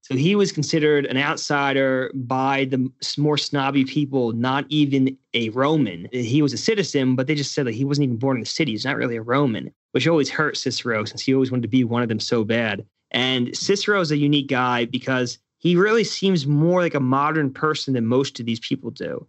So 0.09 0.17
he 0.17 0.35
was 0.35 0.53
considered 0.53 1.05
an 1.05 1.19
outsider 1.19 2.11
by 2.15 2.65
the 2.65 2.91
more 3.19 3.37
snobby 3.37 3.85
people, 3.85 4.33
not 4.33 4.65
even 4.71 5.19
a 5.35 5.51
Roman. 5.51 6.09
He 6.13 6.41
was 6.41 6.55
a 6.55 6.57
citizen, 6.57 7.15
but 7.15 7.27
they 7.27 7.35
just 7.35 7.53
said 7.53 7.67
that 7.67 7.75
he 7.75 7.85
wasn't 7.85 8.05
even 8.05 8.17
born 8.17 8.39
in 8.39 8.41
the 8.41 8.47
city. 8.47 8.71
He's 8.71 8.87
not 8.87 8.97
really 8.97 9.17
a 9.17 9.23
Roman, 9.23 9.71
which 9.93 10.09
always 10.09 10.31
hurt 10.31 10.57
Cicero 10.57 11.05
since 11.05 11.21
he 11.21 11.35
always 11.35 11.51
wanted 11.51 11.63
to 11.63 11.69
be 11.69 11.85
one 11.85 12.03
of 12.03 12.09
them 12.09 12.21
so 12.21 12.43
bad. 12.43 12.87
And 13.11 13.55
Cicero 13.55 14.01
is 14.01 14.11
a 14.11 14.17
unique 14.17 14.49
guy 14.49 14.87
because 14.87 15.39
he 15.59 15.77
really 15.77 16.05
seems 16.05 16.47
more 16.47 16.81
like 16.81 16.95
a 16.95 17.01
modern 17.01 17.53
person 17.53 17.93
than 17.93 18.07
most 18.07 18.41
of 18.41 18.47
these 18.47 18.61
people 18.61 18.91
do 18.91 19.27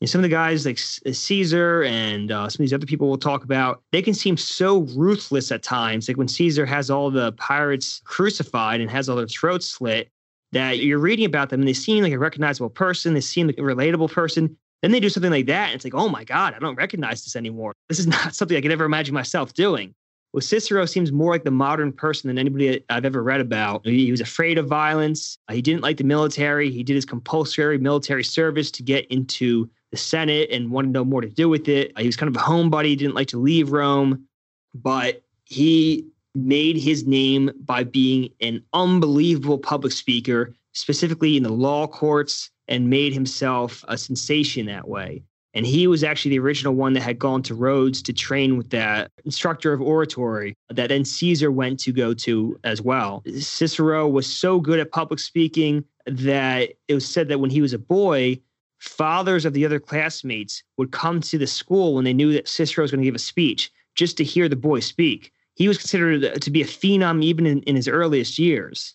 know, 0.00 0.06
some 0.06 0.20
of 0.20 0.22
the 0.22 0.28
guys 0.28 0.64
like 0.64 0.78
uh, 1.06 1.12
Caesar 1.12 1.82
and 1.84 2.30
uh, 2.30 2.48
some 2.48 2.62
of 2.62 2.68
these 2.68 2.74
other 2.74 2.86
people 2.86 3.08
we'll 3.08 3.18
talk 3.18 3.44
about, 3.44 3.82
they 3.92 4.02
can 4.02 4.14
seem 4.14 4.36
so 4.36 4.80
ruthless 4.94 5.50
at 5.50 5.62
times. 5.62 6.08
Like 6.08 6.16
when 6.16 6.28
Caesar 6.28 6.66
has 6.66 6.90
all 6.90 7.10
the 7.10 7.32
pirates 7.32 8.00
crucified 8.04 8.80
and 8.80 8.90
has 8.90 9.08
all 9.08 9.16
their 9.16 9.26
throats 9.26 9.66
slit, 9.66 10.10
that 10.52 10.78
you're 10.78 10.98
reading 10.98 11.26
about 11.26 11.50
them 11.50 11.60
and 11.60 11.68
they 11.68 11.74
seem 11.74 12.02
like 12.02 12.12
a 12.12 12.18
recognizable 12.18 12.70
person, 12.70 13.14
they 13.14 13.20
seem 13.20 13.46
like 13.46 13.58
a 13.58 13.62
relatable 13.62 14.10
person. 14.10 14.56
Then 14.82 14.92
they 14.92 15.00
do 15.00 15.08
something 15.08 15.32
like 15.32 15.46
that, 15.46 15.66
and 15.66 15.74
it's 15.74 15.84
like, 15.84 15.94
oh 15.94 16.08
my 16.08 16.22
God, 16.22 16.54
I 16.54 16.60
don't 16.60 16.76
recognize 16.76 17.24
this 17.24 17.34
anymore. 17.34 17.72
This 17.88 17.98
is 17.98 18.06
not 18.06 18.34
something 18.34 18.56
I 18.56 18.60
could 18.60 18.70
ever 18.70 18.84
imagine 18.84 19.14
myself 19.14 19.52
doing. 19.54 19.94
Well, 20.32 20.42
Cicero 20.42 20.84
seems 20.84 21.10
more 21.10 21.32
like 21.32 21.44
the 21.44 21.50
modern 21.50 21.90
person 21.90 22.28
than 22.28 22.38
anybody 22.38 22.84
I've 22.90 23.06
ever 23.06 23.22
read 23.22 23.40
about. 23.40 23.86
He 23.86 24.10
was 24.10 24.20
afraid 24.20 24.58
of 24.58 24.66
violence. 24.66 25.38
Uh, 25.48 25.54
he 25.54 25.62
didn't 25.62 25.82
like 25.82 25.96
the 25.96 26.04
military. 26.04 26.70
He 26.70 26.82
did 26.82 26.94
his 26.94 27.06
compulsory 27.06 27.78
military 27.78 28.22
service 28.22 28.70
to 28.72 28.82
get 28.82 29.06
into 29.06 29.70
the 29.90 29.96
Senate 29.96 30.50
and 30.50 30.70
wanted 30.70 30.92
no 30.92 31.04
more 31.04 31.22
to 31.22 31.28
do 31.28 31.48
with 31.48 31.66
it. 31.68 31.92
Uh, 31.96 32.00
he 32.00 32.06
was 32.06 32.16
kind 32.16 32.34
of 32.34 32.40
a 32.40 32.44
homebody, 32.44 32.96
didn't 32.96 33.14
like 33.14 33.28
to 33.28 33.38
leave 33.38 33.72
Rome, 33.72 34.26
but 34.74 35.22
he 35.44 36.06
made 36.46 36.76
his 36.76 37.06
name 37.06 37.50
by 37.64 37.84
being 37.84 38.30
an 38.40 38.62
unbelievable 38.72 39.58
public 39.58 39.92
speaker, 39.92 40.54
specifically 40.72 41.36
in 41.36 41.42
the 41.42 41.52
law 41.52 41.86
courts, 41.86 42.50
and 42.68 42.90
made 42.90 43.12
himself 43.12 43.84
a 43.88 43.96
sensation 43.96 44.66
that 44.66 44.88
way. 44.88 45.22
And 45.54 45.66
he 45.66 45.86
was 45.86 46.04
actually 46.04 46.32
the 46.32 46.38
original 46.38 46.74
one 46.74 46.92
that 46.92 47.00
had 47.00 47.18
gone 47.18 47.42
to 47.44 47.54
Rhodes 47.54 48.02
to 48.02 48.12
train 48.12 48.56
with 48.56 48.70
that 48.70 49.10
instructor 49.24 49.72
of 49.72 49.80
oratory 49.80 50.54
that 50.68 50.88
then 50.88 51.04
Caesar 51.04 51.50
went 51.50 51.80
to 51.80 51.92
go 51.92 52.14
to 52.14 52.60
as 52.64 52.82
well. 52.82 53.22
Cicero 53.38 54.06
was 54.06 54.26
so 54.32 54.60
good 54.60 54.78
at 54.78 54.92
public 54.92 55.18
speaking 55.18 55.84
that 56.06 56.74
it 56.86 56.94
was 56.94 57.06
said 57.06 57.28
that 57.28 57.40
when 57.40 57.50
he 57.50 57.62
was 57.62 57.72
a 57.72 57.78
boy, 57.78 58.38
fathers 58.78 59.44
of 59.44 59.54
the 59.54 59.64
other 59.64 59.80
classmates 59.80 60.62
would 60.76 60.92
come 60.92 61.20
to 61.22 61.38
the 61.38 61.46
school 61.46 61.94
when 61.94 62.04
they 62.04 62.12
knew 62.12 62.32
that 62.32 62.46
Cicero 62.46 62.84
was 62.84 62.90
going 62.90 63.00
to 63.00 63.06
give 63.06 63.14
a 63.14 63.18
speech 63.18 63.72
just 63.94 64.16
to 64.18 64.24
hear 64.24 64.48
the 64.48 64.54
boy 64.56 64.80
speak. 64.80 65.32
He 65.58 65.66
was 65.66 65.76
considered 65.76 66.40
to 66.40 66.50
be 66.50 66.62
a 66.62 66.64
phenom 66.64 67.22
even 67.22 67.44
in, 67.44 67.62
in 67.62 67.74
his 67.74 67.88
earliest 67.88 68.38
years. 68.38 68.94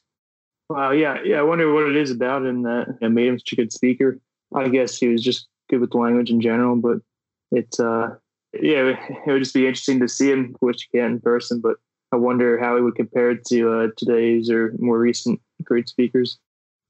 Wow, 0.70 0.92
yeah, 0.92 1.18
yeah. 1.24 1.40
I 1.40 1.44
wonder 1.44 1.72
what 1.74 1.90
it 1.90 1.98
is 1.98 2.10
about 2.10 2.46
him 2.46 2.64
that 2.64 2.98
made 3.02 3.28
him 3.28 3.38
such 3.38 3.52
a 3.52 3.56
good 3.58 3.74
speaker. 3.74 4.18
I 4.56 4.70
guess 4.70 4.98
he 4.98 5.10
was 5.10 5.22
just 5.22 5.48
good 5.70 5.82
with 5.82 5.92
the 5.92 5.98
language 5.98 6.30
in 6.30 6.40
general, 6.40 6.78
but 6.78 7.00
it's 7.52 7.82
uh, 7.82 8.16
yeah, 8.54 8.96
it 9.10 9.28
would 9.28 9.44
just 9.44 9.54
be 9.54 9.68
interesting 9.68 10.00
to 10.00 10.08
see 10.08 10.32
him, 10.32 10.56
which 10.62 10.88
you 10.88 11.00
can 11.00 11.12
in 11.12 11.20
person. 11.20 11.60
But 11.60 11.76
I 12.14 12.16
wonder 12.16 12.58
how 12.58 12.78
he 12.78 12.82
would 12.82 12.96
compare 12.96 13.36
to 13.36 13.74
uh, 13.74 13.88
today's 13.98 14.50
or 14.50 14.74
more 14.80 15.00
recent 15.00 15.42
great 15.64 15.90
speakers. 15.90 16.40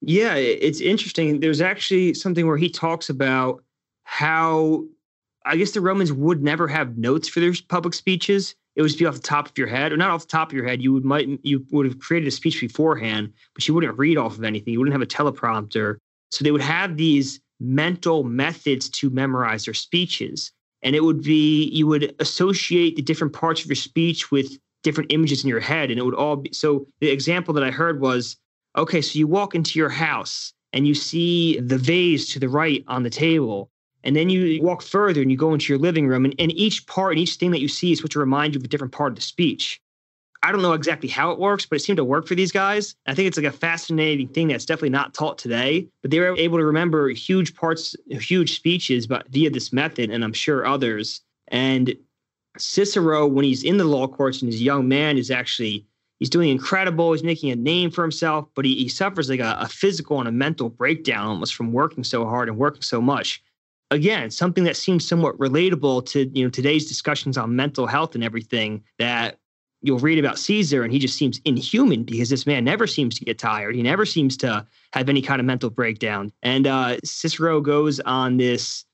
Yeah, 0.01 0.35
it's 0.35 0.81
interesting. 0.81 1.39
There's 1.39 1.61
actually 1.61 2.13
something 2.13 2.45
where 2.45 2.57
he 2.57 2.69
talks 2.69 3.09
about 3.09 3.63
how 4.03 4.85
I 5.47 5.57
guess 5.57 5.71
the 5.71 5.81
Romans 5.81 6.13
would 6.13 6.43
never 6.43 6.67
have 6.67 6.97
notes 6.97 7.27
for 7.27 7.39
their 7.39 7.53
public 7.69 7.95
speeches. 7.95 8.53
It 8.75 8.81
would 8.81 8.97
be 8.97 9.05
off 9.05 9.15
the 9.15 9.21
top 9.21 9.47
of 9.47 9.57
your 9.57 9.67
head, 9.67 9.91
or 9.91 9.97
not 9.97 10.09
off 10.09 10.21
the 10.21 10.31
top 10.31 10.49
of 10.49 10.53
your 10.53 10.67
head. 10.67 10.81
You 10.81 10.93
would 10.93 11.05
might 11.05 11.27
you 11.43 11.65
would 11.71 11.85
have 11.85 11.99
created 11.99 12.27
a 12.27 12.31
speech 12.31 12.59
beforehand, 12.59 13.31
but 13.53 13.67
you 13.67 13.73
wouldn't 13.73 13.97
read 13.97 14.17
off 14.17 14.37
of 14.37 14.43
anything. 14.43 14.73
You 14.73 14.79
wouldn't 14.79 14.93
have 14.93 15.01
a 15.01 15.05
teleprompter. 15.05 15.97
So 16.31 16.43
they 16.43 16.51
would 16.51 16.61
have 16.61 16.97
these 16.97 17.39
mental 17.59 18.23
methods 18.23 18.89
to 18.89 19.09
memorize 19.09 19.65
their 19.65 19.73
speeches. 19.73 20.51
And 20.81 20.95
it 20.95 21.03
would 21.03 21.23
be 21.23 21.69
you 21.69 21.87
would 21.87 22.13
associate 22.19 22.95
the 22.95 23.01
different 23.01 23.33
parts 23.33 23.61
of 23.61 23.67
your 23.67 23.75
speech 23.75 24.31
with 24.31 24.57
different 24.83 25.11
images 25.11 25.43
in 25.43 25.49
your 25.49 25.59
head. 25.59 25.89
And 25.89 25.99
it 25.99 26.03
would 26.03 26.15
all 26.15 26.37
be 26.37 26.51
so 26.51 26.85
the 26.99 27.09
example 27.09 27.53
that 27.53 27.63
I 27.63 27.71
heard 27.71 28.01
was 28.01 28.35
okay, 28.77 29.01
so 29.01 29.17
you 29.17 29.27
walk 29.27 29.55
into 29.55 29.79
your 29.79 29.89
house 29.89 30.51
and 30.73 30.87
you 30.87 30.95
see 30.95 31.59
the 31.59 31.77
vase 31.77 32.33
to 32.33 32.39
the 32.39 32.49
right 32.49 32.83
on 32.87 33.03
the 33.03 33.09
table. 33.09 33.69
And 34.03 34.15
then 34.15 34.29
you 34.29 34.45
mm-hmm. 34.45 34.65
walk 34.65 34.81
further 34.81 35.21
and 35.21 35.31
you 35.31 35.37
go 35.37 35.53
into 35.53 35.71
your 35.71 35.79
living 35.79 36.07
room, 36.07 36.25
and, 36.25 36.35
and 36.37 36.51
each 36.51 36.85
part 36.87 37.13
and 37.13 37.19
each 37.19 37.35
thing 37.35 37.51
that 37.51 37.61
you 37.61 37.67
see 37.67 37.91
is 37.91 38.03
what 38.03 38.11
to 38.11 38.19
remind 38.19 38.53
you 38.53 38.59
of 38.59 38.65
a 38.65 38.67
different 38.67 38.93
part 38.93 39.11
of 39.11 39.15
the 39.15 39.21
speech. 39.21 39.81
I 40.43 40.51
don't 40.51 40.61
know 40.61 40.73
exactly 40.73 41.07
how 41.07 41.31
it 41.31 41.39
works, 41.39 41.65
but 41.65 41.77
it 41.77 41.79
seemed 41.79 41.97
to 41.97 42.03
work 42.03 42.27
for 42.27 42.35
these 42.35 42.51
guys. 42.51 42.95
I 43.07 43.15
think 43.15 43.27
it's 43.27 43.37
like 43.37 43.45
a 43.45 43.51
fascinating 43.51 44.27
thing 44.27 44.49
that's 44.49 44.65
definitely 44.65 44.89
not 44.89 45.13
taught 45.13 45.37
today. 45.37 45.87
But 46.01 46.11
they 46.11 46.19
were 46.19 46.35
able 46.37 46.57
to 46.57 46.65
remember 46.65 47.07
huge 47.09 47.55
parts, 47.55 47.95
huge 48.09 48.55
speeches, 48.55 49.07
but 49.07 49.25
via 49.29 49.49
this 49.49 49.71
method, 49.71 50.09
and 50.09 50.21
I'm 50.21 50.33
sure 50.33 50.65
others. 50.65 51.21
And 51.47 51.95
Cicero, 52.57 53.25
when 53.25 53.45
he's 53.45 53.63
in 53.63 53.77
the 53.77 53.85
law 53.85 54.05
courts 54.05 54.41
and 54.41 54.51
he's 54.51 54.59
a 54.59 54.65
young 54.65 54.89
man, 54.89 55.17
is 55.17 55.31
actually 55.31 55.85
he's 56.19 56.29
doing 56.29 56.49
incredible. 56.49 57.13
He's 57.13 57.23
making 57.23 57.51
a 57.51 57.55
name 57.55 57.89
for 57.89 58.01
himself, 58.01 58.49
but 58.53 58.65
he, 58.65 58.75
he 58.75 58.89
suffers 58.89 59.29
like 59.29 59.39
a, 59.39 59.55
a 59.61 59.69
physical 59.69 60.19
and 60.19 60.27
a 60.27 60.31
mental 60.33 60.67
breakdown 60.69 61.27
almost 61.27 61.55
from 61.55 61.71
working 61.71 62.03
so 62.03 62.25
hard 62.25 62.49
and 62.49 62.57
working 62.57 62.81
so 62.81 62.99
much 62.99 63.41
again 63.93 64.29
something 64.29 64.63
that 64.63 64.75
seems 64.75 65.07
somewhat 65.07 65.37
relatable 65.37 66.05
to 66.05 66.29
you 66.33 66.43
know 66.43 66.49
today's 66.49 66.87
discussions 66.87 67.37
on 67.37 67.55
mental 67.55 67.87
health 67.87 68.15
and 68.15 68.23
everything 68.23 68.83
that 68.99 69.37
you'll 69.83 69.99
read 69.99 70.17
about 70.17 70.39
Caesar 70.39 70.83
and 70.83 70.91
he 70.91 70.97
just 70.97 71.17
seems 71.17 71.39
inhuman 71.45 72.03
because 72.03 72.29
this 72.29 72.47
man 72.47 72.63
never 72.63 72.87
seems 72.87 73.19
to 73.19 73.25
get 73.25 73.37
tired. 73.37 73.75
He 73.75 73.83
never 73.83 74.05
seems 74.05 74.37
to 74.37 74.65
have 74.93 75.09
any 75.09 75.21
kind 75.21 75.41
of 75.41 75.45
mental 75.45 75.69
breakdown. 75.69 76.31
And 76.41 76.65
uh, 76.65 76.97
Cicero 77.03 77.59
goes 77.59 77.99
on 77.99 78.37
this 78.37 78.85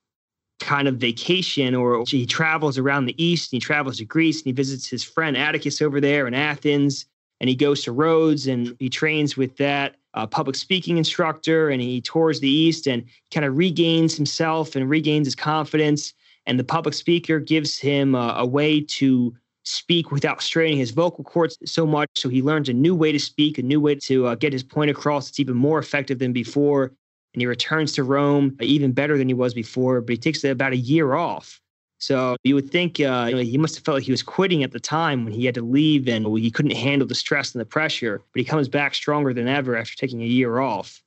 kind 0.58 0.88
of 0.88 0.96
vacation 0.96 1.74
or 1.74 2.04
he 2.06 2.26
travels 2.26 2.76
around 2.76 3.06
the 3.06 3.24
East 3.24 3.52
and 3.52 3.62
he 3.62 3.64
travels 3.64 3.98
to 3.98 4.04
Greece 4.04 4.40
and 4.40 4.46
he 4.46 4.52
visits 4.52 4.88
his 4.88 5.02
friend 5.02 5.36
Atticus 5.36 5.80
over 5.80 6.00
there 6.00 6.26
in 6.26 6.34
Athens 6.34 7.06
and 7.40 7.48
he 7.48 7.56
goes 7.56 7.84
to 7.84 7.92
Rhodes 7.92 8.46
and 8.46 8.76
he 8.78 8.90
trains 8.90 9.36
with 9.36 9.56
that 9.56 9.94
uh, 10.14 10.26
public 10.26 10.56
speaking 10.56 10.98
instructor 10.98 11.70
and 11.70 11.80
he 11.80 12.00
tours 12.00 12.40
the 12.40 12.48
East 12.48 12.86
and 12.86 13.04
kind 13.30 13.46
of 13.46 13.56
regains 13.56 14.16
himself 14.16 14.76
and 14.76 14.88
regains 14.88 15.26
his 15.26 15.34
confidence. 15.34 16.14
And 16.46 16.58
the 16.58 16.64
public 16.64 16.94
speaker 16.94 17.38
gives 17.38 17.78
him 17.78 18.14
a 18.14 18.44
way 18.44 18.80
to 18.80 19.34
speak 19.64 20.10
without 20.10 20.42
straining 20.42 20.78
his 20.78 20.90
vocal 20.90 21.22
cords 21.22 21.58
so 21.64 21.86
much. 21.86 22.08
So 22.16 22.28
he 22.28 22.42
learns 22.42 22.68
a 22.68 22.72
new 22.72 22.94
way 22.94 23.12
to 23.12 23.18
speak, 23.18 23.58
a 23.58 23.62
new 23.62 23.80
way 23.80 23.94
to 23.96 24.26
uh, 24.26 24.34
get 24.34 24.52
his 24.52 24.62
point 24.62 24.90
across. 24.90 25.28
It's 25.28 25.38
even 25.38 25.56
more 25.56 25.78
effective 25.78 26.18
than 26.18 26.32
before. 26.32 26.92
And 27.34 27.40
he 27.40 27.46
returns 27.46 27.92
to 27.92 28.02
Rome 28.02 28.56
even 28.60 28.92
better 28.92 29.16
than 29.16 29.28
he 29.28 29.34
was 29.34 29.54
before, 29.54 30.00
but 30.00 30.10
he 30.10 30.16
takes 30.16 30.42
about 30.42 30.72
a 30.72 30.76
year 30.76 31.14
off. 31.14 31.60
So 32.00 32.36
you 32.44 32.54
would 32.54 32.70
think 32.70 32.98
uh, 32.98 33.26
you 33.28 33.36
know, 33.36 33.42
he 33.42 33.58
must 33.58 33.76
have 33.76 33.84
felt 33.84 33.96
like 33.96 34.04
he 34.04 34.10
was 34.10 34.22
quitting 34.22 34.64
at 34.64 34.72
the 34.72 34.80
time 34.80 35.24
when 35.24 35.34
he 35.34 35.44
had 35.44 35.54
to 35.54 35.62
leave 35.62 36.08
and 36.08 36.26
he 36.38 36.50
couldn't 36.50 36.74
handle 36.74 37.06
the 37.06 37.14
stress 37.14 37.54
and 37.54 37.60
the 37.60 37.66
pressure. 37.66 38.22
But 38.32 38.40
he 38.40 38.44
comes 38.44 38.68
back 38.68 38.94
stronger 38.94 39.34
than 39.34 39.48
ever 39.48 39.76
after 39.76 39.94
taking 39.96 40.22
a 40.22 40.26
year 40.26 40.60
off. 40.60 41.02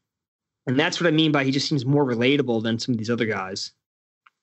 And 0.67 0.79
that's 0.79 1.01
what 1.01 1.07
I 1.07 1.11
mean 1.11 1.31
by 1.31 1.43
he 1.43 1.51
just 1.51 1.67
seems 1.67 1.85
more 1.85 2.05
relatable 2.05 2.63
than 2.63 2.79
some 2.79 2.93
of 2.93 2.99
these 2.99 3.09
other 3.09 3.25
guys. 3.25 3.71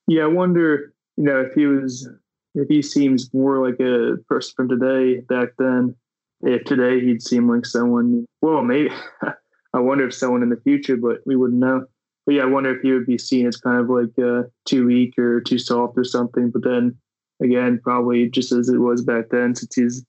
Yeah, 0.07 0.25
I 0.25 0.27
wonder, 0.27 0.93
you 1.17 1.25
know, 1.25 1.41
if 1.41 1.55
he 1.55 1.67
was 1.67 2.09
if 2.55 2.69
he 2.69 2.83
seems 2.83 3.33
more 3.33 3.65
like 3.65 3.79
a 3.81 4.17
person 4.29 4.53
from 4.57 4.69
today 4.69 5.21
back 5.21 5.51
then, 5.57 5.95
if 6.43 6.65
today 6.65 7.01
he'd 7.01 7.23
seem 7.23 7.49
like 7.49 7.65
someone, 7.65 8.27
well, 8.43 8.63
maybe, 8.63 8.91
I 9.73 9.79
wonder 9.79 10.09
if 10.09 10.15
someone 10.15 10.43
in 10.43 10.49
the 10.49 10.61
future, 10.63 10.97
but 10.97 11.21
we 11.27 11.37
wouldn't 11.37 11.61
know. 11.61 11.87
But 12.27 12.37
yeah, 12.37 12.43
I 12.43 12.47
wonder 12.47 12.75
if 12.75 12.83
he 12.83 12.93
would 12.93 13.07
be 13.07 13.19
seen 13.19 13.47
as 13.47 13.57
kind 13.57 13.81
of 13.81 13.89
like 13.89 14.19
uh, 14.19 14.49
too 14.67 14.87
weak 14.87 15.19
or 15.19 15.41
too 15.41 15.59
soft 15.59 15.97
or 15.97 16.05
something. 16.05 16.51
But 16.51 16.65
then 16.65 16.97
again, 17.43 17.81
probably 17.83 18.29
just 18.29 18.53
as 18.53 18.69
it 18.69 18.79
was 18.79 19.03
back 19.03 19.31
then, 19.31 19.55
since 19.55 19.75
he's 19.75 20.05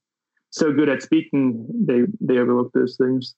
so 0.49 0.71
good 0.73 0.89
at 0.89 1.01
speaking, 1.01 1.65
they 1.85 2.03
they 2.19 2.37
overlook 2.37 2.71
those 2.73 2.97
things. 2.97 3.35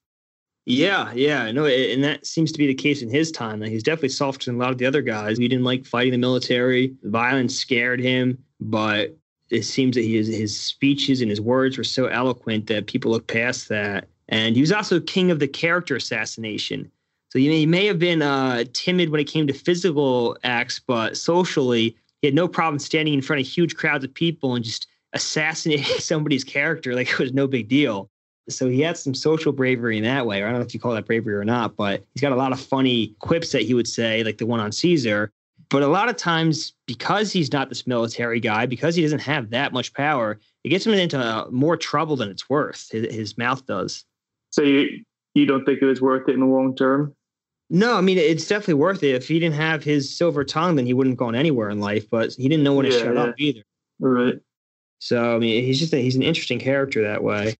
Yeah, 0.66 1.12
yeah, 1.14 1.52
no, 1.52 1.66
and 1.66 2.04
that 2.06 2.26
seems 2.26 2.52
to 2.54 2.58
be 2.58 2.68
the 2.68 2.74
case 2.74 3.02
in 3.02 3.10
his 3.10 3.32
time. 3.32 3.60
Like 3.60 3.72
he's 3.72 3.84
definitely 3.84 4.10
softer 4.10 4.46
than 4.46 4.56
a 4.56 4.64
lot 4.64 4.72
of 4.72 4.78
the 4.78 4.86
other 4.86 5.02
guys. 5.02 5.38
He 5.38 5.48
didn't 5.48 5.66
like 5.66 5.86
fighting 5.86 6.14
the 6.14 6.18
military. 6.18 6.96
Violence 7.04 7.56
scared 7.56 8.00
him, 8.00 8.38
but 8.62 9.16
it 9.50 9.64
seems 9.64 9.96
that 9.96 10.06
his 10.06 10.28
his 10.28 10.60
speeches 10.60 11.22
and 11.22 11.30
his 11.30 11.42
words 11.42 11.78
were 11.78 11.84
so 11.84 12.08
eloquent 12.08 12.68
that 12.68 12.88
people 12.88 13.12
look 13.12 13.28
past 13.28 13.70
that. 13.70 14.08
And 14.30 14.56
he 14.56 14.62
was 14.62 14.72
also 14.72 15.02
king 15.02 15.32
of 15.32 15.40
the 15.40 15.50
character 15.50 15.98
assassination. 15.98 16.90
So 17.34 17.40
you 17.40 17.50
know, 17.50 17.56
he 17.56 17.66
may 17.66 17.88
have 17.88 17.98
been 17.98 18.22
uh, 18.22 18.64
timid 18.74 19.10
when 19.10 19.20
it 19.20 19.24
came 19.24 19.48
to 19.48 19.54
physical 19.54 20.38
acts, 20.44 20.78
but 20.78 21.18
socially, 21.18 21.98
he 22.22 22.28
had 22.28 22.36
no 22.36 22.48
problem 22.48 22.78
standing 22.78 23.16
in 23.16 23.24
front 23.24 23.42
of 23.42 23.48
huge 23.48 23.76
crowds 23.76 24.06
of 24.06 24.14
people 24.14 24.54
and 24.54 24.64
just 24.64 24.86
assassinating 25.14 25.84
somebody's 25.98 26.44
character 26.44 26.94
like 26.94 27.10
it 27.10 27.18
was 27.18 27.34
no 27.34 27.48
big 27.48 27.68
deal. 27.68 28.12
So 28.50 28.70
he 28.70 28.82
had 28.82 28.98
some 28.98 29.16
social 29.16 29.52
bravery 29.52 29.98
in 29.98 30.04
that 30.04 30.28
way. 30.28 30.44
Or 30.44 30.46
I 30.46 30.52
don't 30.52 30.60
know 30.60 30.66
if 30.66 30.76
you 30.76 30.80
call 30.80 30.94
that 30.94 31.08
bravery 31.08 31.34
or 31.34 31.44
not, 31.44 31.76
but 31.76 32.06
he's 32.14 32.22
got 32.22 32.34
a 32.34 32.36
lot 32.36 32.52
of 32.52 32.60
funny 32.60 33.16
quips 33.18 33.52
that 33.54 33.64
he 33.64 33.74
would 33.74 33.88
say, 33.88 34.24
like 34.24 34.38
the 34.38 34.46
one 34.46 34.60
on 34.60 34.72
Caesar. 34.72 35.32
But 35.70 35.82
a 35.82 35.88
lot 35.88 36.10
of 36.10 36.18
times, 36.18 36.74
because 36.86 37.32
he's 37.32 37.52
not 37.52 37.70
this 37.70 37.88
military 37.88 38.42
guy, 38.42 38.68
because 38.68 38.94
he 38.94 39.02
doesn't 39.02 39.22
have 39.22 39.50
that 39.50 39.74
much 39.74 39.92
power, 39.96 40.40
it 40.64 40.70
gets 40.70 40.86
him 40.86 40.94
into 40.94 41.18
uh, 41.18 41.48
more 41.50 41.78
trouble 41.78 42.16
than 42.16 42.30
it's 42.30 42.48
worth. 42.48 42.90
His, 42.92 43.12
his 43.12 43.38
mouth 43.40 43.66
does. 43.66 44.06
So 44.52 44.62
you 44.62 45.04
you 45.34 45.48
don't 45.48 45.66
think 45.66 45.82
it 45.82 45.86
was 45.86 46.00
worth 46.00 46.30
it 46.30 46.34
in 46.34 46.42
the 46.42 46.46
long 46.46 46.76
term? 46.76 47.16
No, 47.74 47.98
I 47.98 48.02
mean 48.02 48.18
it's 48.18 48.48
definitely 48.48 48.76
worth 48.76 49.04
it. 49.04 49.16
If 49.16 49.28
he 49.28 49.40
didn't 49.40 49.56
have 49.56 49.84
his 49.84 50.16
silver 50.16 50.46
tongue, 50.46 50.78
then 50.78 50.86
he 50.86 50.94
wouldn't 50.94 51.14
have 51.14 51.18
gone 51.18 51.36
anywhere 51.36 51.70
in 51.70 51.80
life. 51.82 52.10
But 52.10 52.34
he 52.34 52.48
didn't 52.48 52.64
know 52.64 52.76
when 52.76 52.86
to 52.86 52.92
shut 52.92 53.14
yeah. 53.14 53.22
up 53.24 53.36
either. 53.38 53.64
Right. 54.00 54.40
So 55.00 55.36
I 55.36 55.40
mean, 55.40 55.64
he's 55.66 55.80
just 55.80 55.94
a, 55.94 55.98
he's 55.98 56.16
an 56.16 56.24
interesting 56.24 56.60
character 56.60 57.02
that 57.02 57.24
way 57.24 57.56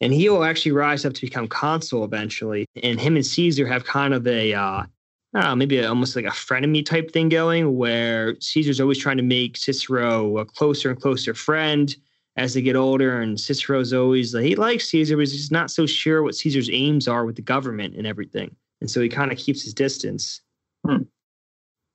and 0.00 0.12
he 0.12 0.28
will 0.28 0.44
actually 0.44 0.72
rise 0.72 1.04
up 1.04 1.14
to 1.14 1.20
become 1.20 1.48
consul 1.48 2.04
eventually. 2.04 2.66
And 2.82 3.00
him 3.00 3.16
and 3.16 3.26
Caesar 3.26 3.66
have 3.66 3.84
kind 3.84 4.14
of 4.14 4.26
a, 4.26 4.54
uh, 4.54 4.60
I 4.60 4.86
don't 5.34 5.44
know, 5.44 5.56
maybe 5.56 5.78
a, 5.78 5.88
almost 5.88 6.14
like 6.14 6.24
a 6.24 6.28
frenemy 6.28 6.84
type 6.84 7.10
thing 7.10 7.28
going, 7.28 7.76
where 7.76 8.36
Caesar's 8.40 8.80
always 8.80 8.98
trying 8.98 9.16
to 9.16 9.22
make 9.22 9.56
Cicero 9.56 10.38
a 10.38 10.44
closer 10.44 10.90
and 10.90 11.00
closer 11.00 11.34
friend 11.34 11.94
as 12.36 12.54
they 12.54 12.62
get 12.62 12.76
older. 12.76 13.20
And 13.20 13.38
Cicero's 13.38 13.92
always 13.92 14.34
like, 14.34 14.44
he 14.44 14.54
likes 14.54 14.88
Caesar, 14.88 15.16
but 15.16 15.28
he's 15.28 15.50
not 15.50 15.70
so 15.70 15.86
sure 15.86 16.22
what 16.22 16.36
Caesar's 16.36 16.70
aims 16.72 17.08
are 17.08 17.24
with 17.24 17.36
the 17.36 17.42
government 17.42 17.96
and 17.96 18.06
everything. 18.06 18.54
And 18.80 18.90
so 18.90 19.00
he 19.00 19.08
kind 19.08 19.32
of 19.32 19.38
keeps 19.38 19.62
his 19.62 19.74
distance. 19.74 20.40
Hmm. 20.86 21.02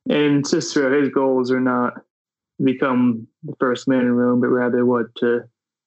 And 0.10 0.46
Cicero, 0.46 1.02
his 1.02 1.10
goals 1.10 1.52
are 1.52 1.62
not 1.62 1.94
become 2.64 3.28
the 3.44 3.56
first 3.60 3.88
man 3.88 4.02
in 4.02 4.12
Rome, 4.12 4.42
but 4.42 4.48
rather 4.48 4.86
what 4.86 5.14
to 5.18 5.44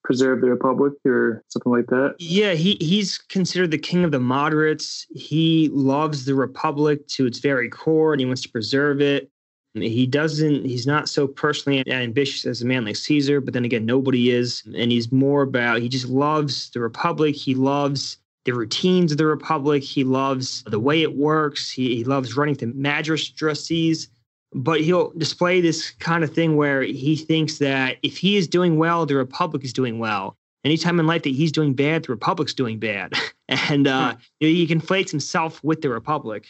preserve 0.07 0.41
the 0.41 0.49
republic 0.49 0.93
or 1.05 1.43
something 1.49 1.73
like 1.73 1.87
that. 1.87 2.15
Yeah, 2.19 2.53
he 2.53 2.77
he's 2.81 3.19
considered 3.19 3.73
the 3.73 3.79
king 3.79 4.05
of 4.05 4.13
the 4.13 4.21
moderates. 4.21 5.07
He 5.15 5.69
loves 5.73 6.25
the 6.25 6.35
republic 6.35 7.07
to 7.09 7.27
its 7.27 7.41
very 7.41 7.69
core 7.69 8.13
and 8.13 8.21
he 8.21 8.27
wants 8.27 8.43
to 8.43 8.49
preserve 8.49 9.01
it. 9.01 9.31
He 9.75 10.07
doesn't 10.07 10.65
he's 10.65 10.87
not 10.87 11.09
so 11.09 11.27
personally 11.27 11.85
ambitious 11.91 12.47
as 12.47 12.63
a 12.63 12.67
man 12.67 12.85
like 12.85 12.97
Caesar, 12.97 13.41
but 13.41 13.53
then 13.53 13.65
again 13.65 13.85
nobody 13.85 14.31
is 14.31 14.63
and 14.77 14.93
he's 14.93 15.11
more 15.13 15.43
about 15.43 15.83
he 15.83 15.89
just 15.89 16.09
loves 16.09 16.71
the 16.71 16.81
republic. 16.81 17.35
He 17.35 17.55
loves 17.55 18.19
the 18.47 18.55
routines 18.55 19.13
of 19.13 19.19
the 19.19 19.27
republic. 19.27 19.83
He 19.83 20.03
loves 20.03 20.63
the 20.65 20.81
way 20.81 21.03
it 21.03 21.15
works. 21.15 21.71
He, 21.71 21.97
he 21.97 22.05
loves 22.05 22.37
running 22.37 22.55
the 22.55 22.67
magistracies 22.69 24.09
but 24.57 24.81
he'll 24.81 25.11
display 25.19 25.61
this 25.61 25.91
kind 25.91 26.25
of 26.25 26.33
thing 26.33 26.57
where 26.57 26.83
he 26.83 27.15
thinks 27.15 27.59
that 27.59 27.99
if 28.03 28.17
he 28.17 28.37
is 28.37 28.49
doing 28.49 28.79
well, 28.79 29.05
the 29.05 29.15
Republic 29.15 29.63
is 29.65 29.73
doing 29.73 29.99
well. 29.99 30.37
Anytime 30.65 30.99
in 30.99 31.07
life 31.07 31.23
that 31.23 31.31
he's 31.31 31.53
doing 31.53 31.75
bad, 31.75 32.05
the 32.05 32.13
Republic's 32.13 32.55
doing 32.55 32.79
bad. 32.79 33.13
and 33.49 33.87
uh, 33.87 34.13
hmm. 34.13 34.19
he 34.41 34.67
conflates 34.67 35.11
himself 35.11 35.63
with 35.63 35.83
the 35.83 35.91
Republic. 35.91 36.49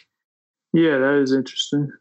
Yeah, 0.73 0.97
that 0.97 1.19
is 1.21 1.33
interesting. 1.33 1.91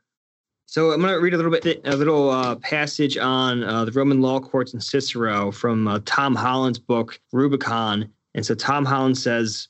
So 0.66 0.92
I'm 0.92 1.01
going 1.01 1.12
to 1.12 1.20
read 1.20 1.34
a 1.34 1.36
little 1.36 1.53
bit, 1.53 1.80
a 1.84 1.97
little 1.97 2.30
uh, 2.30 2.57
passage 2.57 3.16
on 3.16 3.62
uh, 3.62 3.84
the 3.84 3.92
Roman 3.92 4.20
law 4.20 4.40
courts 4.40 4.72
and 4.72 4.82
Cicero 4.82 5.53
from 5.53 5.86
uh, 5.86 6.01
Tom 6.05 6.34
Holland's 6.34 6.78
book 6.78 7.20
Rubicon. 7.32 8.09
And 8.34 8.44
so 8.44 8.55
Tom 8.55 8.84
Holland 8.84 9.16
says, 9.16 9.68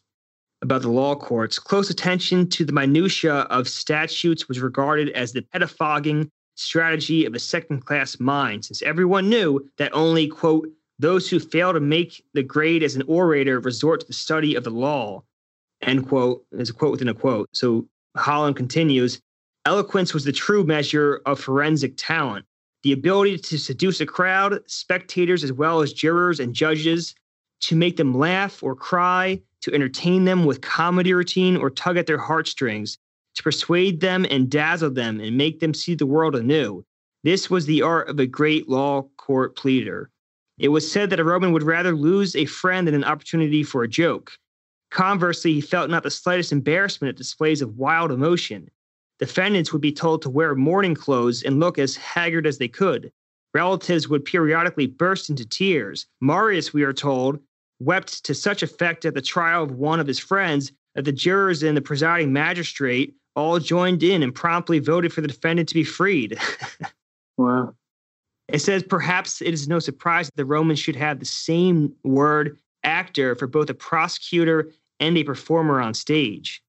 about 0.62 0.82
the 0.82 0.90
law 0.90 1.14
courts, 1.14 1.58
close 1.58 1.90
attention 1.90 2.48
to 2.48 2.64
the 2.64 2.72
minutiae 2.72 3.40
of 3.50 3.68
statutes 3.68 4.48
was 4.48 4.60
regarded 4.60 5.10
as 5.10 5.32
the 5.32 5.42
pettifogging 5.42 6.28
strategy 6.54 7.26
of 7.26 7.34
a 7.34 7.38
second 7.38 7.84
class 7.84 8.18
mind, 8.18 8.64
since 8.64 8.80
everyone 8.82 9.28
knew 9.28 9.68
that 9.76 9.94
only, 9.94 10.26
quote, 10.26 10.68
those 10.98 11.28
who 11.28 11.38
fail 11.38 11.74
to 11.74 11.80
make 11.80 12.24
the 12.32 12.42
grade 12.42 12.82
as 12.82 12.96
an 12.96 13.02
orator 13.06 13.60
resort 13.60 14.00
to 14.00 14.06
the 14.06 14.14
study 14.14 14.54
of 14.54 14.64
the 14.64 14.70
law, 14.70 15.22
end 15.82 16.08
quote. 16.08 16.42
There's 16.50 16.70
a 16.70 16.72
quote 16.72 16.92
within 16.92 17.08
a 17.08 17.14
quote. 17.14 17.50
So 17.52 17.86
Holland 18.16 18.56
continues 18.56 19.20
eloquence 19.66 20.14
was 20.14 20.24
the 20.24 20.32
true 20.32 20.64
measure 20.64 21.20
of 21.26 21.38
forensic 21.38 21.92
talent. 21.96 22.46
the 22.86 22.92
ability 22.92 23.36
to 23.36 23.58
seduce 23.58 24.00
a 24.00 24.06
crowd, 24.06 24.60
spectators 24.66 25.42
as 25.42 25.52
well 25.52 25.80
as 25.80 25.92
jurors 25.92 26.38
and 26.38 26.54
judges, 26.54 27.16
to 27.60 27.74
make 27.74 27.96
them 27.96 28.16
laugh 28.16 28.62
or 28.62 28.76
cry, 28.76 29.40
to 29.66 29.74
entertain 29.74 30.24
them 30.24 30.44
with 30.44 30.60
comedy 30.60 31.12
routine 31.12 31.56
or 31.56 31.70
tug 31.70 31.96
at 31.96 32.06
their 32.06 32.18
heartstrings, 32.18 32.98
to 33.34 33.42
persuade 33.42 34.00
them 34.00 34.24
and 34.30 34.48
dazzle 34.48 34.92
them 34.92 35.18
and 35.18 35.36
make 35.36 35.58
them 35.58 35.74
see 35.74 35.96
the 35.96 36.06
world 36.06 36.36
anew. 36.36 36.84
This 37.24 37.50
was 37.50 37.66
the 37.66 37.82
art 37.82 38.08
of 38.08 38.20
a 38.20 38.28
great 38.28 38.68
law 38.68 39.08
court 39.16 39.56
pleader. 39.56 40.08
It 40.56 40.68
was 40.68 40.88
said 40.88 41.10
that 41.10 41.18
a 41.18 41.24
Roman 41.24 41.50
would 41.50 41.64
rather 41.64 41.96
lose 41.96 42.36
a 42.36 42.44
friend 42.44 42.86
than 42.86 42.94
an 42.94 43.02
opportunity 43.02 43.64
for 43.64 43.82
a 43.82 43.88
joke. 43.88 44.38
Conversely, 44.92 45.54
he 45.54 45.60
felt 45.60 45.90
not 45.90 46.04
the 46.04 46.12
slightest 46.12 46.52
embarrassment 46.52 47.08
at 47.08 47.16
displays 47.16 47.60
of 47.60 47.76
wild 47.76 48.12
emotion. 48.12 48.70
Defendants 49.18 49.72
would 49.72 49.82
be 49.82 49.90
told 49.90 50.22
to 50.22 50.30
wear 50.30 50.54
mourning 50.54 50.94
clothes 50.94 51.42
and 51.42 51.58
look 51.58 51.76
as 51.76 51.96
haggard 51.96 52.46
as 52.46 52.58
they 52.58 52.68
could. 52.68 53.10
Relatives 53.52 54.08
would 54.08 54.24
periodically 54.24 54.86
burst 54.86 55.28
into 55.28 55.44
tears. 55.44 56.06
Marius, 56.20 56.72
we 56.72 56.84
are 56.84 56.92
told, 56.92 57.40
wept 57.80 58.24
to 58.24 58.34
such 58.34 58.62
effect 58.62 59.04
at 59.04 59.14
the 59.14 59.22
trial 59.22 59.62
of 59.62 59.72
one 59.72 60.00
of 60.00 60.06
his 60.06 60.18
friends 60.18 60.72
that 60.94 61.04
the 61.04 61.12
jurors 61.12 61.62
and 61.62 61.76
the 61.76 61.82
presiding 61.82 62.32
magistrate 62.32 63.14
all 63.34 63.58
joined 63.58 64.02
in 64.02 64.22
and 64.22 64.34
promptly 64.34 64.78
voted 64.78 65.12
for 65.12 65.20
the 65.20 65.28
defendant 65.28 65.68
to 65.68 65.74
be 65.74 65.84
freed. 65.84 66.38
wow. 67.36 67.74
It 68.48 68.60
says 68.60 68.82
perhaps 68.82 69.42
it 69.42 69.52
is 69.52 69.68
no 69.68 69.78
surprise 69.78 70.26
that 70.26 70.36
the 70.36 70.44
Romans 70.44 70.78
should 70.78 70.96
have 70.96 71.18
the 71.18 71.26
same 71.26 71.92
word 72.04 72.58
actor 72.84 73.34
for 73.34 73.46
both 73.46 73.68
a 73.68 73.74
prosecutor 73.74 74.70
and 75.00 75.18
a 75.18 75.24
performer 75.24 75.80
on 75.80 75.92
stage. 75.92 76.62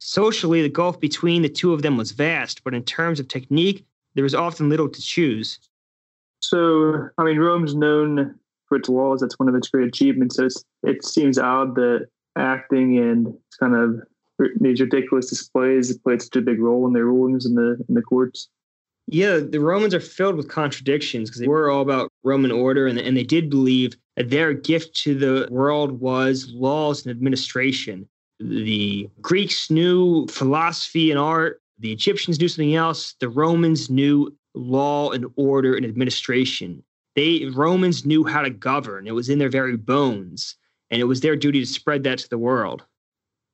Socially, 0.00 0.62
the 0.62 0.68
gulf 0.68 0.98
between 0.98 1.42
the 1.42 1.48
two 1.48 1.72
of 1.72 1.82
them 1.82 1.96
was 1.96 2.10
vast, 2.10 2.64
but 2.64 2.74
in 2.74 2.82
terms 2.82 3.20
of 3.20 3.28
technique, 3.28 3.84
there 4.14 4.24
was 4.24 4.34
often 4.34 4.68
little 4.68 4.88
to 4.88 5.00
choose. 5.00 5.58
So, 6.40 7.08
I 7.18 7.24
mean, 7.24 7.38
Rome's 7.38 7.74
known 7.74 8.34
for 8.70 8.76
its 8.76 8.88
laws. 8.88 9.20
That's 9.20 9.38
one 9.38 9.50
of 9.50 9.54
its 9.54 9.68
great 9.68 9.88
achievements. 9.88 10.36
So 10.36 10.48
it 10.84 11.04
seems 11.04 11.38
odd 11.38 11.74
that 11.74 12.06
acting 12.38 12.98
and 12.98 13.34
kind 13.58 13.74
of 13.74 14.00
these 14.58 14.80
ridiculous 14.80 15.28
displays 15.28 15.94
played 15.98 16.22
such 16.22 16.36
a 16.36 16.40
big 16.40 16.60
role 16.60 16.86
in 16.86 16.94
their 16.94 17.04
rulings 17.04 17.44
in 17.44 17.56
the 17.56 17.84
in 17.86 17.94
the 17.94 18.00
courts. 18.00 18.48
Yeah, 19.06 19.38
the 19.38 19.60
Romans 19.60 19.92
are 19.92 20.00
filled 20.00 20.36
with 20.36 20.48
contradictions 20.48 21.28
because 21.28 21.40
they 21.40 21.48
were 21.48 21.68
all 21.68 21.82
about 21.82 22.10
Roman 22.22 22.52
order 22.52 22.86
and, 22.86 22.98
and 22.98 23.16
they 23.16 23.24
did 23.24 23.50
believe 23.50 23.96
that 24.16 24.30
their 24.30 24.54
gift 24.54 24.94
to 25.02 25.18
the 25.18 25.48
world 25.50 26.00
was 26.00 26.48
laws 26.52 27.04
and 27.04 27.10
administration. 27.10 28.08
The 28.38 29.10
Greeks 29.20 29.68
knew 29.68 30.26
philosophy 30.28 31.10
and 31.10 31.18
art, 31.18 31.60
the 31.80 31.92
Egyptians 31.92 32.40
knew 32.40 32.46
something 32.46 32.76
else, 32.76 33.16
the 33.18 33.28
Romans 33.28 33.90
knew 33.90 34.34
law 34.54 35.10
and 35.10 35.26
order 35.36 35.74
and 35.74 35.84
administration. 35.84 36.82
They 37.20 37.44
Romans 37.54 38.06
knew 38.06 38.24
how 38.24 38.40
to 38.40 38.48
govern. 38.48 39.06
It 39.06 39.14
was 39.14 39.28
in 39.28 39.38
their 39.38 39.50
very 39.50 39.76
bones, 39.76 40.56
and 40.90 41.02
it 41.02 41.04
was 41.04 41.20
their 41.20 41.36
duty 41.36 41.60
to 41.60 41.66
spread 41.66 42.02
that 42.04 42.16
to 42.20 42.30
the 42.30 42.38
world. 42.38 42.82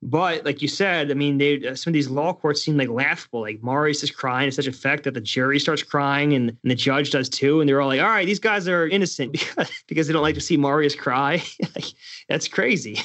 But 0.01 0.45
like 0.45 0.61
you 0.61 0.69
said, 0.69 1.11
I 1.11 1.15
mean, 1.15 1.37
they 1.37 1.67
uh, 1.67 1.75
some 1.75 1.91
of 1.91 1.93
these 1.93 2.09
law 2.09 2.31
courts 2.31 2.61
seem 2.61 2.77
like 2.77 2.87
laughable. 2.87 3.41
Like 3.41 3.61
Marius 3.61 4.03
is 4.03 4.11
crying 4.11 4.47
to 4.47 4.55
such 4.55 4.67
effect 4.67 5.03
that 5.03 5.15
the 5.15 5.19
jury 5.19 5.59
starts 5.59 5.83
crying 5.83 6.31
and, 6.31 6.51
and 6.51 6.71
the 6.71 6.75
judge 6.75 7.11
does 7.11 7.27
too. 7.27 7.59
And 7.59 7.67
they're 7.67 7.81
all 7.81 7.89
like, 7.89 7.99
all 7.99 8.07
right, 8.07 8.25
these 8.25 8.39
guys 8.39 8.69
are 8.69 8.87
innocent 8.87 9.31
because, 9.33 9.69
because 9.87 10.07
they 10.07 10.13
don't 10.13 10.21
like 10.21 10.35
to 10.35 10.41
see 10.41 10.55
Marius 10.55 10.95
cry. 10.95 11.43
like, 11.75 11.87
that's 12.29 12.47
crazy. 12.47 13.01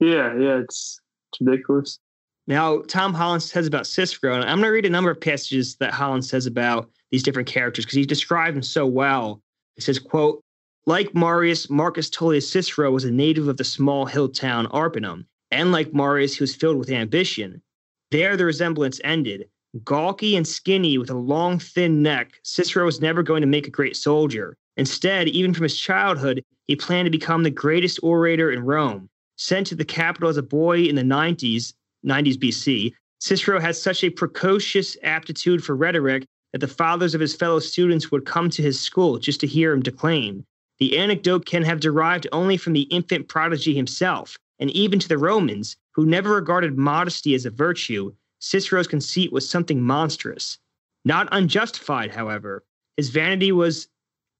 Yeah, 0.00 0.36
yeah, 0.36 0.58
it's, 0.58 1.00
it's 1.32 1.40
ridiculous. 1.40 1.98
Now, 2.46 2.82
Tom 2.88 3.14
Holland 3.14 3.42
says 3.42 3.66
about 3.66 3.86
Cicero, 3.86 4.34
and 4.34 4.44
I'm 4.44 4.58
going 4.58 4.64
to 4.64 4.72
read 4.72 4.86
a 4.86 4.90
number 4.90 5.10
of 5.10 5.18
passages 5.18 5.76
that 5.76 5.94
Holland 5.94 6.26
says 6.26 6.44
about 6.44 6.90
these 7.10 7.22
different 7.22 7.48
characters 7.48 7.86
because 7.86 7.96
he 7.96 8.04
described 8.04 8.54
them 8.54 8.62
so 8.62 8.86
well. 8.86 9.40
He 9.78 9.82
says, 9.82 10.00
quote, 10.00 10.42
like 10.86 11.14
Marius, 11.14 11.70
Marcus 11.70 12.10
Tullius 12.10 12.50
Cicero 12.50 12.90
was 12.90 13.04
a 13.04 13.12
native 13.12 13.46
of 13.46 13.58
the 13.58 13.64
small 13.64 14.06
hill 14.06 14.28
town 14.28 14.66
Arpinum 14.66 15.24
and 15.50 15.72
like 15.72 15.94
Marius, 15.94 16.36
he 16.36 16.42
was 16.42 16.54
filled 16.54 16.78
with 16.78 16.90
ambition. 16.90 17.62
There, 18.10 18.36
the 18.36 18.44
resemblance 18.44 19.00
ended. 19.04 19.48
Gawky 19.84 20.36
and 20.36 20.46
skinny 20.46 20.98
with 20.98 21.10
a 21.10 21.14
long, 21.14 21.58
thin 21.58 22.02
neck, 22.02 22.32
Cicero 22.42 22.84
was 22.84 23.00
never 23.00 23.22
going 23.22 23.42
to 23.42 23.46
make 23.46 23.66
a 23.66 23.70
great 23.70 23.96
soldier. 23.96 24.56
Instead, 24.76 25.28
even 25.28 25.54
from 25.54 25.62
his 25.62 25.78
childhood, 25.78 26.42
he 26.66 26.76
planned 26.76 27.06
to 27.06 27.10
become 27.10 27.42
the 27.42 27.50
greatest 27.50 28.00
orator 28.02 28.50
in 28.50 28.64
Rome. 28.64 29.08
Sent 29.36 29.66
to 29.68 29.74
the 29.74 29.84
capital 29.84 30.28
as 30.28 30.36
a 30.36 30.42
boy 30.42 30.80
in 30.80 30.96
the 30.96 31.02
90s, 31.02 31.72
90s 32.04 32.36
BC, 32.36 32.92
Cicero 33.20 33.60
had 33.60 33.76
such 33.76 34.04
a 34.04 34.10
precocious 34.10 34.96
aptitude 35.02 35.64
for 35.64 35.76
rhetoric 35.76 36.24
that 36.52 36.58
the 36.58 36.68
fathers 36.68 37.14
of 37.14 37.20
his 37.20 37.34
fellow 37.34 37.58
students 37.58 38.10
would 38.10 38.24
come 38.24 38.50
to 38.50 38.62
his 38.62 38.80
school 38.80 39.18
just 39.18 39.40
to 39.40 39.46
hear 39.46 39.72
him 39.72 39.82
declaim. 39.82 40.44
The 40.78 40.96
anecdote 40.96 41.44
can 41.44 41.62
have 41.64 41.80
derived 41.80 42.26
only 42.32 42.56
from 42.56 42.72
the 42.72 42.82
infant 42.82 43.28
prodigy 43.28 43.74
himself, 43.74 44.38
and 44.58 44.70
even 44.70 44.98
to 44.98 45.08
the 45.08 45.18
Romans, 45.18 45.76
who 45.92 46.06
never 46.06 46.34
regarded 46.34 46.78
modesty 46.78 47.34
as 47.34 47.44
a 47.44 47.50
virtue, 47.50 48.12
Cicero's 48.38 48.86
conceit 48.86 49.32
was 49.32 49.48
something 49.48 49.82
monstrous. 49.82 50.58
Not 51.04 51.28
unjustified, 51.32 52.12
however. 52.12 52.64
His 52.96 53.10
vanity 53.10 53.52
was 53.52 53.88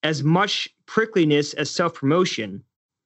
as 0.02 0.22
much 0.22 0.68
prickliness 0.86 1.54
as 1.54 1.70
self 1.70 1.94
promotion. 1.94 2.62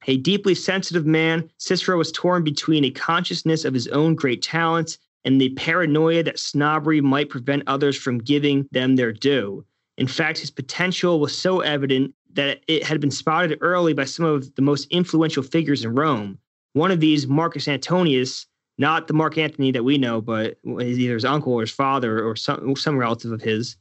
A 0.07 0.17
deeply 0.17 0.55
sensitive 0.55 1.07
man, 1.07 1.51
Cicero 1.59 1.97
was 1.97 2.13
torn 2.13 2.45
between 2.45 2.85
a 2.85 2.91
consciousness 2.91 3.65
of 3.65 3.73
his 3.73 3.89
own 3.89 4.15
great 4.15 4.43
talents 4.43 4.99
and 5.25 5.41
the 5.41 5.51
paranoia 5.51 6.23
that 6.23 6.39
snobbery 6.39 7.01
might 7.01 7.31
prevent 7.31 7.63
others 7.67 7.97
from 7.97 8.19
giving 8.19 8.69
them 8.73 8.97
their 8.97 9.13
due. 9.13 9.65
In 9.99 10.07
fact, 10.07 10.39
his 10.39 10.51
potential 10.51 11.21
was 11.21 11.37
so 11.37 11.61
evident 11.61 12.15
that 12.33 12.63
it 12.67 12.83
had 12.83 13.01
been 13.01 13.11
spotted 13.11 13.59
early 13.61 13.93
by 13.93 14.05
some 14.05 14.25
of 14.25 14.55
the 14.55 14.63
most 14.63 14.89
influential 14.91 15.43
figures 15.43 15.85
in 15.85 15.95
Rome. 15.95 16.39
One 16.73 16.91
of 16.91 17.01
these, 17.01 17.27
Marcus 17.27 17.69
Antonius, 17.69 18.47
not 18.79 19.07
the 19.07 19.13
Mark 19.13 19.37
Antony 19.37 19.71
that 19.73 19.85
we 19.85 19.99
know, 19.99 20.21
but 20.21 20.59
either 20.65 21.15
his 21.15 21.25
uncle 21.25 21.53
or 21.53 21.61
his 21.61 21.71
father 21.71 22.27
or 22.27 22.35
some, 22.35 22.75
some 22.75 22.97
relative 22.97 23.33
of 23.33 23.43
his, 23.43 23.77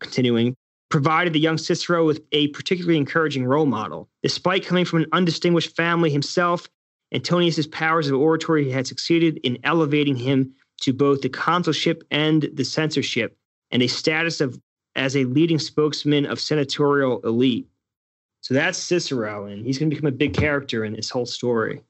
continuing, 0.00 0.54
provided 0.90 1.32
the 1.32 1.40
young 1.40 1.58
Cicero 1.58 2.06
with 2.06 2.22
a 2.32 2.46
particularly 2.48 2.96
encouraging 2.96 3.44
role 3.44 3.66
model. 3.66 4.08
Despite 4.22 4.64
coming 4.64 4.84
from 4.84 5.00
an 5.00 5.08
undistinguished 5.12 5.76
family 5.76 6.10
himself, 6.10 6.68
Antonius's 7.12 7.66
powers 7.66 8.08
of 8.08 8.18
oratory 8.18 8.70
had 8.70 8.86
succeeded 8.86 9.38
in 9.42 9.58
elevating 9.64 10.16
him 10.16 10.54
to 10.82 10.92
both 10.92 11.22
the 11.22 11.28
consulship 11.28 12.04
and 12.10 12.48
the 12.54 12.64
censorship, 12.64 13.36
and 13.70 13.82
a 13.82 13.88
status 13.88 14.40
of 14.40 14.60
as 14.96 15.16
a 15.16 15.24
leading 15.24 15.58
spokesman 15.58 16.26
of 16.26 16.40
senatorial 16.40 17.20
elite. 17.20 17.68
So 18.40 18.54
that's 18.54 18.78
Cicero, 18.78 19.46
and 19.46 19.64
he's 19.64 19.78
going 19.78 19.90
to 19.90 19.96
become 19.96 20.08
a 20.08 20.16
big 20.16 20.34
character 20.34 20.84
in 20.84 20.92
this 20.94 21.10
whole 21.10 21.26
story 21.26 21.82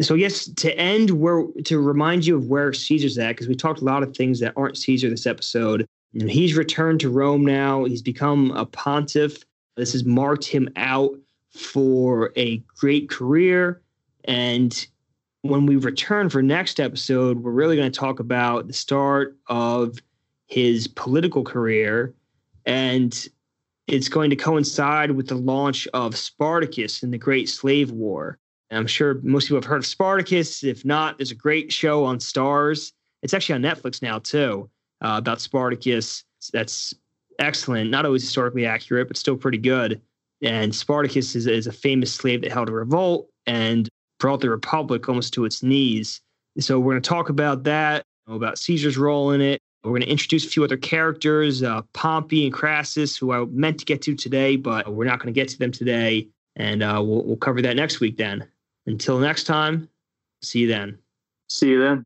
so 0.00 0.14
yes, 0.14 0.46
to 0.46 0.76
end 0.78 1.10
where 1.10 1.44
to 1.64 1.80
remind 1.80 2.26
you 2.26 2.36
of 2.36 2.46
where 2.46 2.72
Caesar's 2.72 3.18
at, 3.18 3.28
because 3.28 3.48
we 3.48 3.54
talked 3.54 3.80
a 3.80 3.84
lot 3.84 4.02
of 4.02 4.16
things 4.16 4.40
that 4.40 4.54
aren't 4.56 4.78
Caesar 4.78 5.10
this 5.10 5.26
episode. 5.26 5.86
He's 6.12 6.56
returned 6.56 7.00
to 7.00 7.10
Rome 7.10 7.44
now. 7.44 7.84
He's 7.84 8.02
become 8.02 8.50
a 8.52 8.64
pontiff. 8.64 9.44
This 9.76 9.92
has 9.92 10.04
marked 10.04 10.44
him 10.44 10.68
out 10.76 11.10
for 11.50 12.32
a 12.36 12.58
great 12.78 13.10
career. 13.10 13.82
And 14.24 14.86
when 15.42 15.66
we 15.66 15.76
return 15.76 16.30
for 16.30 16.40
next 16.40 16.80
episode, 16.80 17.42
we're 17.42 17.50
really 17.50 17.76
going 17.76 17.90
to 17.90 17.98
talk 17.98 18.20
about 18.20 18.68
the 18.68 18.72
start 18.72 19.36
of 19.48 19.98
his 20.46 20.86
political 20.86 21.42
career. 21.42 22.14
And 22.64 23.28
it's 23.88 24.08
going 24.08 24.30
to 24.30 24.36
coincide 24.36 25.10
with 25.10 25.26
the 25.28 25.34
launch 25.34 25.88
of 25.92 26.16
Spartacus 26.16 27.02
and 27.02 27.12
the 27.12 27.18
Great 27.18 27.48
Slave 27.48 27.90
War. 27.90 28.38
And 28.70 28.78
I'm 28.78 28.86
sure 28.86 29.20
most 29.22 29.44
people 29.44 29.56
have 29.56 29.64
heard 29.64 29.78
of 29.78 29.86
Spartacus. 29.86 30.62
If 30.62 30.84
not, 30.84 31.18
there's 31.18 31.32
a 31.32 31.36
great 31.36 31.72
show 31.72 32.04
on 32.04 32.18
Starz. 32.18 32.92
It's 33.22 33.34
actually 33.34 33.56
on 33.56 33.62
Netflix 33.62 34.00
now 34.00 34.20
too 34.20 34.70
uh, 35.04 35.16
about 35.18 35.40
Spartacus. 35.40 36.22
That's 36.52 36.94
excellent. 37.40 37.90
Not 37.90 38.06
always 38.06 38.22
historically 38.22 38.64
accurate, 38.64 39.08
but 39.08 39.16
still 39.16 39.36
pretty 39.36 39.58
good. 39.58 40.00
And 40.40 40.74
Spartacus 40.74 41.34
is, 41.34 41.46
is 41.46 41.66
a 41.66 41.72
famous 41.72 42.12
slave 42.12 42.42
that 42.42 42.52
held 42.52 42.68
a 42.68 42.72
revolt 42.72 43.28
and 43.46 43.88
brought 44.22 44.40
the 44.40 44.48
Republic 44.48 45.08
almost 45.08 45.34
to 45.34 45.44
its 45.44 45.64
knees. 45.64 46.20
So 46.60 46.78
we're 46.78 46.92
going 46.92 47.02
to 47.02 47.08
talk 47.08 47.28
about 47.28 47.64
that, 47.64 48.04
about 48.28 48.56
Caesar's 48.56 48.96
role 48.96 49.32
in 49.32 49.40
it. 49.40 49.60
We're 49.82 49.90
going 49.90 50.02
to 50.02 50.08
introduce 50.08 50.46
a 50.46 50.48
few 50.48 50.62
other 50.62 50.76
characters, 50.76 51.64
uh, 51.64 51.82
Pompey 51.92 52.44
and 52.44 52.52
Crassus, 52.52 53.16
who 53.16 53.32
I 53.32 53.44
meant 53.46 53.80
to 53.80 53.84
get 53.84 54.00
to 54.02 54.14
today, 54.14 54.54
but 54.54 54.94
we're 54.94 55.06
not 55.06 55.18
going 55.18 55.34
to 55.34 55.38
get 55.38 55.48
to 55.48 55.58
them 55.58 55.72
today. 55.72 56.28
And 56.54 56.84
uh, 56.84 57.02
we'll, 57.04 57.24
we'll 57.24 57.36
cover 57.36 57.60
that 57.62 57.74
next 57.74 57.98
week 57.98 58.16
then. 58.16 58.46
Until 58.86 59.18
next 59.18 59.42
time, 59.44 59.88
see 60.40 60.60
you 60.60 60.68
then. 60.68 60.98
See 61.48 61.70
you 61.70 61.80
then. 61.80 62.04